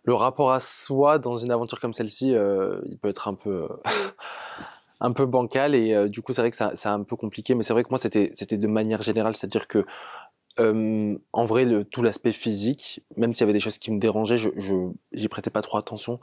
le 0.04 0.14
rapport 0.14 0.52
à 0.52 0.60
soi 0.60 1.20
dans 1.20 1.36
une 1.36 1.52
aventure 1.52 1.80
comme 1.80 1.94
celle-ci, 1.94 2.36
euh, 2.36 2.80
il 2.90 2.98
peut 2.98 3.10
être 3.10 3.28
un 3.28 3.34
peu, 3.34 3.68
un 5.00 5.12
peu 5.12 5.26
bancal 5.26 5.76
et 5.76 5.94
euh, 5.94 6.08
du 6.08 6.22
coup, 6.22 6.34
c'est 6.34 6.42
vrai 6.42 6.52
que 6.52 6.58
c'est 6.58 6.90
un 6.90 7.04
peu 7.04 7.16
compliqué. 7.16 7.56
Mais 7.56 7.64
c'est 7.64 7.74
vrai 7.74 7.84
que 7.84 7.90
moi, 7.90 8.00
c'était, 8.00 8.32
c'était 8.34 8.58
de 8.58 8.68
manière 8.68 9.02
générale, 9.02 9.36
c'est-à-dire 9.36 9.68
que 9.68 9.86
en 10.58 11.46
vrai, 11.46 11.66
le, 11.66 11.84
tout 11.86 12.04
l'aspect 12.04 12.32
physique, 12.32 13.02
même 13.18 13.34
s'il 13.34 13.42
y 13.42 13.46
avait 13.46 13.54
des 13.54 13.60
choses 13.60 13.80
qui 13.80 13.90
me 13.90 14.00
dérangeaient, 14.00 14.38
je, 14.38 14.50
j'y 15.12 15.28
prêtais 15.28 15.50
pas 15.50 15.62
trop 15.62 15.80
attention. 15.80 16.20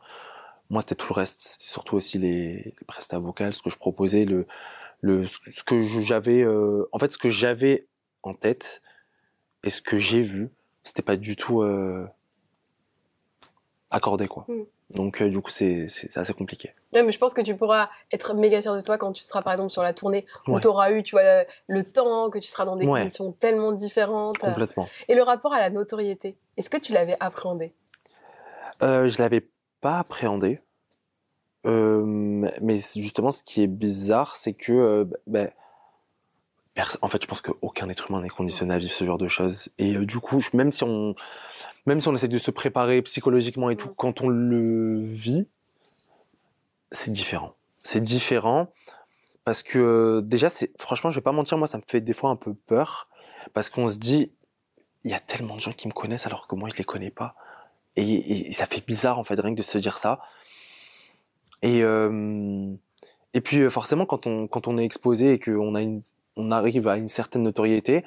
Moi, 0.71 0.83
c'était 0.83 0.95
tout 0.95 1.09
le 1.13 1.15
reste. 1.15 1.41
C'était 1.41 1.67
surtout 1.67 1.97
aussi 1.97 2.19
les, 2.19 2.63
les 2.63 2.85
prestats 2.87 3.19
vocales, 3.19 3.55
ce 3.55 3.63
que 3.63 3.71
je 3.71 3.79
proposais, 3.79 4.25
le, 4.27 4.47
le, 5.01 5.27
ce 5.27 5.63
que 5.65 5.81
j'avais, 5.81 6.47
en 6.93 6.99
fait, 6.99 7.13
ce 7.13 7.19
que 7.19 7.31
j'avais 7.31 7.87
en 8.23 8.35
tête, 8.35 8.83
et 9.65 9.71
ce 9.71 9.83
que 9.83 9.99
j'ai 9.99 10.23
vu, 10.23 10.51
c'était 10.85 11.03
pas 11.03 11.17
du 11.17 11.37
tout 11.37 11.63
euh, 11.63 12.07
accordé 13.91 14.29
quoi. 14.29 14.45
Mm. 14.49 14.63
Donc 14.91 15.21
euh, 15.21 15.29
du 15.29 15.41
coup 15.41 15.51
c'est 15.51 15.89
assez 16.15 16.33
compliqué. 16.33 16.75
Ouais, 16.95 17.03
mais 17.03 17.13
je 17.13 17.19
pense 17.19 17.35
que 17.35 17.43
tu 17.43 17.55
pourras 17.55 17.91
être 18.11 18.33
méga 18.35 18.63
fier 18.63 18.75
de 18.75 18.81
toi 18.81 18.97
quand 18.97 19.13
tu 19.13 19.23
seras 19.23 19.43
par 19.43 19.53
exemple 19.53 19.71
sur 19.71 19.83
la 19.83 19.93
tournée 19.93 20.25
où 20.47 20.59
tu 20.61 20.67
auras 20.67 20.93
eu 20.93 21.03
tu 21.03 21.15
vois 21.15 21.45
le 21.67 21.85
temps 21.85 22.31
que 22.31 22.39
tu 22.39 22.47
seras 22.47 22.65
dans 22.65 22.77
des 22.77 22.87
conditions 22.87 23.33
tellement 23.33 23.73
différentes. 23.73 24.39
Complètement. 24.39 24.89
Et 25.09 25.15
le 25.15 25.23
rapport 25.23 25.53
à 25.53 25.61
la 25.61 25.69
notoriété, 25.69 26.39
est-ce 26.57 26.71
que 26.71 26.79
tu 26.79 26.93
l'avais 26.93 27.17
appréhendé? 27.21 27.75
Euh, 28.83 29.09
Je 29.09 29.21
l'avais 29.21 29.47
pas 29.83 29.99
appréhendé. 29.99 30.61
Euh, 31.69 32.03
mais 32.63 32.79
justement 32.97 33.31
ce 33.31 33.43
qui 33.43 33.63
est 33.63 33.67
bizarre 33.67 34.37
c'est 34.37 34.55
que 34.55 34.73
euh, 34.73 35.05
ben, 35.27 35.51
en 37.03 37.09
fait, 37.09 37.23
je 37.23 37.27
pense 37.27 37.41
qu'aucun 37.41 37.89
être 37.89 38.11
humain 38.11 38.21
n'est 38.21 38.29
conditionné 38.29 38.75
à 38.75 38.79
vivre 38.79 38.93
ce 38.93 39.05
genre 39.05 39.19
de 39.19 39.29
choses. 39.29 39.69
Et 39.79 39.97
euh, 39.97 40.07
du 40.07 40.21
coup, 40.21 40.41
même 40.53 40.73
si 40.73 40.85
on, 40.85 41.15
même 41.87 42.01
si 42.01 42.09
on 42.09 42.15
essaie 42.15 42.29
de 42.29 42.39
se 42.39 42.51
préparer 42.51 43.03
psychologiquement 43.03 43.71
et 43.71 43.77
tout, 43.77 43.89
quand 43.95 44.21
on 44.21 44.29
le 44.29 45.01
vit, 45.01 45.49
c'est 46.91 47.11
différent. 47.11 47.55
C'est 47.83 48.01
différent 48.01 48.69
parce 49.45 49.63
que 49.63 50.21
déjà, 50.25 50.49
c'est, 50.49 50.71
franchement, 50.79 51.11
je 51.11 51.17
vais 51.17 51.23
pas 51.23 51.33
mentir, 51.33 51.59
moi, 51.59 51.69
ça 51.69 51.79
me 51.79 51.83
fait 51.87 52.01
des 52.01 52.13
fois 52.13 52.31
un 52.31 52.37
peu 52.37 52.55
peur 52.55 53.09
parce 53.55 53.71
qu'on 53.71 53.89
se 53.89 53.97
dit, 53.97 54.33
il 55.05 55.11
y 55.11 55.15
a 55.15 55.21
tellement 55.21 55.57
de 55.57 55.61
gens 55.61 55.73
qui 55.73 55.89
me 55.89 55.93
connaissent 55.93 56.27
alors 56.27 56.47
que 56.47 56.55
moi, 56.55 56.69
je 56.71 56.77
les 56.77 56.85
connais 56.85 57.11
pas. 57.11 57.35
Et, 57.97 58.53
ça 58.53 58.67
fait 58.67 58.87
bizarre, 58.87 59.19
en 59.19 59.25
fait, 59.25 59.41
rien 59.41 59.53
que 59.53 59.59
de 59.59 59.63
se 59.63 59.79
dire 59.79 59.99
ça. 59.99 60.21
Et, 61.63 61.81
et 63.35 63.41
puis, 63.41 63.71
forcément, 63.71 64.07
quand 64.07 64.27
on, 64.27 64.47
quand 64.47 64.69
on 64.69 64.79
est 64.79 64.85
exposé 64.85 65.33
et 65.33 65.39
qu'on 65.39 65.75
a 65.75 65.81
on 66.39 66.53
arrive 66.53 66.89
à 66.89 66.97
une 66.97 67.09
certaine 67.09 67.43
notoriété, 67.43 68.05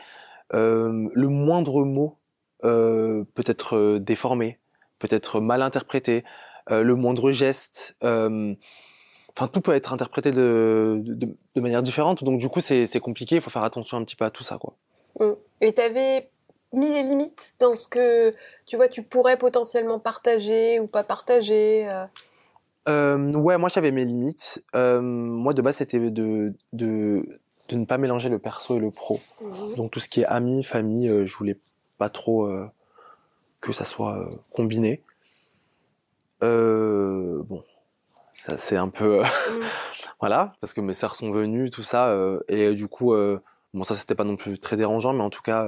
le 0.54 1.28
moindre 1.28 1.84
mot 1.84 2.18
peut 2.62 3.44
être 3.46 3.98
déformé, 4.00 4.60
peut 5.00 5.10
être 5.12 5.40
mal 5.40 5.62
interprété, 5.62 6.24
le 6.70 6.96
moindre 6.96 7.32
geste, 7.32 7.96
enfin 8.02 9.48
tout 9.52 9.62
peut 9.62 9.76
être 9.76 9.94
interprété 9.94 10.32
de, 10.32 11.04
manière 11.56 11.84
différente. 11.84 12.24
Donc 12.24 12.40
du 12.40 12.50
coup 12.50 12.62
c'est 12.62 13.00
compliqué, 13.00 13.36
il 13.36 13.42
faut 13.42 13.50
faire 13.50 13.64
attention 13.64 13.98
un 13.98 14.04
petit 14.04 14.16
peu 14.16 14.26
à 14.26 14.32
tout 14.32 14.44
ça 14.44 14.58
quoi. 14.58 14.74
Mmh. 15.20 15.34
Et 15.60 15.74
t'avais 15.74 16.30
mis 16.74 16.90
des 16.90 17.04
limites 17.04 17.56
dans 17.60 17.76
ce 17.76 17.88
que 17.88 18.34
tu 18.66 18.78
vois 18.78 18.88
tu 18.88 19.04
pourrais 19.04 19.38
potentiellement 19.38 20.00
partager 20.00 20.80
ou 20.80 20.88
pas 20.88 21.04
partager. 21.04 21.88
Ouais, 22.88 23.58
moi 23.58 23.70
j'avais 23.70 23.92
mes 23.92 24.06
limites. 24.06 24.64
moi 24.74 25.54
de 25.54 25.62
base 25.62 25.78
c'était 25.78 26.00
de, 26.00 26.54
de 26.74 27.26
de 27.72 27.78
ne 27.78 27.86
pas 27.86 27.98
mélanger 27.98 28.30
le 28.30 28.40
perso 28.40 28.78
et 28.78 28.80
le 28.80 28.92
pro. 28.92 29.20
Mhm. 29.42 29.76
Donc 29.76 29.92
tout 29.92 30.00
ce 30.00 30.10
qui 30.10 30.22
est 30.22 30.26
amis, 30.26 30.64
famille, 30.64 31.10
euh, 31.10 31.26
je 31.26 31.36
voulais 31.36 31.58
pas 31.98 32.10
trop 32.10 32.46
euh, 32.46 32.70
que 33.62 33.72
ça 33.72 33.86
soit 33.86 34.18
euh, 34.18 34.30
combiné. 34.52 35.04
bon, 36.42 37.64
ça 38.46 38.58
c'est 38.58 38.78
un 38.78 38.90
peu 38.90 39.22
mhm. 39.22 39.64
voilà 40.20 40.54
parce 40.60 40.74
que 40.74 40.82
mes 40.82 40.94
sœurs 40.94 41.16
sont 41.16 41.32
venues, 41.32 41.70
tout 41.70 41.84
ça, 41.84 42.16
et 42.48 42.74
du 42.74 42.88
coup, 42.88 43.14
bon 43.74 43.84
ça 43.84 43.96
c'était 43.96 44.16
pas 44.16 44.24
non 44.24 44.36
plus 44.36 44.60
très 44.60 44.78
dérangeant, 44.78 45.14
mais 45.14 45.24
en 45.24 45.30
tout 45.30 45.42
cas. 45.42 45.68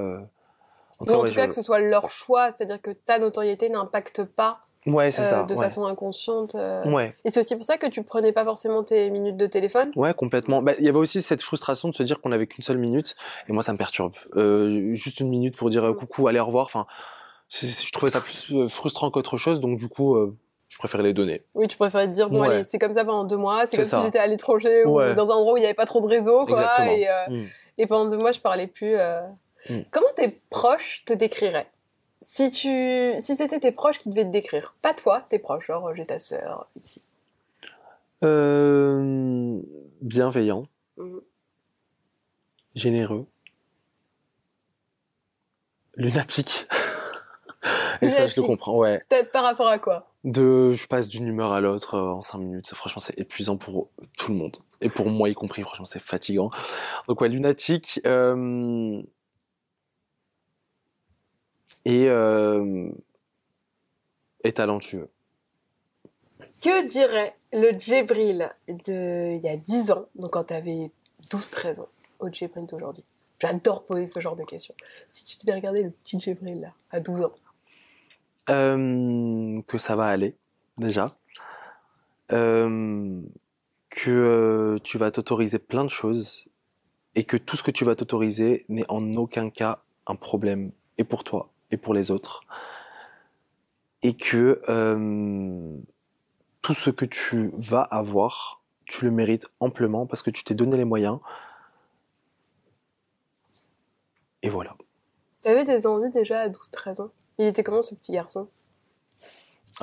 En, 1.00 1.06
tout 1.06 1.34
cas, 1.34 1.48
que 1.48 1.54
ce 1.54 1.60
soit 1.60 1.80
leur 1.80 2.08
choix, 2.08 2.52
c'est-à-dire 2.52 2.80
que 2.80 2.92
ta 2.92 3.18
notoriété 3.18 3.68
n'impacte 3.68 4.22
pas 4.22 4.60
Ouais, 4.86 5.10
c'est 5.10 5.22
ça. 5.22 5.44
De 5.44 5.54
façon 5.54 5.84
inconsciente. 5.84 6.54
Ouais. 6.86 7.16
Et 7.24 7.30
c'est 7.30 7.40
aussi 7.40 7.56
pour 7.56 7.64
ça 7.64 7.76
que 7.76 7.86
tu 7.86 8.02
prenais 8.02 8.32
pas 8.32 8.44
forcément 8.44 8.82
tes 8.82 9.10
minutes 9.10 9.36
de 9.36 9.46
téléphone? 9.46 9.90
Ouais, 9.96 10.12
complètement. 10.14 10.62
Bah, 10.62 10.72
il 10.78 10.84
y 10.84 10.88
avait 10.88 10.98
aussi 10.98 11.22
cette 11.22 11.42
frustration 11.42 11.88
de 11.88 11.94
se 11.94 12.02
dire 12.02 12.20
qu'on 12.20 12.32
avait 12.32 12.46
qu'une 12.46 12.64
seule 12.64 12.78
minute. 12.78 13.16
Et 13.48 13.52
moi, 13.52 13.62
ça 13.62 13.72
me 13.72 13.78
perturbe. 13.78 14.14
Euh, 14.36 14.94
juste 14.94 15.20
une 15.20 15.28
minute 15.28 15.56
pour 15.56 15.70
dire 15.70 15.94
coucou, 15.96 16.28
allez, 16.28 16.40
au 16.40 16.46
revoir. 16.46 16.66
Enfin, 16.66 16.86
je 17.48 17.90
trouvais 17.92 18.12
ça 18.12 18.20
plus 18.20 18.68
frustrant 18.68 19.10
qu'autre 19.10 19.38
chose. 19.38 19.60
Donc, 19.60 19.78
du 19.78 19.88
coup, 19.88 20.16
je 20.68 20.78
préférais 20.78 21.02
les 21.02 21.14
donner. 21.14 21.44
Oui, 21.54 21.66
tu 21.66 21.78
préférais 21.78 22.06
te 22.06 22.12
dire, 22.12 22.28
bon, 22.28 22.42
allez, 22.42 22.64
c'est 22.64 22.78
comme 22.78 22.94
ça 22.94 23.04
pendant 23.04 23.24
deux 23.24 23.38
mois. 23.38 23.66
C'est 23.66 23.76
comme 23.76 23.86
si 23.86 24.02
j'étais 24.04 24.18
à 24.18 24.26
l'étranger 24.26 24.84
ou 24.84 25.00
dans 25.14 25.30
un 25.30 25.36
endroit 25.36 25.54
où 25.54 25.56
il 25.56 25.60
n'y 25.60 25.66
avait 25.66 25.74
pas 25.74 25.86
trop 25.86 26.00
de 26.00 26.06
réseau, 26.06 26.44
quoi. 26.44 26.68
Et, 26.86 27.06
mm. 27.28 27.44
et, 27.78 27.86
pendant 27.86 28.10
deux 28.10 28.18
mois, 28.18 28.32
je 28.32 28.40
parlais 28.40 28.66
plus. 28.66 28.96
Mm. 29.70 29.82
Comment 29.90 30.12
tes 30.14 30.28
proches 30.50 31.04
te 31.06 31.14
décriraient? 31.14 31.68
Si 32.24 32.50
tu, 32.50 33.14
si 33.18 33.36
c'était 33.36 33.60
tes 33.60 33.70
proches 33.70 33.98
qui 33.98 34.08
devaient 34.08 34.24
te 34.24 34.30
décrire, 34.30 34.74
pas 34.80 34.94
toi, 34.94 35.24
tes 35.28 35.38
proches, 35.38 35.66
genre 35.66 35.94
j'ai 35.94 36.06
ta 36.06 36.18
sœur 36.18 36.66
ici. 36.74 37.04
Euh, 38.24 39.60
bienveillant, 40.00 40.66
mhm. 40.96 41.20
généreux, 42.74 43.26
lunatique. 45.96 46.66
Et 48.00 48.08
ça, 48.08 48.26
je 48.26 48.40
le 48.40 48.46
comprends, 48.46 48.78
ouais. 48.78 48.98
Par 49.32 49.44
rapport 49.44 49.68
à 49.68 49.78
quoi? 49.78 50.10
De, 50.24 50.72
je 50.72 50.86
passe 50.86 51.08
d'une 51.08 51.28
humeur 51.28 51.52
à 51.52 51.60
l'autre 51.60 51.94
euh, 51.94 52.12
en 52.12 52.22
cinq 52.22 52.38
minutes. 52.38 52.74
Franchement, 52.74 53.00
c'est 53.00 53.18
épuisant 53.18 53.56
pour 53.56 53.90
tout 54.18 54.32
le 54.32 54.38
monde 54.38 54.56
et 54.80 54.88
pour 54.88 55.08
moi 55.08 55.28
y 55.28 55.34
compris. 55.34 55.62
Franchement, 55.62 55.84
c'est 55.84 56.02
fatigant. 56.02 56.50
Donc 57.08 57.20
ouais, 57.20 57.28
lunatique. 57.28 58.00
Euh, 58.06 59.02
et, 61.84 62.08
euh, 62.08 62.90
et 64.42 64.52
talentueux. 64.52 65.08
Que 66.60 66.86
dirait 66.86 67.36
le 67.52 67.76
Djibril 67.76 68.48
de 68.68 69.34
il 69.34 69.40
y 69.40 69.48
a 69.48 69.56
10 69.56 69.90
ans, 69.90 70.06
donc 70.14 70.32
quand 70.32 70.44
tu 70.44 70.54
avais 70.54 70.90
12-13 71.30 71.80
ans, 71.80 71.88
au 72.20 72.28
Djibril 72.28 72.66
d'aujourd'hui? 72.66 73.04
J'adore 73.38 73.84
poser 73.84 74.06
ce 74.06 74.20
genre 74.20 74.36
de 74.36 74.44
questions. 74.44 74.74
Si 75.08 75.24
tu 75.24 75.44
devais 75.44 75.56
regarder 75.56 75.82
le 75.82 75.90
petit 75.90 76.18
Djibril 76.18 76.60
là, 76.60 76.72
à 76.90 77.00
12 77.00 77.22
ans. 77.24 77.32
Euh, 78.50 79.60
que 79.66 79.78
ça 79.78 79.96
va 79.96 80.06
aller, 80.06 80.36
déjà. 80.78 81.16
Euh, 82.32 83.20
que 83.90 84.78
tu 84.82 84.98
vas 84.98 85.10
t'autoriser 85.10 85.58
plein 85.58 85.84
de 85.84 85.90
choses 85.90 86.46
et 87.14 87.24
que 87.24 87.36
tout 87.36 87.56
ce 87.56 87.62
que 87.62 87.70
tu 87.70 87.84
vas 87.84 87.94
t'autoriser 87.94 88.64
n'est 88.68 88.90
en 88.90 89.12
aucun 89.14 89.50
cas 89.50 89.82
un 90.06 90.16
problème, 90.16 90.72
et 90.98 91.04
pour 91.04 91.24
toi, 91.24 91.53
et 91.74 91.76
pour 91.76 91.94
les 91.94 92.10
autres. 92.10 92.42
Et 94.02 94.14
que 94.14 94.60
euh, 94.68 95.76
tout 96.62 96.74
ce 96.74 96.90
que 96.90 97.04
tu 97.04 97.50
vas 97.56 97.82
avoir, 97.82 98.62
tu 98.86 99.04
le 99.04 99.10
mérites 99.10 99.46
amplement 99.60 100.06
parce 100.06 100.22
que 100.22 100.30
tu 100.30 100.44
t'es 100.44 100.54
donné 100.54 100.76
les 100.76 100.84
moyens. 100.84 101.18
Et 104.42 104.48
voilà. 104.48 104.76
T'avais 105.42 105.64
des 105.64 105.86
envies 105.86 106.10
déjà 106.10 106.40
à 106.40 106.48
12-13 106.48 107.02
ans? 107.02 107.10
Il 107.38 107.46
était 107.46 107.62
comment 107.62 107.82
ce 107.82 107.94
petit 107.94 108.12
garçon? 108.12 108.48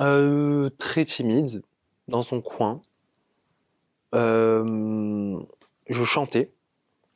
Euh, 0.00 0.70
Très 0.78 1.04
timide, 1.04 1.62
dans 2.08 2.22
son 2.22 2.40
coin. 2.40 2.80
Euh, 4.14 5.40
je 5.88 6.04
chantais, 6.04 6.52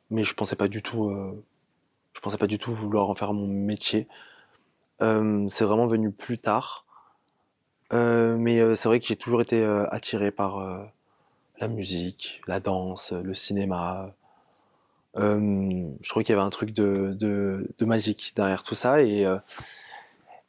mais 0.09 0.23
je 0.23 0.33
pensais 0.33 0.55
pas 0.55 0.67
du 0.67 0.81
tout, 0.81 1.09
euh, 1.09 1.43
je 2.13 2.21
pensais 2.21 2.37
pas 2.37 2.47
du 2.47 2.57
tout 2.57 2.73
vouloir 2.73 3.09
en 3.09 3.15
faire 3.15 3.33
mon 3.33 3.47
métier. 3.47 4.07
Euh, 5.01 5.47
c'est 5.49 5.65
vraiment 5.65 5.87
venu 5.87 6.11
plus 6.11 6.37
tard. 6.37 6.85
mais 7.91 8.75
c'est 8.75 8.89
vrai 8.89 8.99
que 8.99 9.05
j'ai 9.05 9.15
toujours 9.15 9.41
été 9.41 9.63
attiré 9.91 10.31
par 10.31 10.89
la 11.59 11.67
musique, 11.67 12.41
la 12.47 12.59
danse, 12.59 13.11
le 13.11 13.33
cinéma. 13.33 14.13
je 15.15 16.09
trouvais 16.09 16.23
qu'il 16.23 16.33
y 16.33 16.37
avait 16.37 16.45
un 16.45 16.49
truc 16.49 16.73
de, 16.73 17.15
de, 17.19 17.69
de, 17.77 17.85
magique 17.85 18.33
derrière 18.35 18.63
tout 18.63 18.75
ça 18.75 19.01
et 19.01 19.25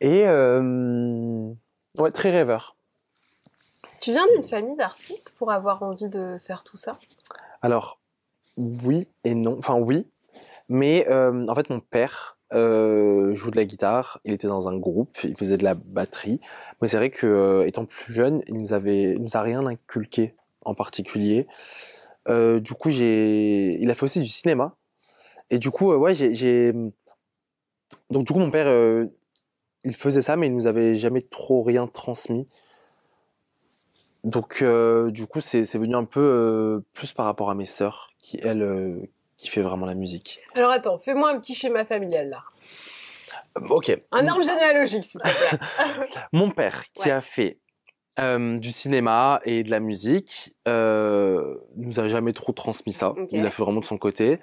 et 0.00 0.24
ouais 0.24 2.10
très 2.12 2.30
rêveur. 2.30 2.76
Tu 4.00 4.12
viens 4.12 4.26
d'une 4.32 4.44
famille 4.44 4.76
d'artistes 4.76 5.34
pour 5.36 5.50
avoir 5.50 5.82
envie 5.82 6.08
de 6.08 6.38
faire 6.40 6.62
tout 6.62 6.76
ça? 6.76 6.98
Alors, 7.62 7.98
oui 8.56 9.08
et 9.24 9.34
non. 9.34 9.56
Enfin, 9.58 9.74
oui. 9.74 10.06
Mais 10.68 11.06
euh, 11.08 11.46
en 11.48 11.54
fait, 11.54 11.68
mon 11.70 11.80
père 11.80 12.37
euh, 12.54 13.34
joue 13.34 13.50
de 13.50 13.56
la 13.56 13.64
guitare. 13.64 14.20
Il 14.24 14.32
était 14.32 14.46
dans 14.46 14.68
un 14.68 14.76
groupe. 14.76 15.18
Il 15.24 15.36
faisait 15.36 15.56
de 15.56 15.64
la 15.64 15.74
batterie. 15.74 16.40
Mais 16.80 16.88
c'est 16.88 16.96
vrai 16.96 17.10
que, 17.10 17.26
euh, 17.26 17.66
étant 17.66 17.84
plus 17.84 18.12
jeune, 18.12 18.42
il 18.46 18.56
nous 18.56 18.72
avait, 18.72 19.12
il 19.14 19.22
nous 19.22 19.36
a 19.36 19.42
rien 19.42 19.66
inculqué 19.66 20.34
en 20.64 20.74
particulier. 20.74 21.46
Euh, 22.28 22.60
du 22.60 22.74
coup, 22.74 22.90
j'ai, 22.90 23.80
il 23.80 23.90
a 23.90 23.94
fait 23.94 24.04
aussi 24.04 24.20
du 24.20 24.28
cinéma. 24.28 24.76
Et 25.50 25.58
du 25.58 25.70
coup, 25.70 25.92
euh, 25.92 25.96
ouais, 25.96 26.14
j'ai, 26.14 26.72
donc 28.10 28.24
du 28.24 28.32
coup, 28.32 28.38
mon 28.38 28.50
père, 28.50 28.68
il 29.84 29.94
faisait 29.94 30.22
ça, 30.22 30.36
mais 30.36 30.48
il 30.48 30.54
nous 30.54 30.66
avait 30.66 30.94
jamais 30.96 31.22
trop 31.22 31.62
rien 31.62 31.86
transmis. 31.86 32.46
Donc, 34.24 34.62
du 34.62 35.26
coup, 35.26 35.40
c'est 35.40 35.78
venu 35.78 35.94
un 35.94 36.04
peu 36.04 36.82
plus 36.92 37.12
par 37.12 37.26
rapport 37.26 37.50
à 37.50 37.54
mes 37.54 37.66
sœurs, 37.66 38.10
qui, 38.18 38.38
elles, 38.42 39.08
qui 39.38 39.48
fait 39.48 39.62
vraiment 39.62 39.86
la 39.86 39.94
musique. 39.94 40.40
Alors, 40.54 40.70
attends, 40.70 40.98
fais-moi 40.98 41.30
un 41.30 41.38
petit 41.40 41.54
schéma 41.54 41.84
familial, 41.86 42.28
là. 42.28 42.42
Ok. 43.70 43.96
Un 44.12 44.26
arbre 44.28 44.42
généalogique, 44.42 45.04
s'il 45.04 45.20
te 45.20 45.26
plaît. 45.28 45.58
Mon 46.32 46.50
père, 46.50 46.84
qui 46.92 47.04
Ouais. 47.08 47.10
a 47.12 47.20
fait 47.20 47.58
euh, 48.20 48.58
du 48.58 48.70
cinéma 48.70 49.40
et 49.44 49.62
de 49.62 49.70
la 49.70 49.80
musique, 49.80 50.54
euh, 50.68 51.56
nous 51.76 51.98
a 52.00 52.08
jamais 52.08 52.32
trop 52.32 52.52
transmis 52.52 52.92
ça. 52.92 53.14
Il 53.30 53.46
a 53.46 53.50
fait 53.50 53.62
vraiment 53.62 53.80
de 53.80 53.84
son 53.86 53.96
côté. 53.96 54.38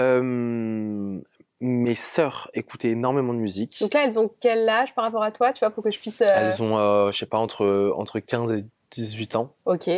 Euh, 0.00 1.20
mes 1.60 1.94
sœurs 1.94 2.50
écoutaient 2.54 2.88
énormément 2.90 3.32
de 3.34 3.38
musique. 3.38 3.78
Donc 3.80 3.94
là, 3.94 4.04
elles 4.04 4.18
ont 4.18 4.30
quel 4.40 4.68
âge 4.68 4.94
par 4.94 5.04
rapport 5.04 5.22
à 5.22 5.30
toi, 5.30 5.52
tu 5.52 5.60
vois, 5.60 5.70
pour 5.70 5.84
que 5.84 5.90
je 5.90 5.98
puisse... 5.98 6.20
euh, 6.22 6.26
Elles 6.34 6.62
ont, 6.62 6.78
euh, 6.78 7.12
je 7.12 7.18
sais 7.18 7.26
pas, 7.26 7.38
entre, 7.38 7.92
entre 7.96 8.18
15 8.18 8.52
et 8.52 8.64
18 8.90 9.36
ans. 9.36 9.54
Ok. 9.66 9.88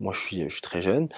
Moi, 0.00 0.12
je 0.12 0.20
suis, 0.20 0.44
je 0.44 0.48
suis 0.52 0.60
très 0.62 0.82
jeune. 0.82 1.08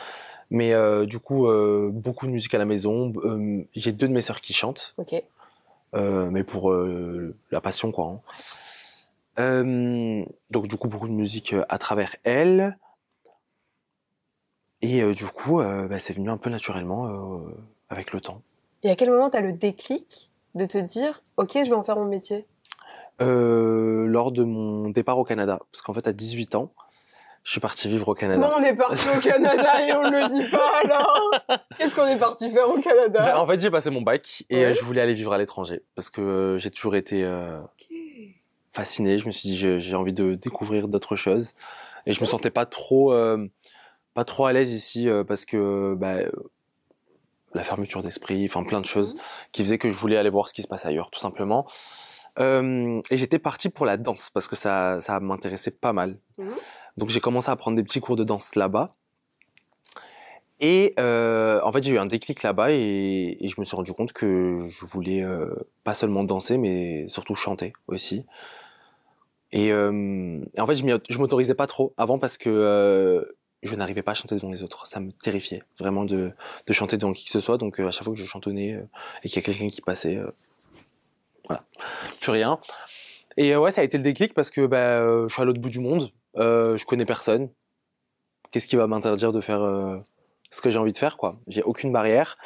Mais 0.50 0.72
euh, 0.74 1.06
du 1.06 1.18
coup, 1.18 1.46
euh, 1.48 1.90
beaucoup 1.92 2.26
de 2.26 2.30
musique 2.32 2.54
à 2.54 2.58
la 2.58 2.64
maison. 2.64 3.12
Euh, 3.24 3.64
J'ai 3.74 3.92
deux 3.92 4.06
de 4.08 4.12
mes 4.12 4.20
sœurs 4.20 4.40
qui 4.40 4.52
chantent, 4.52 4.94
Ok. 4.98 5.22
mais 5.94 6.44
pour 6.44 6.72
la 6.72 7.60
passion, 7.60 7.90
quoi. 7.92 8.20
hein. 9.36 10.24
Donc, 10.50 10.68
du 10.68 10.76
coup, 10.76 10.88
beaucoup 10.88 11.08
de 11.08 11.12
musique 11.14 11.54
à 11.68 11.78
travers 11.78 12.16
elles. 12.24 12.78
Et 14.82 15.02
euh, 15.02 15.14
du 15.14 15.24
coup, 15.24 15.60
euh, 15.60 15.88
bah, 15.88 15.98
c'est 15.98 16.12
venu 16.12 16.30
un 16.30 16.36
peu 16.36 16.50
naturellement 16.50 17.06
euh, 17.08 17.50
avec 17.88 18.12
le 18.12 18.20
temps. 18.20 18.42
Et 18.82 18.90
à 18.90 18.94
quel 18.94 19.10
moment 19.10 19.30
t'as 19.30 19.40
le 19.40 19.52
déclic 19.52 20.30
de 20.54 20.66
te 20.66 20.78
dire, 20.78 21.22
ok, 21.38 21.50
je 21.54 21.70
vais 21.70 21.72
en 21.74 21.82
faire 21.82 21.96
mon 21.96 22.04
métier? 22.04 22.46
Lors 23.18 24.32
de 24.32 24.44
mon 24.44 24.90
départ 24.90 25.18
au 25.18 25.24
Canada, 25.24 25.58
parce 25.72 25.80
qu'en 25.82 25.92
fait, 25.94 26.06
à 26.06 26.12
18 26.12 26.54
ans, 26.54 26.70
je 27.46 27.52
suis 27.52 27.60
parti 27.60 27.86
vivre 27.86 28.08
au 28.08 28.14
Canada. 28.14 28.40
Non, 28.40 28.54
on 28.58 28.62
est 28.64 28.74
parti 28.74 29.06
au 29.16 29.20
Canada 29.20 29.86
et 29.86 29.92
on 29.92 30.02
le 30.02 30.28
dit 30.28 30.50
pas 30.50 30.80
alors 30.82 31.30
Qu'est-ce 31.78 31.94
qu'on 31.94 32.06
est 32.06 32.18
parti 32.18 32.50
faire 32.50 32.68
au 32.68 32.80
Canada 32.80 33.22
Bah, 33.22 33.40
en 33.40 33.46
fait, 33.46 33.60
j'ai 33.60 33.70
passé 33.70 33.88
mon 33.90 34.02
bac 34.02 34.42
et 34.50 34.66
euh, 34.66 34.74
je 34.74 34.82
voulais 34.82 35.00
aller 35.00 35.14
vivre 35.14 35.32
à 35.32 35.38
l'étranger 35.38 35.84
parce 35.94 36.10
que 36.10 36.20
euh, 36.20 36.58
j'ai 36.58 36.72
toujours 36.72 36.96
été 36.96 37.22
euh, 37.22 37.60
fasciné. 38.72 39.18
Je 39.18 39.26
me 39.26 39.30
suis 39.30 39.48
dit, 39.48 39.56
j'ai 39.56 39.94
envie 39.94 40.12
de 40.12 40.34
découvrir 40.34 40.88
d'autres 40.88 41.14
choses 41.14 41.52
et 42.04 42.12
je 42.12 42.20
me 42.20 42.26
sentais 42.26 42.50
pas 42.50 42.66
trop, 42.66 43.12
euh, 43.12 43.46
pas 44.12 44.24
trop 44.24 44.46
à 44.46 44.52
l'aise 44.52 44.72
ici 44.72 45.08
parce 45.28 45.44
que 45.44 45.94
bah, 45.96 46.16
la 47.54 47.62
fermeture 47.62 48.02
d'esprit, 48.02 48.44
enfin 48.44 48.64
plein 48.64 48.80
de 48.80 48.86
choses 48.86 49.16
qui 49.52 49.62
faisaient 49.62 49.78
que 49.78 49.88
je 49.88 49.98
voulais 50.00 50.16
aller 50.16 50.30
voir 50.30 50.48
ce 50.48 50.52
qui 50.52 50.62
se 50.62 50.68
passe 50.68 50.84
ailleurs, 50.84 51.12
tout 51.12 51.20
simplement. 51.20 51.64
Euh, 52.38 53.00
et 53.10 53.16
j'étais 53.16 53.38
parti 53.38 53.70
pour 53.70 53.86
la 53.86 53.96
danse 53.96 54.30
parce 54.30 54.48
que 54.48 54.56
ça, 54.56 55.00
ça 55.00 55.20
m'intéressait 55.20 55.70
pas 55.70 55.92
mal. 55.92 56.18
Mhm. 56.38 56.50
Donc 56.96 57.08
j'ai 57.08 57.20
commencé 57.20 57.50
à 57.50 57.56
prendre 57.56 57.76
des 57.76 57.82
petits 57.82 58.00
cours 58.00 58.16
de 58.16 58.24
danse 58.24 58.54
là-bas. 58.54 58.94
Et 60.60 60.94
euh, 60.98 61.60
en 61.62 61.72
fait, 61.72 61.82
j'ai 61.82 61.92
eu 61.92 61.98
un 61.98 62.06
déclic 62.06 62.42
là-bas 62.42 62.72
et, 62.72 63.36
et 63.40 63.48
je 63.48 63.60
me 63.60 63.64
suis 63.64 63.76
rendu 63.76 63.92
compte 63.92 64.12
que 64.12 64.66
je 64.68 64.86
voulais 64.86 65.22
euh, 65.22 65.54
pas 65.84 65.94
seulement 65.94 66.24
danser, 66.24 66.56
mais 66.56 67.06
surtout 67.08 67.34
chanter 67.34 67.74
aussi. 67.88 68.24
Et, 69.52 69.68
et 69.68 70.60
en 70.60 70.66
fait, 70.66 70.74
je 70.74 71.18
m'autorisais 71.18 71.54
pas 71.54 71.66
trop 71.66 71.94
avant 71.96 72.18
parce 72.18 72.36
que 72.36 73.26
je 73.62 73.74
n'arrivais 73.74 74.02
pas 74.02 74.10
à 74.10 74.14
chanter 74.14 74.34
devant 74.34 74.50
les 74.50 74.62
autres. 74.62 74.86
Ça 74.86 74.98
me 75.00 75.12
terrifiait 75.12 75.62
vraiment 75.78 76.04
de, 76.04 76.32
de 76.66 76.72
chanter 76.72 76.96
devant 76.98 77.12
qui 77.12 77.24
que 77.26 77.30
ce 77.30 77.40
soit. 77.40 77.56
Donc 77.56 77.78
à 77.78 77.90
chaque 77.90 78.04
fois 78.04 78.12
que 78.12 78.18
je 78.18 78.26
chantonnais 78.26 78.82
et 79.22 79.28
qu'il 79.28 79.36
y 79.36 79.38
a 79.38 79.42
quelqu'un 79.42 79.68
qui 79.68 79.80
passait, 79.82 80.18
voilà, 81.46 81.64
plus 82.20 82.30
rien. 82.32 82.58
Et 83.36 83.52
euh, 83.54 83.58
ouais, 83.60 83.70
ça 83.70 83.80
a 83.82 83.84
été 83.84 83.96
le 83.98 84.02
déclic 84.02 84.34
parce 84.34 84.50
que 84.50 84.66
bah, 84.66 84.76
euh, 84.78 85.28
je 85.28 85.32
suis 85.32 85.42
à 85.42 85.44
l'autre 85.44 85.60
bout 85.60 85.70
du 85.70 85.80
monde, 85.80 86.10
euh, 86.38 86.76
je 86.76 86.84
connais 86.86 87.04
personne. 87.04 87.48
Qu'est-ce 88.50 88.66
qui 88.66 88.76
va 88.76 88.86
m'interdire 88.86 89.32
de 89.32 89.40
faire 89.40 89.60
euh, 89.62 89.98
ce 90.50 90.62
que 90.62 90.70
j'ai 90.70 90.78
envie 90.78 90.92
de 90.92 90.98
faire, 90.98 91.16
quoi? 91.16 91.32
J'ai 91.48 91.62
aucune 91.62 91.92
barrière. 91.92 92.38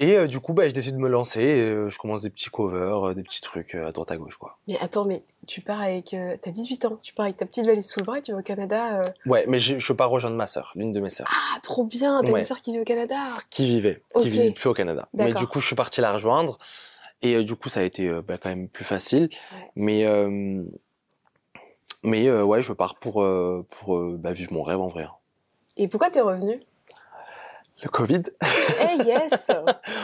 Et 0.00 0.16
euh, 0.16 0.26
du 0.26 0.40
coup, 0.40 0.54
bah, 0.54 0.66
je 0.66 0.74
décide 0.74 0.94
de 0.96 1.00
me 1.00 1.08
lancer. 1.08 1.40
Et, 1.40 1.60
euh, 1.60 1.88
je 1.88 1.98
commence 1.98 2.22
des 2.22 2.30
petits 2.30 2.50
covers, 2.50 3.10
euh, 3.10 3.14
des 3.14 3.22
petits 3.22 3.40
trucs 3.40 3.76
à 3.76 3.92
droite 3.92 4.10
à 4.10 4.16
gauche, 4.16 4.36
quoi. 4.36 4.58
Mais 4.66 4.76
attends, 4.80 5.04
mais 5.04 5.22
tu 5.46 5.60
pars 5.60 5.80
avec... 5.80 6.16
T'as 6.42 6.50
18 6.50 6.84
ans, 6.86 6.98
tu 7.00 7.14
pars 7.14 7.26
avec 7.26 7.36
ta 7.36 7.46
petite 7.46 7.64
valise 7.64 7.88
sous 7.88 8.00
le 8.00 8.04
bras 8.04 8.18
et 8.18 8.22
tu 8.22 8.32
vas 8.32 8.38
au 8.38 8.42
Canada. 8.42 9.02
Ouais, 9.26 9.44
mais 9.46 9.60
je, 9.60 9.78
je 9.78 9.92
pas 9.92 10.06
rejoindre 10.06 10.34
ma 10.36 10.48
sœur, 10.48 10.72
l'une 10.74 10.90
de 10.90 10.98
mes 10.98 11.10
sœurs, 11.10 11.28
Ah, 11.30 11.60
trop 11.62 11.84
bien, 11.84 12.20
t'as 12.24 12.32
Ouais. 12.32 12.40
une 12.40 12.44
sœur 12.44 12.58
qui 12.58 12.72
vit 12.72 12.80
au 12.80 12.84
Canada? 12.84 13.34
Qui 13.50 13.66
vivait, 13.66 14.02
qui 14.18 14.28
vit 14.30 14.50
plus 14.50 14.68
au 14.68 14.74
Canada. 14.74 15.08
Mais 15.14 15.32
du 15.32 15.46
coup, 15.46 15.60
je 15.60 15.66
suis 15.66 15.76
parti 15.76 16.00
la 16.00 16.12
rejoindre. 16.12 16.58
Et 17.22 17.36
euh, 17.36 17.44
du 17.44 17.54
coup, 17.56 17.68
ça 17.68 17.80
a 17.80 17.82
été 17.84 18.08
euh, 18.08 18.22
bah, 18.22 18.36
quand 18.38 18.48
même 18.50 18.68
plus 18.68 18.84
facile. 18.84 19.24
Ouais. 19.52 19.70
Mais 19.76 20.04
euh, 20.04 20.62
mais 22.02 22.30
ouais, 22.30 22.60
je 22.60 22.72
pars 22.72 22.96
pour 22.96 23.24
pour 23.70 24.00
bah, 24.18 24.32
vivre 24.32 24.52
mon 24.52 24.62
rêve 24.62 24.80
en 24.80 24.88
vrai. 24.88 25.04
hein. 25.04 25.12
Et 25.76 25.88
pourquoi 25.88 26.10
t'es 26.10 26.20
revenu? 26.20 26.60
Le 27.82 27.88
Covid. 27.88 28.22
Eh 28.42 29.02
yes 29.02 29.50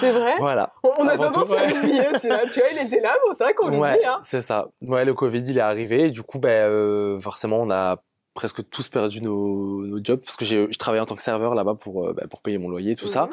C'est 0.01 0.12
vrai? 0.12 0.34
Voilà. 0.39 0.72
On 0.82 1.07
a 1.07 1.16
tendance 1.16 1.47
tout, 1.47 1.55
à 1.55 1.62
ouais. 1.62 1.72
l'oublier. 1.72 2.03
Tu 2.20 2.26
vois, 2.28 2.68
il 2.72 2.78
était 2.87 3.01
là, 3.01 3.14
mais 3.28 3.34
c'est 3.39 3.45
vrai 3.45 3.55
qu'on 3.55 3.66
l'oublie. 3.68 3.80
Ouais, 3.80 4.05
Hein. 4.05 4.18
c'est 4.22 4.41
ça. 4.41 4.68
Ouais, 4.82 5.05
le 5.05 5.14
Covid, 5.14 5.39
il 5.47 5.57
est 5.57 5.61
arrivé. 5.61 6.07
Et 6.07 6.11
du 6.11 6.22
coup, 6.22 6.39
ben, 6.41 6.68
euh, 6.68 7.20
forcément, 7.20 7.59
on 7.61 7.70
a 7.70 8.03
presque 8.34 8.68
tous 8.70 8.89
perdu 8.89 9.22
nos, 9.22 9.87
nos 9.87 10.03
jobs 10.03 10.20
parce 10.20 10.37
que 10.37 10.45
j'ai, 10.45 10.66
je 10.70 10.78
travaillais 10.78 11.03
en 11.03 11.07
tant 11.07 11.14
que 11.14 11.22
serveur 11.22 11.55
là-bas 11.55 11.74
pour, 11.74 12.12
ben, 12.12 12.26
pour 12.28 12.41
payer 12.43 12.59
mon 12.59 12.68
loyer, 12.68 12.97
tout 12.97 13.09
ça. 13.09 13.26
Mhm. 13.26 13.30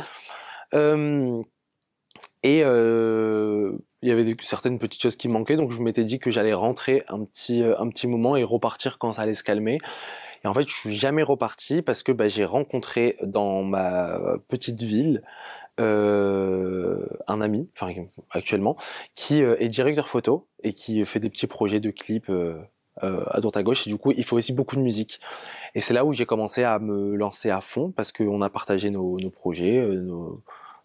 Euh, 0.76 1.42
et 2.48 2.62
euh, 2.64 3.74
il 4.02 4.08
y 4.08 4.12
avait 4.14 4.38
certaines 4.40 4.80
petites 4.80 5.02
choses 5.02 5.18
qui 5.18 5.28
manquaient, 5.28 5.58
donc 5.58 5.72
je 5.72 5.82
m'étais 5.82 6.06
dit 6.06 6.18
que 6.18 6.32
j'allais 6.32 6.54
rentrer 6.54 7.04
un 7.10 7.26
petit, 7.26 7.62
euh, 7.62 7.78
un 7.78 7.90
petit 7.90 8.08
moment 8.08 8.38
et 8.38 8.44
repartir 8.46 9.00
quand 9.00 9.12
ça 9.12 9.24
allait 9.24 9.34
se 9.34 9.44
calmer. 9.44 9.78
Et 10.46 10.48
en 10.48 10.54
fait, 10.54 10.66
je 10.66 10.74
suis 10.74 10.96
jamais 10.96 11.24
reparti 11.24 11.82
parce 11.82 12.04
que 12.04 12.14
ben, 12.14 12.30
j'ai 12.30 12.46
rencontré 12.46 13.18
dans 13.22 13.64
ma 13.64 14.18
petite 14.48 14.82
ville 14.82 15.24
euh, 15.82 17.06
un 17.28 17.42
ami, 17.42 17.70
enfin 17.76 17.92
actuellement, 18.32 18.78
qui 19.16 19.44
euh, 19.44 19.58
est 19.60 19.68
directeur 19.68 20.08
photo 20.08 20.48
et 20.64 20.72
qui 20.72 21.04
fait 21.04 21.20
des 21.20 21.30
petits 21.30 21.48
projets 21.48 21.82
de 21.82 21.92
clips 21.92 22.30
euh, 22.30 22.56
à 23.02 23.42
droite 23.42 23.58
à 23.58 23.64
gauche. 23.64 23.86
Et 23.88 23.90
du 23.90 23.98
coup, 23.98 24.12
il 24.12 24.24
fait 24.24 24.36
aussi 24.36 24.54
beaucoup 24.54 24.78
de 24.78 24.82
musique. 24.82 25.20
Et 25.76 25.82
c'est 25.82 25.94
là 25.94 26.06
où 26.06 26.14
j'ai 26.14 26.26
commencé 26.26 26.64
à 26.64 26.80
me 26.80 27.14
lancer 27.14 27.50
à 27.50 27.60
fond 27.60 27.92
parce 27.92 28.14
qu'on 28.14 28.42
a 28.42 28.50
partagé 28.50 28.90
nos, 28.90 29.20
nos 29.20 29.32
projets, 29.32 29.86
nos, 29.86 30.36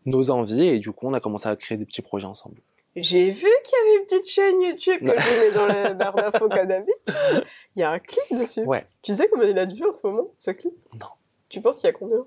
nos 0.06 0.30
envies, 0.30 0.68
et 0.68 0.78
du 0.78 0.92
coup, 0.92 1.06
on 1.06 1.14
a 1.14 1.20
commencé 1.20 1.48
à 1.48 1.56
créer 1.56 1.78
des 1.78 1.86
petits 1.86 2.02
projets 2.02 2.26
ensemble. 2.26 2.56
J'ai 2.94 3.30
vu 3.30 3.48
qu'il 3.64 3.78
y 3.78 3.88
avait 3.88 4.00
une 4.00 4.06
petite 4.06 4.28
chaîne 4.28 4.60
YouTube 4.60 5.00
que 5.00 5.18
je 5.18 5.40
mets 5.40 5.50
dans 5.52 5.66
la 5.66 5.94
barre 5.94 6.14
d'infos 6.14 6.48
d'habitude. 6.48 7.44
Il 7.74 7.80
y 7.80 7.82
a 7.82 7.90
un 7.90 7.98
clip 7.98 8.38
dessus. 8.38 8.64
Ouais. 8.64 8.86
Tu 9.00 9.14
sais 9.14 9.28
combien 9.28 9.48
il 9.48 9.58
a 9.58 9.64
de 9.64 9.74
vues 9.74 9.86
en 9.86 9.92
ce 9.92 10.06
moment, 10.06 10.30
ce 10.36 10.50
clip? 10.50 10.74
Non. 11.00 11.06
Tu 11.48 11.60
penses 11.62 11.76
qu'il 11.76 11.86
y 11.86 11.90
a 11.90 11.92
combien? 11.92 12.26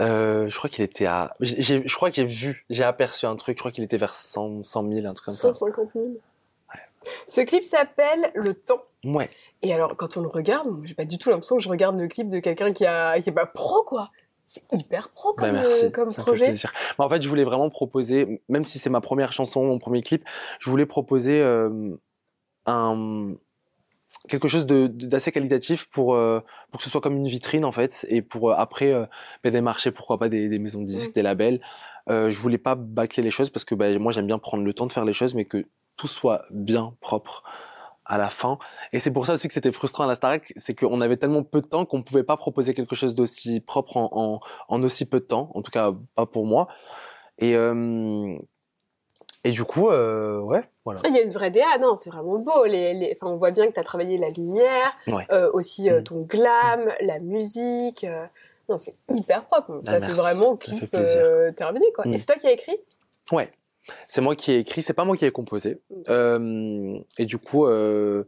Euh, 0.00 0.48
je 0.48 0.56
crois 0.56 0.70
qu'il 0.70 0.84
était 0.84 1.06
à, 1.06 1.34
je 1.40 1.94
crois 1.94 2.08
que 2.08 2.16
j'ai 2.16 2.24
vu, 2.24 2.64
j'ai 2.70 2.82
aperçu 2.82 3.26
un 3.26 3.36
truc, 3.36 3.58
je 3.58 3.62
crois 3.62 3.72
qu'il 3.72 3.84
était 3.84 3.98
vers 3.98 4.14
100, 4.14 4.62
100 4.62 4.92
000, 4.92 5.06
un 5.06 5.12
truc 5.12 5.26
comme 5.26 5.34
ça. 5.34 5.52
150 5.52 5.90
000. 5.94 6.06
Ce 7.26 7.40
clip 7.40 7.64
s'appelle 7.64 8.30
Le 8.34 8.54
Temps. 8.54 8.82
Ouais. 9.04 9.28
Et 9.62 9.74
alors, 9.74 9.96
quand 9.96 10.16
on 10.16 10.20
le 10.20 10.28
regarde, 10.28 10.68
j'ai 10.84 10.94
pas 10.94 11.04
du 11.04 11.18
tout 11.18 11.30
l'impression 11.30 11.56
que 11.56 11.62
je 11.62 11.68
regarde 11.68 11.98
le 11.98 12.08
clip 12.08 12.28
de 12.28 12.38
quelqu'un 12.38 12.72
qui 12.72 12.86
a, 12.86 13.20
qui 13.20 13.30
est 13.30 13.32
pas 13.32 13.46
pro, 13.46 13.82
quoi. 13.82 14.10
C'est 14.54 14.62
hyper 14.74 15.08
pro 15.08 15.32
Bah, 15.32 15.46
comme, 15.46 15.52
merci, 15.52 15.86
euh, 15.86 15.90
comme 15.90 16.14
projet. 16.14 16.44
plaisir. 16.44 16.74
Mais 16.98 17.04
en 17.06 17.08
fait, 17.08 17.22
je 17.22 17.28
voulais 17.28 17.44
vraiment 17.44 17.70
proposer, 17.70 18.42
même 18.50 18.64
si 18.66 18.78
c'est 18.78 18.90
ma 18.90 19.00
première 19.00 19.32
chanson, 19.32 19.64
mon 19.64 19.78
premier 19.78 20.02
clip, 20.02 20.24
je 20.60 20.68
voulais 20.68 20.84
proposer 20.84 21.40
euh, 21.40 21.96
un 22.66 23.32
quelque 24.28 24.48
chose 24.48 24.66
de 24.66 24.88
de- 24.88 25.06
d'assez 25.06 25.32
qualitatif 25.32 25.88
pour 25.88 26.14
euh, 26.14 26.40
pour 26.70 26.78
que 26.78 26.84
ce 26.84 26.90
soit 26.90 27.00
comme 27.00 27.16
une 27.16 27.26
vitrine 27.28 27.64
en 27.64 27.72
fait 27.72 28.04
et 28.10 28.20
pour 28.20 28.50
euh, 28.50 28.54
après 28.58 28.92
euh, 28.92 29.06
bah, 29.42 29.50
des 29.50 29.62
marchés 29.62 29.90
pourquoi 29.90 30.18
pas 30.18 30.28
des, 30.28 30.50
des 30.50 30.58
maisons 30.58 30.82
de 30.82 30.86
disques 30.86 31.10
Mm. 31.10 31.14
des 31.14 31.22
labels 31.22 31.60
je 32.08 32.38
voulais 32.38 32.58
pas 32.58 32.74
bâcler 32.74 33.22
les 33.22 33.30
choses 33.30 33.48
parce 33.48 33.64
que 33.64 33.74
bah, 33.74 33.98
moi 33.98 34.12
j'aime 34.12 34.26
bien 34.26 34.38
prendre 34.38 34.64
le 34.64 34.74
temps 34.74 34.86
de 34.86 34.92
faire 34.92 35.06
les 35.06 35.14
choses 35.14 35.34
mais 35.34 35.46
que 35.46 35.64
tout 35.96 36.08
soit 36.08 36.44
bien 36.50 36.94
propre 37.00 37.42
à 38.04 38.18
la 38.18 38.28
fin 38.28 38.58
et 38.92 38.98
c'est 38.98 39.10
pour 39.12 39.26
ça 39.26 39.34
aussi 39.34 39.46
que 39.48 39.54
c'était 39.54 39.70
frustrant 39.72 40.04
à 40.04 40.06
la 40.08 40.14
Starac 40.14 40.52
c'est 40.56 40.74
qu'on 40.74 41.00
avait 41.00 41.16
tellement 41.16 41.42
peu 41.44 41.60
de 41.60 41.66
temps 41.66 41.84
qu'on 41.86 42.02
pouvait 42.02 42.24
pas 42.24 42.36
proposer 42.36 42.74
quelque 42.74 42.94
chose 42.96 43.14
d'aussi 43.14 43.60
propre 43.60 43.96
en, 43.96 44.08
en 44.12 44.40
en 44.68 44.82
aussi 44.82 45.04
peu 45.04 45.20
de 45.20 45.24
temps 45.24 45.50
en 45.54 45.62
tout 45.62 45.70
cas 45.70 45.92
pas 46.16 46.26
pour 46.26 46.44
moi 46.46 46.66
et 47.38 47.54
euh, 47.56 48.36
et 49.44 49.50
du 49.50 49.64
coup 49.64 49.88
euh, 49.90 50.40
ouais 50.40 50.68
voilà 50.84 51.00
Il 51.08 51.14
y 51.14 51.18
a 51.18 51.22
une 51.22 51.30
vraie 51.30 51.50
DA, 51.52 51.78
non, 51.80 51.94
c'est 51.96 52.10
vraiment 52.10 52.38
beau. 52.40 52.64
Les, 52.64 52.94
les... 52.94 53.16
On 53.22 53.36
voit 53.36 53.52
bien 53.52 53.68
que 53.68 53.72
tu 53.74 53.78
as 53.80 53.84
travaillé 53.84 54.18
la 54.18 54.30
lumière, 54.30 54.96
Ouais. 55.06 55.24
euh, 55.30 55.48
aussi 55.52 55.88
Mm. 55.90 56.02
ton 56.02 56.22
glam, 56.22 56.90
la 57.00 57.20
musique. 57.20 58.04
Non, 58.68 58.78
c'est 58.78 58.94
hyper 59.10 59.44
propre. 59.44 59.80
ça 59.84 59.92
fait 59.92 59.96
Ah, 59.96 60.00
merci. 60.00 60.20
vraiment 60.20 60.58
Ça 60.60 60.70
fait 60.72 60.76
clip 60.78 60.90
plaisir. 60.90 61.22
euh, 61.24 61.52
terminé, 61.52 61.86
quoi. 61.94 62.04
Mm. 62.06 62.12
Et 62.14 62.18
c'est 62.18 62.26
toi 62.26 62.34
qui 62.36 62.46
as 62.48 62.52
écrit? 62.52 62.76
Ouais, 63.30 63.52
c'est 64.08 64.20
moi 64.20 64.36
qui 64.36 64.52
ai 64.52 64.58
écrit, 64.58 64.82
c'est 64.82 64.94
pas 64.94 65.04
moi 65.04 65.16
qui 65.16 65.24
ai 65.24 65.30
composé. 65.30 65.80
Euh, 66.08 66.98
et 67.18 67.24
du 67.26 67.38
coup, 67.38 67.66
euh, 67.66 68.24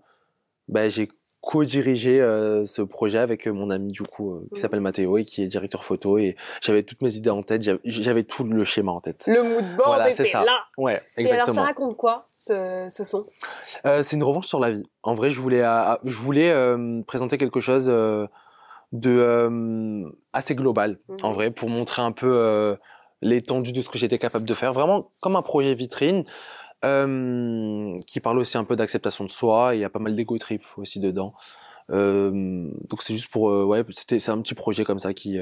bah, 0.68 0.88
j'ai 0.88 1.08
co-dirigé 1.40 2.22
euh, 2.22 2.64
ce 2.64 2.80
projet 2.80 3.18
avec 3.18 3.46
mon 3.46 3.68
ami 3.68 3.88
du 3.92 4.02
coup 4.02 4.40
qui 4.54 4.54
Mm. 4.54 4.62
s'appelle 4.62 4.80
Mathéo 4.80 5.18
et 5.18 5.26
qui 5.26 5.42
est 5.42 5.46
directeur 5.46 5.84
photo 5.84 6.16
et 6.16 6.36
j'avais 6.62 6.82
toutes 6.82 7.02
mes 7.02 7.16
idées 7.16 7.28
en 7.28 7.42
tête, 7.42 7.60
j'avais- 7.84 8.24
tout 8.24 8.44
le 8.44 8.64
schéma 8.64 8.92
en 8.92 9.02
tête. 9.02 9.24
Le 9.26 9.42
mood 9.42 9.64
board 9.76 9.82
Voilà, 9.84 10.10
c'est 10.10 10.24
ça. 10.24 10.42
là. 10.42 10.64
Ouais, 10.78 10.94
Et 10.94 10.96
alors, 10.96 11.02
exactement. 11.18 11.60
ça 11.60 11.66
raconte 11.66 11.96
quoi, 11.98 12.28
ce, 12.34 12.86
ce 12.90 13.04
son? 13.04 13.26
C'est 13.84 14.12
une 14.16 14.22
revanche 14.22 14.46
sur 14.46 14.58
la 14.58 14.70
vie. 14.70 14.84
En 15.02 15.12
vrai, 15.12 15.30
je 15.30 15.38
voulais, 15.40 15.62
je 16.04 16.16
voulais 16.18 16.50
euh, 16.50 17.02
présenter 17.06 17.36
quelque 17.36 17.60
chose 17.60 17.92
de 18.92 20.12
assez 20.32 20.54
global, 20.54 20.98
Mhm. 21.08 21.16
en 21.22 21.30
vrai, 21.30 21.50
pour 21.50 21.68
montrer 21.68 22.02
un 22.02 22.12
peu 22.12 22.76
l'étendue 23.24 23.72
de 23.72 23.82
ce 23.82 23.88
que 23.88 23.98
j'étais 23.98 24.18
capable 24.18 24.46
de 24.46 24.54
faire. 24.54 24.72
Vraiment 24.72 25.10
comme 25.20 25.34
un 25.34 25.42
projet 25.42 25.74
vitrine 25.74 26.22
euh, 26.84 27.98
qui 28.06 28.20
parle 28.20 28.38
aussi 28.38 28.56
un 28.56 28.62
peu 28.64 28.76
d'acceptation 28.76 29.24
de 29.24 29.30
soi. 29.30 29.74
Il 29.74 29.80
y 29.80 29.84
a 29.84 29.90
pas 29.90 29.98
mal 29.98 30.14
d'ego 30.14 30.38
trip 30.38 30.62
aussi 30.76 31.00
dedans. 31.00 31.34
Euh, 31.90 32.70
donc 32.88 33.02
c'est 33.02 33.12
juste 33.14 33.30
pour, 33.32 33.50
euh, 33.50 33.64
ouais, 33.64 33.82
c'était, 33.90 34.20
c'est 34.20 34.30
un 34.30 34.40
petit 34.40 34.54
projet 34.54 34.84
comme 34.84 35.00
ça 35.00 35.12
qui 35.12 35.38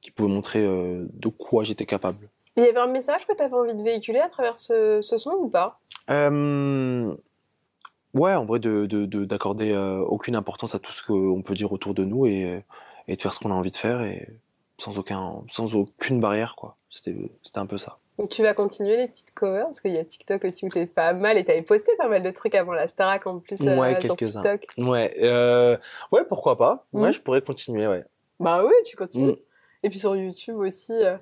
qui 0.00 0.10
pouvait 0.12 0.32
montrer 0.32 0.62
de 0.64 1.28
quoi 1.28 1.64
j'étais 1.64 1.84
capable. 1.84 2.30
Il 2.56 2.62
y 2.64 2.68
avait 2.68 2.78
un 2.78 2.86
message 2.86 3.26
que 3.26 3.34
tu 3.36 3.42
avais 3.42 3.54
envie 3.54 3.74
de 3.74 3.82
véhiculer 3.82 4.20
à 4.20 4.28
travers 4.28 4.56
ce, 4.56 5.00
ce 5.00 5.18
son 5.18 5.32
ou 5.32 5.48
pas? 5.48 5.80
Ouais, 8.14 8.34
en 8.34 8.44
vrai, 8.46 8.58
de 8.58 8.86
de- 8.86 9.06
de- 9.06 9.24
d'accorder 9.24 9.72
euh, 9.72 10.00
aucune 10.00 10.34
importance 10.36 10.74
à 10.74 10.78
tout 10.78 10.92
ce 10.92 11.02
qu'on 11.02 11.42
peut 11.42 11.54
dire 11.54 11.72
autour 11.72 11.94
de 11.94 12.04
nous 12.04 12.26
et, 12.26 12.64
et 13.06 13.16
de 13.16 13.20
faire 13.20 13.34
ce 13.34 13.38
qu'on 13.38 13.50
a 13.50 13.54
envie 13.54 13.70
de 13.70 13.76
faire 13.76 14.02
et 14.02 14.28
sans 14.78 14.96
aucun, 14.98 15.42
sans 15.50 15.74
aucune 15.74 16.20
barrière, 16.20 16.54
quoi. 16.56 16.76
C'était, 16.88 17.14
c'était 17.42 17.58
un 17.58 17.66
peu 17.66 17.78
ça. 17.78 17.98
Donc 18.18 18.30
tu 18.30 18.42
vas 18.42 18.52
continuer 18.54 18.96
les 18.96 19.06
petites 19.06 19.32
covers 19.32 19.66
parce 19.66 19.80
qu'il 19.80 19.92
y 19.92 19.98
a 19.98 20.04
TikTok 20.04 20.44
aussi 20.44 20.64
où 20.64 20.68
t'es 20.68 20.86
pas 20.86 21.12
mal 21.12 21.36
et 21.38 21.44
t'avais 21.44 21.62
posté 21.62 21.92
pas 21.96 22.08
mal 22.08 22.22
de 22.22 22.30
trucs 22.30 22.54
avant 22.56 22.72
la 22.72 22.88
Starac 22.88 23.26
en 23.28 23.38
plus 23.38 23.60
euh, 23.60 23.76
Ouais, 23.78 24.00
sur 24.00 24.16
quelques-uns. 24.16 24.42
TikTok. 24.42 24.66
Ouais, 24.88 25.14
euh, 25.22 25.76
ouais, 26.10 26.24
pourquoi 26.28 26.56
pas. 26.56 26.86
Ouais, 26.92 27.08
Mhm. 27.08 27.12
je 27.12 27.20
pourrais 27.20 27.42
continuer, 27.42 27.86
ouais. 27.86 28.04
Bah 28.40 28.62
oui, 28.64 28.72
tu 28.84 28.96
continues. 28.96 29.32
Mm. 29.32 29.36
Et 29.84 29.88
puis 29.90 29.98
sur 30.00 30.16
YouTube 30.16 30.56
aussi. 30.56 30.92
euh, 30.92 31.16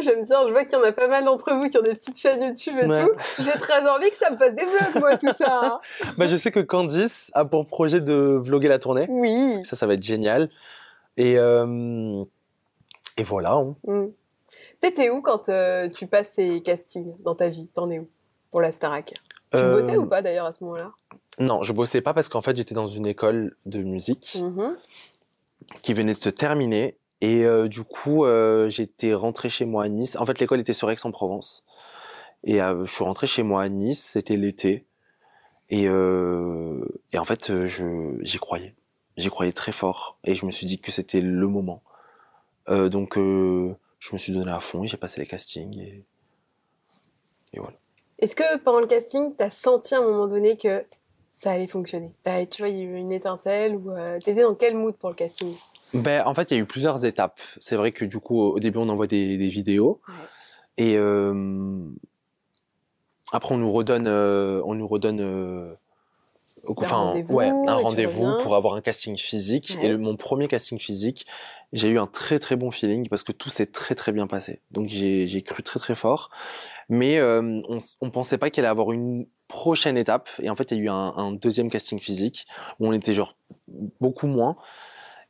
J'aime 0.00 0.22
bien, 0.24 0.46
je 0.46 0.52
vois 0.52 0.64
qu'il 0.64 0.78
y 0.78 0.80
en 0.80 0.84
a 0.84 0.92
pas 0.92 1.08
mal 1.08 1.24
d'entre 1.24 1.52
vous 1.54 1.68
qui 1.68 1.76
ont 1.76 1.82
des 1.82 1.94
petites 1.94 2.16
chaînes 2.18 2.42
YouTube 2.42 2.74
et 2.80 2.86
Ouais. 2.86 3.00
tout. 3.04 3.10
J'ai 3.40 3.50
très 3.52 3.86
envie 3.88 4.08
que 4.10 4.16
ça 4.16 4.30
me 4.30 4.36
passe 4.38 4.54
des 4.54 4.64
vlogs, 4.64 5.00
moi, 5.00 5.16
tout 5.18 5.32
ça. 5.36 5.60
hein. 5.62 5.80
bah, 6.18 6.26
je 6.28 6.36
sais 6.36 6.50
que 6.50 6.60
Candice 6.60 7.30
a 7.34 7.44
pour 7.44 7.66
projet 7.66 8.00
de 8.00 8.38
vloguer 8.40 8.68
la 8.68 8.78
tournée. 8.78 9.06
Oui. 9.08 9.60
Ça, 9.64 9.76
ça 9.76 9.86
va 9.86 9.94
être 9.94 10.02
génial. 10.02 10.50
Et, 11.16 11.36
euh, 11.38 12.22
et 13.18 13.22
voilà. 13.22 13.52
hein. 13.54 13.76
Mm. 13.84 14.06
T'étais 14.80 15.10
où 15.10 15.20
quand 15.20 15.50
euh, 15.50 15.88
tu 15.88 16.06
passes 16.06 16.32
ces 16.32 16.62
castings 16.62 17.14
dans 17.22 17.34
ta 17.34 17.48
vie? 17.50 17.68
T'en 17.74 17.90
es 17.90 17.98
où 17.98 18.08
pour 18.50 18.60
la 18.62 18.72
Starac? 18.72 19.12
Tu 19.50 19.58
Euh, 19.58 19.72
bossais 19.72 19.96
ou 19.98 20.06
pas 20.06 20.22
d'ailleurs 20.22 20.46
à 20.46 20.52
ce 20.52 20.64
moment-là? 20.64 20.92
Non, 21.38 21.62
je 21.62 21.72
bossais 21.72 22.00
pas 22.00 22.14
parce 22.14 22.28
qu'en 22.30 22.40
fait, 22.42 22.56
j'étais 22.56 22.74
dans 22.74 22.86
une 22.86 23.06
école 23.06 23.56
de 23.66 23.82
musique. 23.82 24.38
Mhm. 24.40 24.74
qui 25.82 25.92
venait 25.92 26.14
de 26.14 26.18
se 26.18 26.30
terminer. 26.30 26.96
Et 27.20 27.44
euh, 27.44 27.68
du 27.68 27.84
coup, 27.84 28.24
j'étais 28.68 29.12
rentré 29.12 29.50
chez 29.50 29.66
moi 29.66 29.84
à 29.84 29.88
Nice. 29.88 30.16
En 30.16 30.24
fait, 30.24 30.38
l'école 30.40 30.60
était 30.60 30.72
sur 30.72 30.90
Aix-en-Provence. 30.90 31.62
Et 32.44 32.58
je 32.58 32.86
suis 32.86 33.04
rentré 33.04 33.26
chez 33.26 33.42
moi 33.42 33.62
à 33.62 33.68
Nice, 33.68 34.02
c'était 34.12 34.36
l'été. 34.36 34.86
Et, 35.68 35.82
et 35.84 37.18
en 37.18 37.24
fait, 37.24 37.66
je, 37.66 38.16
j'y 38.22 38.38
croyais. 38.38 38.74
J'y 39.18 39.28
croyais 39.28 39.52
très 39.52 39.72
fort. 39.72 40.18
Et 40.24 40.34
je 40.34 40.46
me 40.46 40.50
suis 40.50 40.64
dit 40.64 40.78
que 40.80 40.90
c'était 40.90 41.20
le 41.20 41.48
moment. 41.48 41.82
Euh, 42.68 42.88
donc, 42.88 43.16
euh, 43.16 43.74
je 43.98 44.12
me 44.12 44.18
suis 44.18 44.32
donné 44.32 44.50
à 44.50 44.60
fond 44.60 44.82
et 44.84 44.86
j'ai 44.86 44.96
passé 44.96 45.20
les 45.20 45.26
castings. 45.26 45.78
Et, 45.80 46.04
et 47.54 47.58
voilà. 47.60 47.76
Est-ce 48.18 48.34
que 48.34 48.58
pendant 48.58 48.80
le 48.80 48.86
casting, 48.86 49.34
t'as 49.36 49.50
senti 49.50 49.94
à 49.94 49.98
un 49.98 50.02
moment 50.02 50.26
donné 50.26 50.56
que 50.56 50.84
ça 51.30 51.52
allait 51.52 51.66
fonctionner? 51.68 52.12
Tu 52.50 52.62
vois, 52.62 52.68
il 52.68 52.76
y 52.76 52.80
a 52.80 52.84
eu 52.84 52.96
une 52.96 53.12
étincelle 53.12 53.76
ou 53.76 53.90
euh, 53.92 54.18
t'étais 54.18 54.42
dans 54.42 54.54
quel 54.54 54.76
mood 54.76 54.94
pour 54.96 55.08
le 55.10 55.14
casting? 55.14 55.54
Ben, 55.94 56.26
en 56.26 56.34
fait, 56.34 56.50
il 56.50 56.54
y 56.54 56.56
a 56.58 56.62
eu 56.62 56.66
plusieurs 56.66 57.04
étapes. 57.04 57.40
C'est 57.60 57.76
vrai 57.76 57.92
que 57.92 58.04
du 58.04 58.18
coup, 58.18 58.40
au 58.40 58.58
début, 58.60 58.78
on 58.78 58.88
envoie 58.88 59.06
des, 59.06 59.36
des 59.38 59.48
vidéos. 59.48 60.00
Ouais. 60.08 60.14
Et 60.76 60.96
euh, 60.96 61.80
après, 63.32 63.54
on 63.54 63.58
nous 63.58 63.72
redonne, 63.72 64.06
euh, 64.06 64.60
on 64.64 64.74
nous 64.74 64.86
redonne, 64.86 65.20
euh, 65.20 65.74
enfin, 66.76 66.96
rendez-vous, 66.96 67.34
ouais, 67.34 67.48
un 67.48 67.64
tu 67.78 67.82
rendez-vous 67.84 68.22
reviens. 68.24 68.38
pour 68.42 68.56
avoir 68.56 68.74
un 68.74 68.80
casting 68.80 69.16
physique. 69.16 69.76
Ouais. 69.78 69.86
Et 69.86 69.88
le- 69.88 69.98
mon 69.98 70.16
premier 70.16 70.48
casting 70.48 70.78
physique, 70.78 71.26
j'ai 71.72 71.88
eu 71.90 71.98
un 71.98 72.06
très 72.06 72.38
très 72.38 72.56
bon 72.56 72.70
feeling 72.70 73.08
parce 73.08 73.22
que 73.22 73.32
tout 73.32 73.50
s'est 73.50 73.66
très 73.66 73.94
très 73.94 74.12
bien 74.12 74.26
passé. 74.26 74.62
Donc 74.70 74.88
j'ai 74.88 75.42
cru 75.42 75.62
très 75.62 75.78
très 75.80 75.94
fort. 75.94 76.30
Mais 76.88 77.18
euh, 77.18 77.60
on, 77.68 77.78
on 78.00 78.10
pensait 78.10 78.38
pas 78.38 78.50
qu'il 78.50 78.62
allait 78.64 78.70
avoir 78.70 78.92
une 78.92 79.26
prochaine 79.48 79.96
étape. 79.98 80.28
Et 80.42 80.50
en 80.50 80.56
fait, 80.56 80.70
il 80.72 80.78
y 80.78 80.80
a 80.80 80.84
eu 80.84 80.88
un, 80.88 81.14
un 81.16 81.32
deuxième 81.32 81.70
casting 81.70 81.98
physique 82.00 82.46
où 82.80 82.88
on 82.88 82.92
était 82.92 83.14
genre 83.14 83.36
beaucoup 84.00 84.26
moins. 84.26 84.56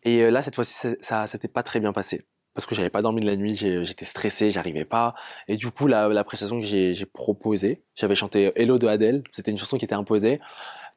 Et 0.05 0.23
euh, 0.23 0.31
là, 0.31 0.43
cette 0.43 0.55
fois-ci, 0.55 0.75
ça- 0.75 0.97
ça 1.01 1.27
s'était 1.27 1.49
pas 1.49 1.63
très 1.63 1.81
bien 1.81 1.93
passé 1.93 2.27
parce 2.55 2.67
que 2.67 2.75
j'avais 2.75 2.91
pas 2.91 3.03
dormi 3.03 3.21
de 3.21 3.27
la 3.27 3.37
nuit, 3.37 3.55
j'étais 3.55 4.05
stressé, 4.05 4.51
j'arrivais 4.51 4.85
pas. 4.85 5.15
Et 5.47 5.57
du 5.57 5.71
coup, 5.71 5.87
la, 5.87 6.09
la 6.09 6.25
prestation 6.25 6.59
que 6.59 6.67
j'ai 6.67 6.93
j'ai 6.93 7.07
proposée, 7.07 7.85
j'avais 7.95 8.17
chanté 8.17 8.51
Hello 8.57 8.79
de 8.79 8.89
Adele, 8.89 9.23
c'était 9.31 9.53
une 9.53 9.59
chanson 9.59 9.79
qui 9.79 9.85
était 9.85 9.95
imposée. 9.95 10.41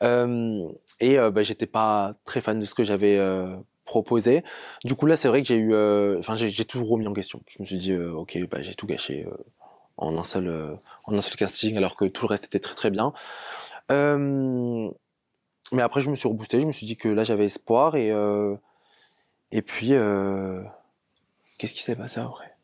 Euh, 0.04 0.68
et 1.00 1.20
euh, 1.20 1.30
bah, 1.32 1.44
j'étais 1.44 1.68
pas 1.68 2.14
très 2.26 2.42
fan 2.42 2.58
de 2.60 2.66
ce 2.66 2.74
que 2.74 2.84
j'avais 2.84 3.18
euh, 3.18 3.56
proposé. 3.92 4.44
Du 4.86 4.96
coup, 4.96 5.06
là, 5.06 5.18
c'est 5.18 5.28
vrai 5.28 5.42
que 5.42 5.48
j'ai 5.50 5.58
eu, 5.58 5.74
euh, 5.74 6.18
enfin, 6.20 6.36
j'ai 6.36 6.50
j'ai 6.50 6.64
tout 6.64 6.84
remis 6.86 7.06
en 7.08 7.14
question. 7.14 7.42
Je 7.48 7.58
me 7.60 7.66
suis 7.66 7.78
dit, 7.78 7.92
euh, 7.92 8.14
ok, 8.14 8.38
bah, 8.50 8.62
j'ai 8.62 8.74
tout 8.74 8.88
gâché 8.88 9.26
euh, 9.28 9.36
en 9.98 10.18
un 10.18 10.24
seul, 10.24 10.80
en 11.04 11.14
un 11.14 11.22
seul 11.22 11.36
casting, 11.36 11.76
alors 11.76 11.96
que 11.96 12.06
tout 12.06 12.26
le 12.26 12.30
reste 12.30 12.46
était 12.46 12.60
très 12.60 12.76
très 12.76 12.90
bien. 12.90 13.14
Mais 15.74 15.82
après, 15.82 16.02
je 16.02 16.10
me 16.10 16.16
suis 16.16 16.28
reboosté, 16.28 16.60
je 16.60 16.66
me 16.68 16.72
suis 16.72 16.86
dit 16.86 16.98
que 16.98 17.08
là, 17.10 17.24
j'avais 17.24 17.46
espoir 17.46 17.96
et 17.96 18.12
et 19.54 19.62
puis, 19.62 19.90
qu'est-ce 21.58 21.74
qui 21.74 21.84
s'est 21.84 21.98
passé 21.98 22.22
après? 22.22 22.56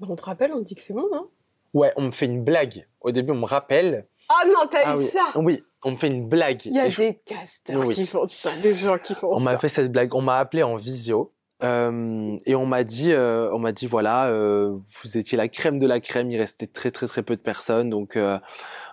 Bon, 0.00 0.08
on 0.10 0.16
te 0.16 0.24
rappelle, 0.24 0.52
on 0.52 0.60
dit 0.60 0.74
que 0.74 0.80
c'est 0.80 0.94
bon, 0.94 1.08
non 1.12 1.28
Ouais, 1.74 1.92
on 1.96 2.02
me 2.02 2.10
fait 2.10 2.26
une 2.26 2.42
blague. 2.42 2.86
Au 3.00 3.12
début, 3.12 3.30
on 3.30 3.36
me 3.36 3.46
rappelle. 3.46 4.06
Ah 4.28 4.44
non, 4.46 4.66
t'as 4.70 4.78
Ah 4.84 4.94
eu 4.94 4.98
oui. 4.98 5.06
ça 5.06 5.38
Oui, 5.40 5.62
on 5.84 5.92
me 5.92 5.96
fait 5.96 6.08
une 6.08 6.28
blague. 6.28 6.64
Il 6.66 6.72
y 6.74 6.78
a 6.80 6.86
Et 6.86 6.90
je- 6.90 6.96
des 7.02 7.14
casteurs 7.26 7.84
Oui. 7.86 7.94
qui 7.94 8.06
font 8.06 8.26
ça, 8.28 8.56
des 8.56 8.74
gens 8.74 8.98
qui 8.98 9.14
font 9.14 9.28
On 9.32 9.38
ça. 9.38 9.44
m'a 9.44 9.58
fait 9.58 9.68
cette 9.68 9.90
blague. 9.92 10.14
On 10.14 10.22
m'a 10.22 10.38
appelé 10.38 10.62
en 10.62 10.76
visio 10.76 11.32
Euh, 11.64 12.36
et 12.44 12.56
on 12.56 12.66
m'a 12.66 12.82
dit, 12.82 13.12
euh, 13.12 13.48
on 13.52 13.60
m'a 13.60 13.70
dit 13.70 13.86
voilà, 13.86 14.26
euh, 14.26 14.76
vous 15.04 15.16
étiez 15.16 15.38
la 15.38 15.46
crème 15.46 15.78
de 15.78 15.86
la 15.86 16.00
crème. 16.00 16.28
Il 16.28 16.36
restait 16.36 16.66
très 16.66 16.90
très 16.90 17.06
très 17.06 17.22
peu 17.22 17.36
de 17.36 17.40
personnes, 17.40 17.88
donc 17.88 18.18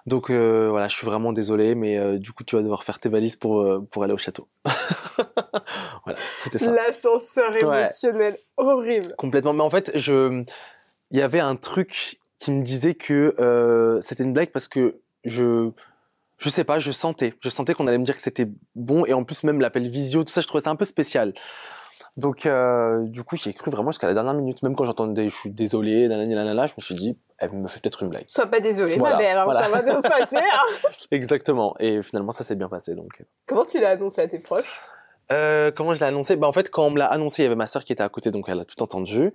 donc 0.05 0.29
voilà, 0.29 0.87
je 0.87 0.95
suis 0.95 1.07
vraiment 1.07 1.33
désolé, 1.33 1.73
mais 1.73 2.19
du 2.19 2.31
coup 2.31 2.43
tu 2.43 2.55
vas 2.55 2.61
devoir 2.61 2.83
faire 2.83 2.99
tes 2.99 3.09
valises 3.09 3.37
pour 3.37 3.65
pour 3.89 4.03
aller 4.03 4.13
au 4.13 4.19
château. 4.19 4.47
voilà, 6.05 6.19
c'était 6.37 6.59
ça. 6.59 6.71
L'ascenseur 6.71 7.51
Ouais. 7.67 7.81
émotionnel 7.85 8.37
horrible. 8.57 9.15
Complètement. 9.17 9.53
Mais 9.53 9.63
en 9.63 9.69
fait, 9.71 9.91
je, 9.95 10.43
il 11.09 11.17
y 11.17 11.21
avait 11.23 11.39
un 11.39 11.55
truc 11.55 12.19
qui 12.39 12.51
me 12.51 12.61
disait 12.61 12.93
que 12.93 13.33
c'était 14.03 14.23
une 14.23 14.33
blague 14.33 14.51
parce 14.51 14.67
que 14.67 14.99
je, 15.25 15.71
je 16.37 16.49
sais 16.49 16.63
pas, 16.63 16.79
je 16.79 16.91
sentais, 16.91 17.33
je 17.41 17.49
sentais 17.49 17.73
qu'on 17.73 17.87
allait 17.87 17.97
me 17.97 18.05
dire 18.05 18.15
que 18.15 18.21
c'était 18.21 18.47
bon 18.75 19.05
et 19.05 19.13
en 19.13 19.23
plus 19.23 19.43
même 19.43 19.59
l'appel 19.59 19.87
visio, 19.89 20.23
tout 20.23 20.31
ça, 20.31 20.41
je 20.41 20.47
trouvais 20.47 20.63
ça 20.63 20.69
un 20.69 20.75
peu 20.75 20.85
spécial. 20.85 21.33
Donc 22.17 22.45
euh, 22.45 23.05
du 23.07 23.23
coup, 23.23 23.35
j'y 23.37 23.49
ai 23.49 23.53
cru 23.53 23.71
vraiment 23.71 23.91
jusqu'à 23.91 24.07
la 24.07 24.13
dernière 24.13 24.33
minute, 24.33 24.61
même 24.63 24.75
quand 24.75 24.83
j'entendais, 24.83 25.29
je 25.29 25.35
suis 25.35 25.51
désolé, 25.51 26.07
nanana, 26.07 26.67
je 26.67 26.73
me 26.77 26.81
suis 26.81 26.95
dit, 26.95 27.17
elle 27.37 27.51
me 27.53 27.67
fait 27.67 27.79
peut-être 27.79 28.03
une 28.03 28.09
blague. 28.09 28.25
Sois 28.27 28.47
pas 28.47 28.59
désolé, 28.59 28.97
Voilà, 28.97 29.15
ma 29.15 29.21
belle, 29.21 29.37
hein, 29.37 29.43
voilà. 29.45 29.61
ça 29.61 29.69
va 29.69 29.81
bien 29.83 30.01
se 30.01 30.07
passer. 30.07 30.37
hein. 30.37 30.89
Exactement. 31.11 31.75
Et 31.79 32.01
finalement, 32.01 32.31
ça 32.33 32.43
s'est 32.43 32.55
bien 32.57 32.67
passé. 32.67 32.95
Donc. 32.95 33.23
Comment 33.45 33.63
tu 33.65 33.79
l'as 33.79 33.91
annoncé 33.91 34.21
à 34.21 34.27
tes 34.27 34.39
proches? 34.39 34.81
Euh, 35.31 35.71
comment 35.71 35.93
je 35.93 35.99
l'ai 35.99 36.07
annoncé? 36.07 36.35
Bah 36.35 36.47
en 36.47 36.51
fait, 36.51 36.69
quand 36.71 36.85
on 36.85 36.89
me 36.89 36.97
l'a 36.97 37.05
annoncé, 37.05 37.43
il 37.43 37.45
y 37.45 37.47
avait 37.47 37.55
ma 37.55 37.67
sœur 37.67 37.83
qui 37.85 37.93
était 37.93 38.03
à 38.03 38.09
côté, 38.09 38.31
donc 38.31 38.45
elle 38.49 38.59
a 38.59 38.65
tout 38.65 38.81
entendu. 38.81 39.31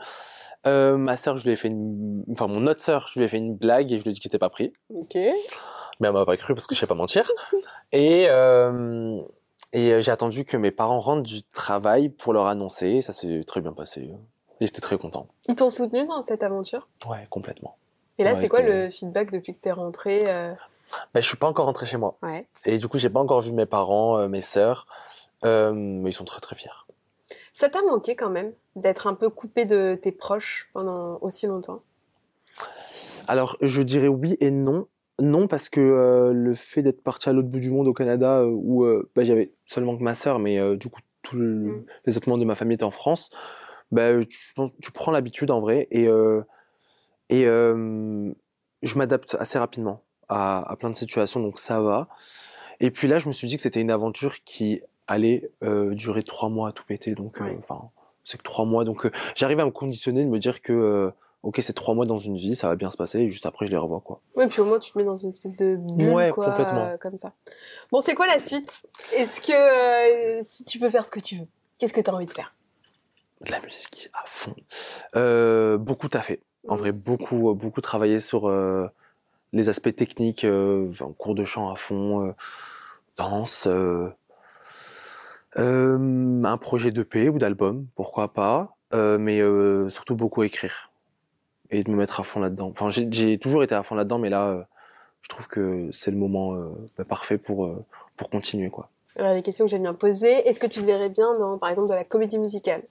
Euh, 0.67 0.97
ma 0.97 1.17
sœur, 1.17 1.39
je 1.39 1.45
lui 1.45 1.53
ai 1.53 1.57
fait 1.57 1.69
une, 1.69 2.25
enfin 2.33 2.49
mon 2.49 2.67
autre 2.67 2.83
sœur, 2.83 3.09
je 3.13 3.19
lui 3.21 3.25
ai 3.25 3.29
fait 3.29 3.37
une 3.37 3.55
blague 3.55 3.93
et 3.93 3.99
je 3.99 4.03
lui 4.05 4.11
ai 4.11 4.13
dit 4.15 4.21
qu'il 4.21 4.29
était 4.29 4.39
pas 4.39 4.49
pris, 4.51 4.73
Ok. 4.93 5.17
Mais 6.01 6.09
elle 6.09 6.15
m'a 6.15 6.25
pas 6.25 6.37
cru 6.37 6.55
parce 6.55 6.67
que 6.67 6.75
je 6.75 6.81
sais 6.81 6.87
pas 6.87 6.95
mentir. 6.95 7.31
Et 7.93 8.27
euh, 8.29 9.21
et 9.73 9.93
euh, 9.93 10.01
j'ai 10.01 10.11
attendu 10.13 10.45
que 10.45 10.57
mes 10.57 10.71
parents 10.71 11.01
rentrent 11.01 11.23
du 11.23 11.43
travail 11.43 12.09
pour 12.09 12.33
leur 12.33 12.47
annoncer. 12.47 12.89
Et 12.89 13.03
ça 13.03 13.13
s'est 13.13 13.43
très 13.45 13.61
bien 13.61 13.73
passé. 13.73 14.11
Et 14.61 14.67
j'étais 14.67 14.81
très 14.81 14.99
content. 14.99 15.27
Ils 15.49 15.57
t'ont 15.57 15.71
soutenu 15.71 16.07
dans 16.07 16.23
cette 16.23 16.43
aventure? 16.43 16.89
Ouais, 17.09 17.27
complètement. 17.31 17.77
Et 18.19 18.25
là, 18.25 18.35
Ouais, 18.35 18.41
c'est 18.41 18.49
quoi 18.49 18.61
le 18.61 18.89
feedback 18.91 19.33
depuis 19.33 19.53
que 19.55 19.59
t'es 19.59 19.73
rentré 19.73 20.25
euh, 20.29 20.53
Bah, 21.13 21.21
je 21.21 21.27
suis 21.27 21.37
pas 21.37 21.49
encore 21.49 21.67
rentré 21.67 21.87
chez 21.87 21.97
moi 21.97 22.17
Ouais. 22.23 22.47
et 22.65 22.79
du 22.79 22.87
coup 22.87 22.99
j'ai 22.99 23.11
pas 23.11 23.19
encore 23.19 23.41
vu 23.41 23.51
mes 23.51 23.67
parents, 23.67 24.19
euh, 24.19 24.29
mes 24.29 24.41
sœurs, 24.41 24.87
mais 25.43 26.11
ils 26.11 26.15
sont 26.15 26.25
très 26.25 26.41
très 26.41 26.55
fiers. 26.55 26.71
Ça 27.53 27.69
t'a 27.69 27.83
manqué 27.83 28.15
quand 28.15 28.31
même 28.31 28.53
d'être 28.77 29.07
un 29.09 29.15
peu 29.15 29.29
coupé 29.31 29.65
de 29.65 29.99
tes 30.01 30.13
proches 30.13 30.71
pendant 30.73 31.19
aussi 31.21 31.47
longtemps? 31.49 31.81
Alors, 33.27 33.57
je 33.61 33.83
dirais 33.83 34.09
oui 34.09 34.37
et 34.41 34.51
non. 34.51 34.87
Non, 35.21 35.47
parce 35.47 35.69
que 35.69 35.81
euh, 35.81 36.33
le 36.33 36.55
fait 36.55 36.83
d'être 36.83 37.03
parti 37.03 37.29
à 37.29 37.33
l'autre 37.33 37.49
bout 37.49 37.61
du 37.61 37.71
monde, 37.71 37.87
au 37.87 37.93
Canada, 37.93 38.41
euh, 38.41 38.47
où 38.51 38.85
euh, 38.85 39.09
bah, 39.15 39.25
j'avais 39.25 39.53
seulement 39.65 39.97
que 39.97 40.03
ma 40.03 40.15
sœur, 40.15 40.39
mais 40.39 40.77
du 40.77 40.89
coup, 40.89 41.01
tous 41.23 41.37
le- 41.37 41.45
Mm. 41.79 41.85
les 42.07 42.17
autres 42.17 42.29
membres 42.29 42.41
de 42.41 42.47
ma 42.47 42.55
famille 42.57 42.75
étaient 42.75 42.85
en 42.85 42.91
France, 42.91 43.31
bah, 43.93 44.11
tu, 44.25 44.53
tu 44.83 44.93
prends 44.93 45.13
l'habitude 45.13 45.51
en 45.51 45.61
vrai. 45.61 45.87
Et, 45.91 46.05
et 47.31 47.45
je 47.45 48.99
m'adapte 48.99 49.37
assez 49.39 49.59
rapidement 49.59 50.03
à, 50.29 50.71
à 50.71 50.77
plein 50.77 50.91
de 50.91 50.97
situations, 50.97 51.41
donc 51.41 51.59
ça 51.59 51.81
va. 51.81 52.09
Et 52.81 52.91
puis 52.91 53.07
là, 53.09 53.19
je 53.19 53.29
me 53.29 53.33
suis 53.33 53.47
dit 53.47 53.57
que 53.57 53.63
c'était 53.63 53.81
une 53.81 53.91
aventure 53.91 54.43
qui 54.45 54.83
allait 55.07 55.51
durer 55.63 56.23
trois 56.25 56.49
mois 56.49 56.71
à 56.71 56.73
tout 56.73 56.85
péter. 56.85 57.15
Donc, 57.15 57.39
Ouais. 57.41 57.57
enfin, 57.61 57.89
c'est 58.25 58.37
que 58.39 58.43
trois 58.43 58.65
mois. 58.65 58.85
Donc, 58.85 59.09
j'arrive 59.37 59.61
à 59.61 59.65
me 59.65 59.71
conditionner, 59.71 60.25
de 60.25 60.29
me 60.31 60.39
dire 60.39 60.61
que, 60.61 61.13
ok, 61.45 61.59
c'est 61.63 61.73
trois 61.75 61.95
mois 61.95 62.07
dans 62.07 62.19
une 62.19 62.37
vie, 62.37 62.57
ça 62.57 62.69
va 62.69 62.75
bien 62.77 62.91
se 62.91 62.97
passer, 62.97 63.21
et 63.21 63.29
juste 63.29 63.47
après, 63.47 63.67
je 63.67 63.71
les 63.71 63.77
revois, 63.77 64.01
quoi. 64.01 64.21
Oui, 64.37 64.47
puis 64.49 64.61
au 64.61 64.65
moins 64.65 64.79
tu 64.81 64.91
te 64.93 64.99
mets 64.99 65.05
dans 65.05 65.15
une 65.15 65.29
espèce 65.29 65.55
de 65.57 65.77
bulle, 65.77 66.13
Ouais, 66.13 66.31
quoi, 66.31 66.47
complètement. 66.47 66.87
euh, 66.87 66.97
comme 66.97 67.17
ça. 67.19 67.33
Bon, 67.93 68.01
c'est 68.01 68.15
quoi 68.15 68.27
la 68.27 68.39
suite? 68.41 68.87
Est-ce 69.13 69.41
que 69.41 69.53
euh, 69.53 70.43
si 70.47 70.65
tu 70.65 70.79
peux 70.79 70.91
faire 70.91 71.05
ce 71.07 71.11
que 71.13 71.21
tu 71.21 71.37
veux, 71.37 71.47
qu'est-ce 71.79 71.93
que 71.93 72.01
tu 72.01 72.11
as 72.11 72.15
envie 72.15 72.27
de 72.27 72.33
faire? 72.33 72.55
De 73.43 73.51
la 73.53 73.61
musique 73.61 74.09
à 74.15 74.23
fond. 74.27 74.55
Euh, 75.17 75.77
beaucoup 75.77 76.09
taffé. 76.09 76.41
En 76.67 76.75
Mhm. 76.75 76.81
vrai, 76.81 76.93
beaucoup, 76.93 77.51
euh, 77.51 77.55
beaucoup 77.55 77.81
travaillé 77.83 78.19
sur 78.21 78.49
les 79.53 79.69
aspects 79.69 79.95
techniques, 79.95 80.45
enfin, 80.47 81.13
cours 81.19 81.35
de 81.35 81.45
chant 81.45 81.71
à 81.71 81.77
fond, 81.77 82.33
danse, 83.17 83.69
un 85.57 86.59
projet 86.59 86.91
d'EP 86.91 87.29
ou 87.29 87.39
d'album, 87.39 87.87
pourquoi 87.95 88.33
pas, 88.33 88.77
mais 88.93 89.41
surtout 89.91 90.17
beaucoup 90.17 90.43
écrire 90.43 90.91
et 91.71 91.83
de 91.85 91.91
me 91.91 91.97
mettre 91.97 92.21
à 92.21 92.23
fond 92.23 92.41
là-dedans. 92.41 92.71
Enfin, 92.71 92.91
j'ai- 92.91 93.39
toujours 93.39 93.63
été 93.63 93.75
à 93.75 93.83
fond 93.83 93.95
là-dedans, 93.95 94.19
mais 94.19 94.31
là, 94.31 94.49
euh, 94.49 94.63
je 95.23 95.29
trouve 95.29 95.47
que 95.49 95.91
c'est 95.93 96.11
le 96.11 96.17
moment 96.17 96.55
euh, 96.55 96.69
bah, 96.99 97.05
parfait 97.05 97.39
pour 97.39 97.65
euh, 97.67 97.85
pour 98.17 98.31
continuer, 98.31 98.71
quoi. 98.71 98.91
Alors, 99.17 99.35
les 99.35 99.43
questions 99.43 99.65
que 99.65 99.71
j'aime 99.71 99.83
bien 99.83 99.95
poser, 99.95 100.31
est-ce 100.49 100.59
que 100.61 100.67
tu 100.67 100.81
te 100.81 100.85
verrais 100.87 101.09
bien 101.09 101.39
dans, 101.39 101.57
par 101.59 101.71
exemple, 101.71 101.89
de 101.89 101.95
la 101.95 102.05
comédie 102.05 102.39
musicale? 102.39 102.83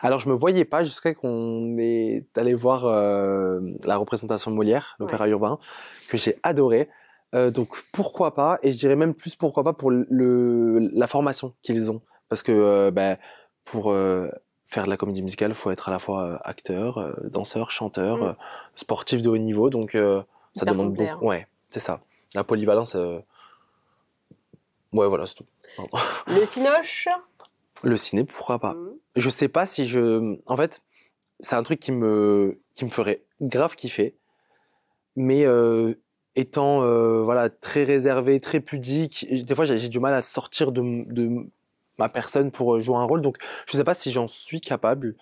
Alors 0.00 0.18
je 0.18 0.28
me 0.28 0.34
voyais 0.34 0.64
pas 0.64 0.82
jusqu'à 0.82 1.14
qu'on 1.14 1.76
est 1.78 2.24
allé 2.36 2.54
voir 2.54 2.86
euh, 2.86 3.60
la 3.84 3.96
représentation 3.96 4.50
de 4.50 4.56
Molière, 4.56 4.96
l'opéra 4.98 5.28
urbain, 5.28 5.58
que 6.08 6.16
j'ai 6.16 6.38
adoré. 6.42 6.88
Donc 7.32 7.68
pourquoi 7.92 8.34
pas 8.34 8.58
Et 8.62 8.72
je 8.72 8.78
dirais 8.78 8.96
même 8.96 9.14
plus 9.14 9.36
pourquoi 9.36 9.62
pas 9.62 9.74
pour 9.74 9.90
le 9.92 10.78
la 10.92 11.06
formation 11.06 11.54
qu'ils 11.62 11.92
ont, 11.92 12.00
parce 12.28 12.42
que 12.42 12.90
bah, 12.90 13.16
pour 13.64 13.94
faire 14.68 14.84
de 14.84 14.90
la 14.90 14.96
comédie 14.98 15.22
musicale, 15.22 15.54
faut 15.54 15.70
être 15.70 15.88
à 15.88 15.92
la 15.92 15.98
fois 15.98 16.24
euh, 16.24 16.38
acteur, 16.44 16.98
euh, 16.98 17.12
danseur, 17.24 17.70
chanteur, 17.70 18.18
Mm. 18.18 18.22
euh, 18.24 18.32
sportif 18.74 19.22
de 19.22 19.28
haut 19.30 19.38
niveau. 19.38 19.70
Donc 19.70 19.94
euh, 19.94 20.20
ça 20.54 20.62
Hyper 20.62 20.72
demande 20.74 20.88
complet, 20.90 21.10
beaucoup. 21.12 21.26
Ouais, 21.28 21.46
c'est 21.70 21.80
ça. 21.80 22.00
La 22.34 22.44
polyvalence. 22.44 22.94
euh, 22.96 23.20
Ouais, 24.92 25.06
voilà, 25.08 25.26
c'est 25.26 25.34
tout. 25.34 25.44
Pardon. 25.76 25.98
Le 26.26 26.44
cinoche? 26.46 27.08
Le 27.82 27.96
ciné, 27.96 28.24
pourquoi 28.24 28.58
pas 28.58 28.72
Mhm. 28.74 28.92
je 29.16 29.28
sais 29.30 29.48
pas 29.48 29.66
si 29.66 29.86
je 29.86 30.36
en 30.46 30.56
fait 30.56 30.82
c'est 31.40 31.54
un 31.56 31.62
truc 31.62 31.78
qui 31.80 31.92
me 31.92 32.58
qui 32.74 32.84
me 32.86 32.90
ferait 32.90 33.22
grave 33.42 33.74
kiffer 33.76 34.14
mais 35.14 35.44
euh, 35.46 35.94
étant 36.36 36.80
voilà 37.22 37.50
très 37.50 37.84
réservé 37.84 38.40
très 38.40 38.60
pudique 38.60 39.26
des 39.44 39.54
fois 39.54 39.66
j'ai 39.66 39.88
du 39.90 40.00
mal 40.00 40.14
à 40.14 40.22
sortir 40.22 40.72
de, 40.72 40.80
ma 41.98 42.08
personne 42.08 42.50
pour 42.50 42.74
euh, 42.74 42.80
jouer 42.80 42.96
un 42.96 43.04
rôle. 43.04 43.20
Donc 43.20 43.38
je 43.66 43.76
sais 43.76 43.84
pas 43.84 43.94
si 43.94 44.10
j'en 44.10 44.26
suis 44.26 44.60
capable. 44.60 45.16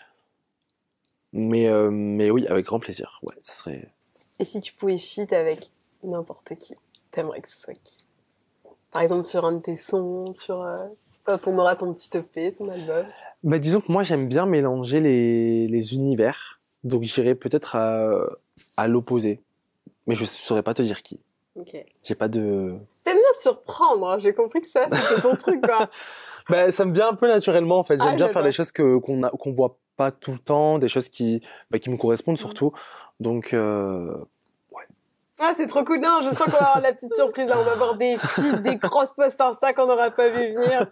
Mais 1.32 1.68
euh, 1.68 1.90
mais 1.90 2.30
oui 2.30 2.46
avec 2.46 2.66
grand 2.66 2.78
plaisir. 2.78 3.20
Ouais 3.22 3.34
ce 3.42 3.56
serait 3.58 3.92
Et 4.38 4.44
si 4.44 4.60
tu 4.60 4.72
pouvais 4.72 4.98
fit 4.98 5.32
avec 5.34 5.70
n'importe 6.02 6.54
qui, 6.56 6.74
t'aimerais 7.10 7.40
que 7.40 7.48
ce 7.48 7.60
soit 7.60 7.74
qui? 7.74 8.06
Par 8.92 9.02
exemple, 9.02 9.24
sur 9.24 9.44
un 9.44 9.52
de 9.52 9.60
tes 9.60 9.76
sons, 9.76 10.32
sur 10.32 10.62
euh, 10.62 10.86
quand 11.24 11.48
on 11.48 11.58
aura 11.58 11.74
ton 11.74 11.92
petit 11.92 12.16
EP, 12.16 12.52
ton 12.52 12.68
album? 12.68 13.06
bah 13.42 13.58
disons 13.58 13.80
que 13.80 13.92
moi 13.92 14.02
j'aime 14.02 14.28
bien 14.28 14.46
mélanger 14.46 15.00
les 15.00 15.66
les 15.68 15.94
univers. 15.94 16.60
Donc 16.84 17.02
j'irais 17.02 17.34
peut-être 17.34 17.76
à 17.76 18.26
à 18.76 18.88
l'opposé. 18.88 19.40
Mais 20.06 20.14
je 20.14 20.24
saurais 20.24 20.62
pas 20.62 20.74
te 20.74 20.82
dire 20.82 21.02
qui. 21.02 21.18
Ok. 21.56 21.76
j'ai 22.02 22.14
pas 22.16 22.28
de 22.28 22.76
T'aimes 23.04 23.18
bien 23.18 23.40
surprendre, 23.40 24.08
hein, 24.08 24.18
j'ai 24.18 24.32
compris 24.32 24.60
que 24.60 24.68
ça, 24.68 24.88
c'était 24.90 25.20
ton 25.20 25.36
truc, 25.36 25.60
quoi. 25.64 25.90
Bah, 26.50 26.70
ça 26.72 26.84
me 26.84 26.92
vient 26.92 27.08
un 27.08 27.14
peu 27.14 27.28
naturellement 27.28 27.78
en 27.78 27.84
fait. 27.84 27.96
J'aime 27.98 28.08
Ah, 28.12 28.16
bien 28.16 28.28
faire 28.28 28.42
des 28.42 28.52
choses 28.52 28.72
que 28.72 28.98
qu'on 28.98 29.22
a 29.22 29.30
qu'on 29.30 29.52
voit 29.52 29.78
pas 29.96 30.10
tout 30.10 30.32
le 30.32 30.38
temps, 30.38 30.78
des 30.78 30.88
choses 30.88 31.08
qui 31.08 31.40
bah, 31.70 31.78
qui 31.78 31.90
me 31.90 31.96
correspondent 31.96 32.38
surtout. 32.38 32.72
Donc 33.20 33.54
euh, 33.54 34.14
Ah, 35.40 35.52
c'est 35.56 35.66
trop 35.66 35.82
cool. 35.82 35.98
Non, 36.00 36.20
je 36.22 36.28
sens 36.28 36.44
qu'on 36.44 36.50
va 36.52 36.58
avoir 36.58 36.80
la 36.80 36.92
petite 36.92 37.14
surprise. 37.14 37.46
Là, 37.46 37.58
on 37.58 37.64
va 37.64 37.72
avoir 37.72 37.96
des 37.96 38.16
feeds, 38.18 38.60
des 38.60 38.78
cross 38.78 39.10
posts 39.10 39.40
Insta 39.40 39.72
qu'on 39.72 39.86
n'aura 39.86 40.10
pas 40.10 40.28
vu 40.28 40.52
venir. 40.52 40.86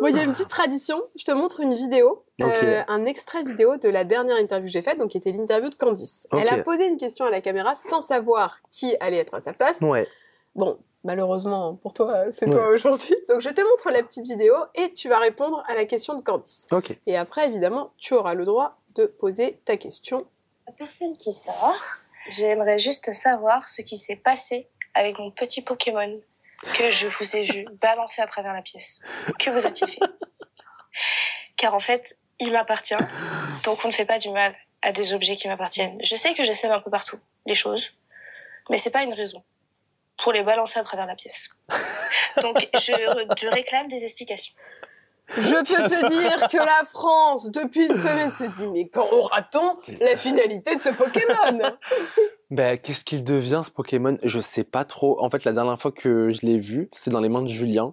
Bon, 0.00 0.08
il 0.08 0.16
y 0.16 0.18
a 0.18 0.22
une 0.24 0.32
petite 0.32 0.48
tradition. 0.48 1.02
Je 1.16 1.24
te 1.24 1.32
montre 1.32 1.60
une 1.60 1.72
vidéo, 1.74 2.22
euh, 2.42 2.82
un 2.88 3.04
extrait 3.06 3.42
vidéo 3.42 3.78
de 3.78 3.88
la 3.88 4.04
dernière 4.04 4.36
interview 4.38 4.66
que 4.66 4.72
j'ai 4.72 4.82
faite, 4.82 4.98
donc 4.98 5.10
qui 5.10 5.16
était 5.18 5.32
l'interview 5.32 5.70
de 5.70 5.74
Candice. 5.76 6.26
Elle 6.32 6.48
a 6.48 6.62
posé 6.62 6.86
une 6.86 6.98
question 6.98 7.24
à 7.24 7.30
la 7.30 7.40
caméra 7.40 7.74
sans 7.74 8.02
savoir 8.02 8.60
qui 8.70 8.94
allait 9.00 9.18
être 9.18 9.34
à 9.34 9.40
sa 9.40 9.52
place. 9.54 9.80
ouais. 9.80 10.06
Bon, 10.54 10.78
malheureusement 11.06 11.74
pour 11.76 11.94
toi, 11.94 12.30
c'est 12.32 12.46
Ouais. 12.46 12.52
toi 12.52 12.68
aujourd'hui. 12.68 13.14
Donc 13.28 13.40
je 13.40 13.48
te 13.48 13.60
montre 13.62 13.90
la 13.90 14.02
petite 14.02 14.26
vidéo 14.26 14.54
et 14.74 14.92
tu 14.92 15.08
vas 15.08 15.18
répondre 15.18 15.62
à 15.68 15.74
la 15.74 15.84
question 15.86 16.14
de 16.14 16.20
Candice. 16.22 16.68
Ok. 16.72 16.96
Et 17.06 17.16
après, 17.16 17.46
évidemment, 17.48 17.92
tu 17.96 18.12
auras 18.14 18.34
le 18.34 18.44
droit 18.44 18.78
de 18.94 19.06
poser 19.06 19.58
ta 19.64 19.76
question. 19.76 20.26
La 20.66 20.72
personne 20.72 21.16
qui 21.16 21.32
sort, 21.32 21.76
j'aimerais 22.28 22.78
juste 22.78 23.12
savoir 23.12 23.68
ce 23.68 23.80
qui 23.82 23.96
s'est 23.96 24.16
passé 24.16 24.68
avec 24.94 25.18
mon 25.18 25.30
petit 25.30 25.62
Pokémon 25.62 26.20
que 26.74 26.90
je 26.90 27.06
vous 27.06 27.36
ai 27.36 27.42
vu 27.42 27.66
balancer 27.80 28.20
à 28.22 28.26
travers 28.26 28.52
la 28.52 28.62
pièce. 28.62 29.00
Que 29.38 29.50
vous 29.50 29.66
a-t-il 29.66 29.90
fait? 29.90 30.00
Car 31.56 31.74
en 31.74 31.80
fait, 31.80 32.18
il 32.40 32.52
m'appartient, 32.52 32.96
donc 33.64 33.78
on 33.84 33.88
ne 33.88 33.92
fait 33.92 34.04
pas 34.04 34.18
du 34.18 34.30
mal 34.30 34.54
à 34.82 34.92
des 34.92 35.14
objets 35.14 35.36
qui 35.36 35.48
m'appartiennent. 35.48 35.98
Je 36.02 36.16
sais 36.16 36.34
que 36.34 36.44
j'essaie 36.44 36.68
un 36.68 36.80
peu 36.80 36.90
partout 36.90 37.18
les 37.46 37.54
choses, 37.54 37.90
mais 38.70 38.78
c'est 38.78 38.90
pas 38.90 39.02
une 39.02 39.14
raison 39.14 39.42
pour 40.22 40.32
les 40.32 40.42
balancer 40.42 40.78
à 40.78 40.84
travers 40.84 41.06
la 41.06 41.14
pièce. 41.14 41.50
Donc 42.42 42.68
je, 42.74 42.92
je 43.38 43.48
réclame 43.48 43.88
des 43.88 44.04
explications. 44.04 44.54
Je 45.36 45.56
peux 45.56 45.88
te 45.88 46.08
dire 46.08 46.48
que 46.48 46.56
la 46.58 46.84
France, 46.84 47.50
depuis 47.50 47.86
une 47.86 47.94
semaine, 47.96 48.30
se 48.32 48.44
dit 48.44 48.68
mais 48.68 48.88
quand 48.88 49.08
aura-t-on 49.10 49.76
la 50.00 50.16
finalité 50.16 50.76
de 50.76 50.82
ce 50.82 50.90
Pokémon? 50.90 51.58
Ben 52.50 52.78
qu'est-ce 52.78 53.04
qu'il 53.04 53.24
devient 53.24 53.62
ce 53.64 53.72
Pokémon? 53.72 54.16
Je 54.22 54.38
sais 54.38 54.62
pas 54.62 54.84
trop. 54.84 55.20
En 55.20 55.28
fait, 55.28 55.44
la 55.44 55.52
dernière 55.52 55.80
fois 55.80 55.90
que 55.90 56.30
je 56.30 56.46
l'ai 56.46 56.58
vu, 56.58 56.88
c'était 56.92 57.10
dans 57.10 57.20
les 57.20 57.28
mains 57.28 57.42
de 57.42 57.48
Julien 57.48 57.92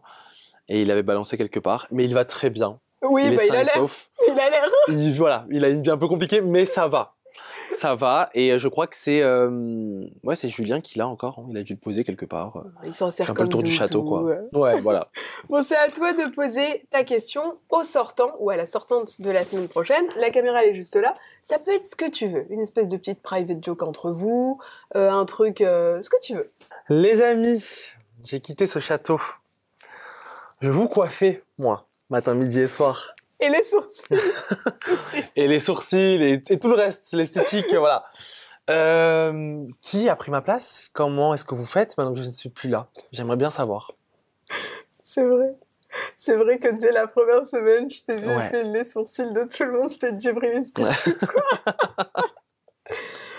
et 0.69 0.83
il 0.83 0.91
avait 0.91 1.01
balancé 1.03 1.37
quelque 1.37 1.59
part. 1.59 1.87
Mais 1.89 2.03
il 2.03 2.13
va 2.13 2.23
très 2.23 2.51
bien. 2.51 2.79
Oui, 3.01 3.23
il 3.25 3.33
est 3.33 3.35
bah, 3.37 3.43
il 3.45 3.49
sain 3.49 3.55
a 3.55 3.61
et 3.61 3.65
l'air. 3.65 3.73
sauf. 3.73 4.09
Il 4.27 4.39
a 4.39 4.49
l'air. 4.49 4.65
Il, 4.89 5.13
voilà, 5.13 5.45
il 5.51 5.65
a 5.65 5.69
une 5.69 5.81
vie 5.81 5.89
un 5.89 5.97
peu 5.97 6.07
compliquée, 6.07 6.39
mais 6.41 6.65
ça 6.65 6.87
va. 6.87 7.15
Ça 7.77 7.95
va. 7.95 8.29
Et 8.33 8.57
je 8.59 8.67
crois 8.67 8.87
que 8.87 8.95
c'est 8.97 9.21
euh, 9.21 10.05
ouais, 10.23 10.35
c'est 10.35 10.49
Julien 10.49 10.79
qui 10.81 10.97
l'a 10.97 11.07
encore. 11.07 11.39
hein. 11.39 11.47
Il 11.49 11.57
a 11.57 11.63
dû 11.63 11.73
le 11.73 11.79
poser 11.79 12.03
quelque 12.03 12.25
part. 12.25 12.63
Il 12.85 12.93
s'en 12.93 13.11
sert 13.11 13.29
un 13.29 13.33
peu 13.33 13.43
le 13.43 13.49
tour 13.49 13.61
du 13.63 13.71
château, 13.71 14.03
quoi. 14.03 14.21
Ouais, 14.53 14.79
voilà. 14.81 15.09
Bon, 15.49 15.61
c'est 15.63 15.75
à 15.75 15.89
toi 15.89 16.13
de 16.13 16.33
poser 16.33 16.85
ta 16.89 17.03
question 17.03 17.57
au 17.69 17.83
sortant 17.83 18.31
ou 18.39 18.49
à 18.49 18.55
la 18.55 18.65
sortante 18.65 19.19
de 19.21 19.29
la 19.29 19.43
semaine 19.43 19.67
prochaine. 19.67 20.05
La 20.15 20.29
caméra 20.29 20.63
elle 20.63 20.69
est 20.71 20.73
juste 20.73 20.95
là. 20.95 21.13
Ça 21.41 21.59
peut 21.59 21.71
être 21.71 21.87
ce 21.87 21.95
que 21.95 22.09
tu 22.09 22.27
veux. 22.27 22.45
Une 22.51 22.61
espèce 22.61 22.87
de 22.87 22.95
petite 22.97 23.21
private 23.21 23.63
joke 23.63 23.83
entre 23.83 24.11
vous, 24.11 24.59
euh, 24.95 25.11
un 25.11 25.25
truc, 25.25 25.59
euh, 25.61 25.99
ce 26.01 26.09
que 26.09 26.15
tu 26.21 26.35
veux. 26.35 26.51
Les 26.89 27.21
amis, 27.21 27.63
j'ai 28.23 28.39
quitté 28.39 28.65
ce 28.67 28.79
château. 28.79 29.19
Je 30.61 30.69
vais 30.69 30.73
vous 30.73 30.87
coiffer, 30.87 31.43
moi, 31.57 31.87
matin, 32.09 32.33
midi 32.35 32.59
et 32.61 32.67
soir. 32.67 33.15
Et 33.43 33.49
les 33.49 33.63
sourcils. 33.63 34.05
Et 35.35 35.47
les 35.47 35.59
sourcils 35.59 36.23
et, 36.23 36.41
et 36.49 36.59
tout 36.59 36.69
le 36.69 36.75
reste, 36.75 37.11
l'esthétique, 37.13 37.73
voilà. 37.75 38.05
Euh, 38.69 39.65
qui 39.81 40.07
a 40.07 40.15
pris 40.15 40.31
ma 40.31 40.41
place? 40.41 40.89
Comment 40.93 41.33
est-ce 41.33 41.43
que 41.43 41.53
vous 41.53 41.65
faites? 41.65 41.97
Maintenant 41.97 42.13
que 42.13 42.19
je 42.21 42.25
ne 42.25 42.31
suis 42.31 42.49
plus 42.49 42.69
là 42.69 42.87
J'aimerais 43.11 43.35
bien 43.35 43.49
savoir. 43.49 43.91
C'est 45.03 45.25
vrai. 45.25 45.57
C'est 46.15 46.37
vrai 46.37 46.57
que 46.57 46.69
dès 46.73 46.91
la 46.91 47.07
première 47.07 47.45
semaine, 47.47 47.89
je 47.89 48.01
t'ai 48.03 48.15
vu 48.15 48.27
Ouais. 48.27 48.63
les 48.63 48.85
sourcils 48.85 49.31
de 49.33 49.43
tout 49.53 49.63
le 49.65 49.77
monde. 49.77 49.89
C'était 49.89 50.17
Djibril 50.17 50.51
Institute, 50.55 51.25
quoi. 51.25 51.43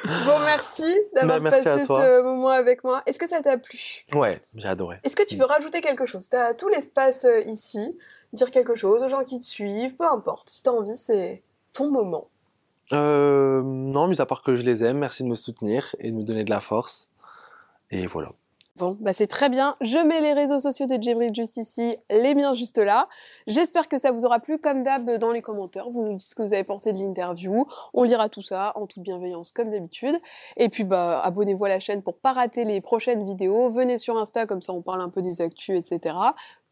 bon, 0.04 0.38
merci 0.44 0.84
d'avoir 1.14 1.40
Bah, 1.40 1.50
passé 1.50 1.84
ce 1.84 2.22
moment 2.22 2.48
avec 2.48 2.84
moi. 2.84 3.02
Est-ce 3.06 3.18
que 3.18 3.28
ça 3.28 3.40
t'a 3.40 3.56
plu? 3.58 4.04
Ouais, 4.14 4.42
j'ai 4.54 4.68
adoré. 4.68 4.98
Est-ce 5.04 5.16
que 5.16 5.22
tu 5.24 5.36
veux 5.36 5.44
rajouter 5.46 5.80
quelque 5.80 6.06
chose? 6.06 6.28
Tu 6.28 6.36
as 6.36 6.54
tout 6.54 6.68
l'espace 6.68 7.24
euh, 7.24 7.40
ici, 7.42 7.98
dire 8.32 8.50
quelque 8.50 8.74
chose 8.74 9.02
aux 9.02 9.08
gens 9.08 9.24
qui 9.24 9.38
te 9.38 9.44
suivent, 9.44 9.96
peu 9.96 10.06
importe. 10.06 10.48
Si 10.48 10.62
tu 10.62 10.68
as 10.68 10.72
envie, 10.72 10.96
c'est 10.96 11.42
ton 11.72 11.90
moment. 11.90 12.28
Euh, 12.92 13.62
non, 13.64 14.08
mis 14.08 14.20
à 14.20 14.26
part 14.26 14.42
que 14.42 14.56
je 14.56 14.62
les 14.62 14.84
aime, 14.84 14.98
merci 14.98 15.22
de 15.22 15.28
me 15.28 15.34
soutenir 15.34 15.96
et 15.98 16.10
de 16.10 16.16
me 16.16 16.22
donner 16.22 16.44
de 16.44 16.50
la 16.50 16.60
force. 16.60 17.10
Et 17.90 18.06
voilà. 18.06 18.32
Bon, 18.76 18.96
bah 19.00 19.12
c'est 19.12 19.28
très 19.28 19.48
bien. 19.48 19.76
Je 19.80 19.98
mets 19.98 20.20
les 20.20 20.32
réseaux 20.32 20.58
sociaux 20.58 20.86
de 20.86 21.00
Djibril 21.00 21.32
juste 21.32 21.56
ici, 21.58 21.96
les 22.10 22.34
miens 22.34 22.54
juste 22.54 22.78
là. 22.78 23.08
J'espère 23.46 23.88
que 23.88 23.98
ça 23.98 24.10
vous 24.10 24.24
aura 24.24 24.40
plu 24.40 24.58
comme 24.58 24.82
d'hab 24.82 25.08
dans 25.18 25.30
les 25.30 25.42
commentaires. 25.42 25.88
Vous 25.90 26.02
nous 26.02 26.14
dites 26.16 26.28
ce 26.28 26.34
que 26.34 26.42
vous 26.42 26.54
avez 26.54 26.64
pensé 26.64 26.92
de 26.92 26.98
l'interview. 26.98 27.66
On 27.92 28.02
lira 28.02 28.28
tout 28.28 28.42
ça 28.42 28.72
en 28.74 28.88
toute 28.88 29.04
bienveillance 29.04 29.52
comme 29.52 29.70
d'habitude. 29.70 30.20
Et 30.56 30.68
puis 30.68 30.82
bah 30.82 31.20
abonnez-vous 31.20 31.66
à 31.66 31.68
la 31.68 31.78
chaîne 31.78 32.02
pour 32.02 32.18
pas 32.18 32.32
rater 32.32 32.64
les 32.64 32.80
prochaines 32.80 33.24
vidéos. 33.24 33.70
Venez 33.70 33.96
sur 33.96 34.18
Insta 34.18 34.44
comme 34.46 34.60
ça 34.60 34.72
on 34.72 34.82
parle 34.82 35.02
un 35.02 35.08
peu 35.08 35.22
des 35.22 35.40
actus, 35.40 35.78
etc. 35.78 36.16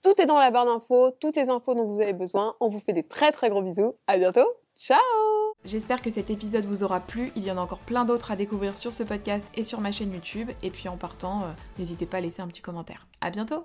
Tout 0.02 0.20
est 0.20 0.26
dans 0.26 0.40
la 0.40 0.50
barre 0.50 0.66
d'infos, 0.66 1.12
toutes 1.20 1.36
les 1.36 1.50
infos 1.50 1.74
dont 1.74 1.86
vous 1.86 2.00
avez 2.00 2.14
besoin. 2.14 2.56
On 2.58 2.66
vous 2.66 2.80
fait 2.80 2.92
des 2.92 3.04
très 3.04 3.30
très 3.30 3.48
gros 3.48 3.62
bisous. 3.62 3.94
À 4.08 4.18
bientôt. 4.18 4.48
Ciao 4.74 5.41
J'espère 5.64 6.02
que 6.02 6.10
cet 6.10 6.30
épisode 6.30 6.64
vous 6.64 6.82
aura 6.82 6.98
plu. 6.98 7.30
Il 7.36 7.44
y 7.44 7.50
en 7.50 7.56
a 7.56 7.60
encore 7.60 7.78
plein 7.78 8.04
d'autres 8.04 8.32
à 8.32 8.36
découvrir 8.36 8.76
sur 8.76 8.92
ce 8.92 9.04
podcast 9.04 9.46
et 9.54 9.62
sur 9.62 9.80
ma 9.80 9.92
chaîne 9.92 10.12
YouTube. 10.12 10.50
Et 10.62 10.70
puis 10.70 10.88
en 10.88 10.96
partant, 10.96 11.42
euh, 11.42 11.52
n'hésitez 11.78 12.04
pas 12.04 12.16
à 12.16 12.20
laisser 12.20 12.42
un 12.42 12.48
petit 12.48 12.62
commentaire. 12.62 13.06
À 13.20 13.30
bientôt 13.30 13.64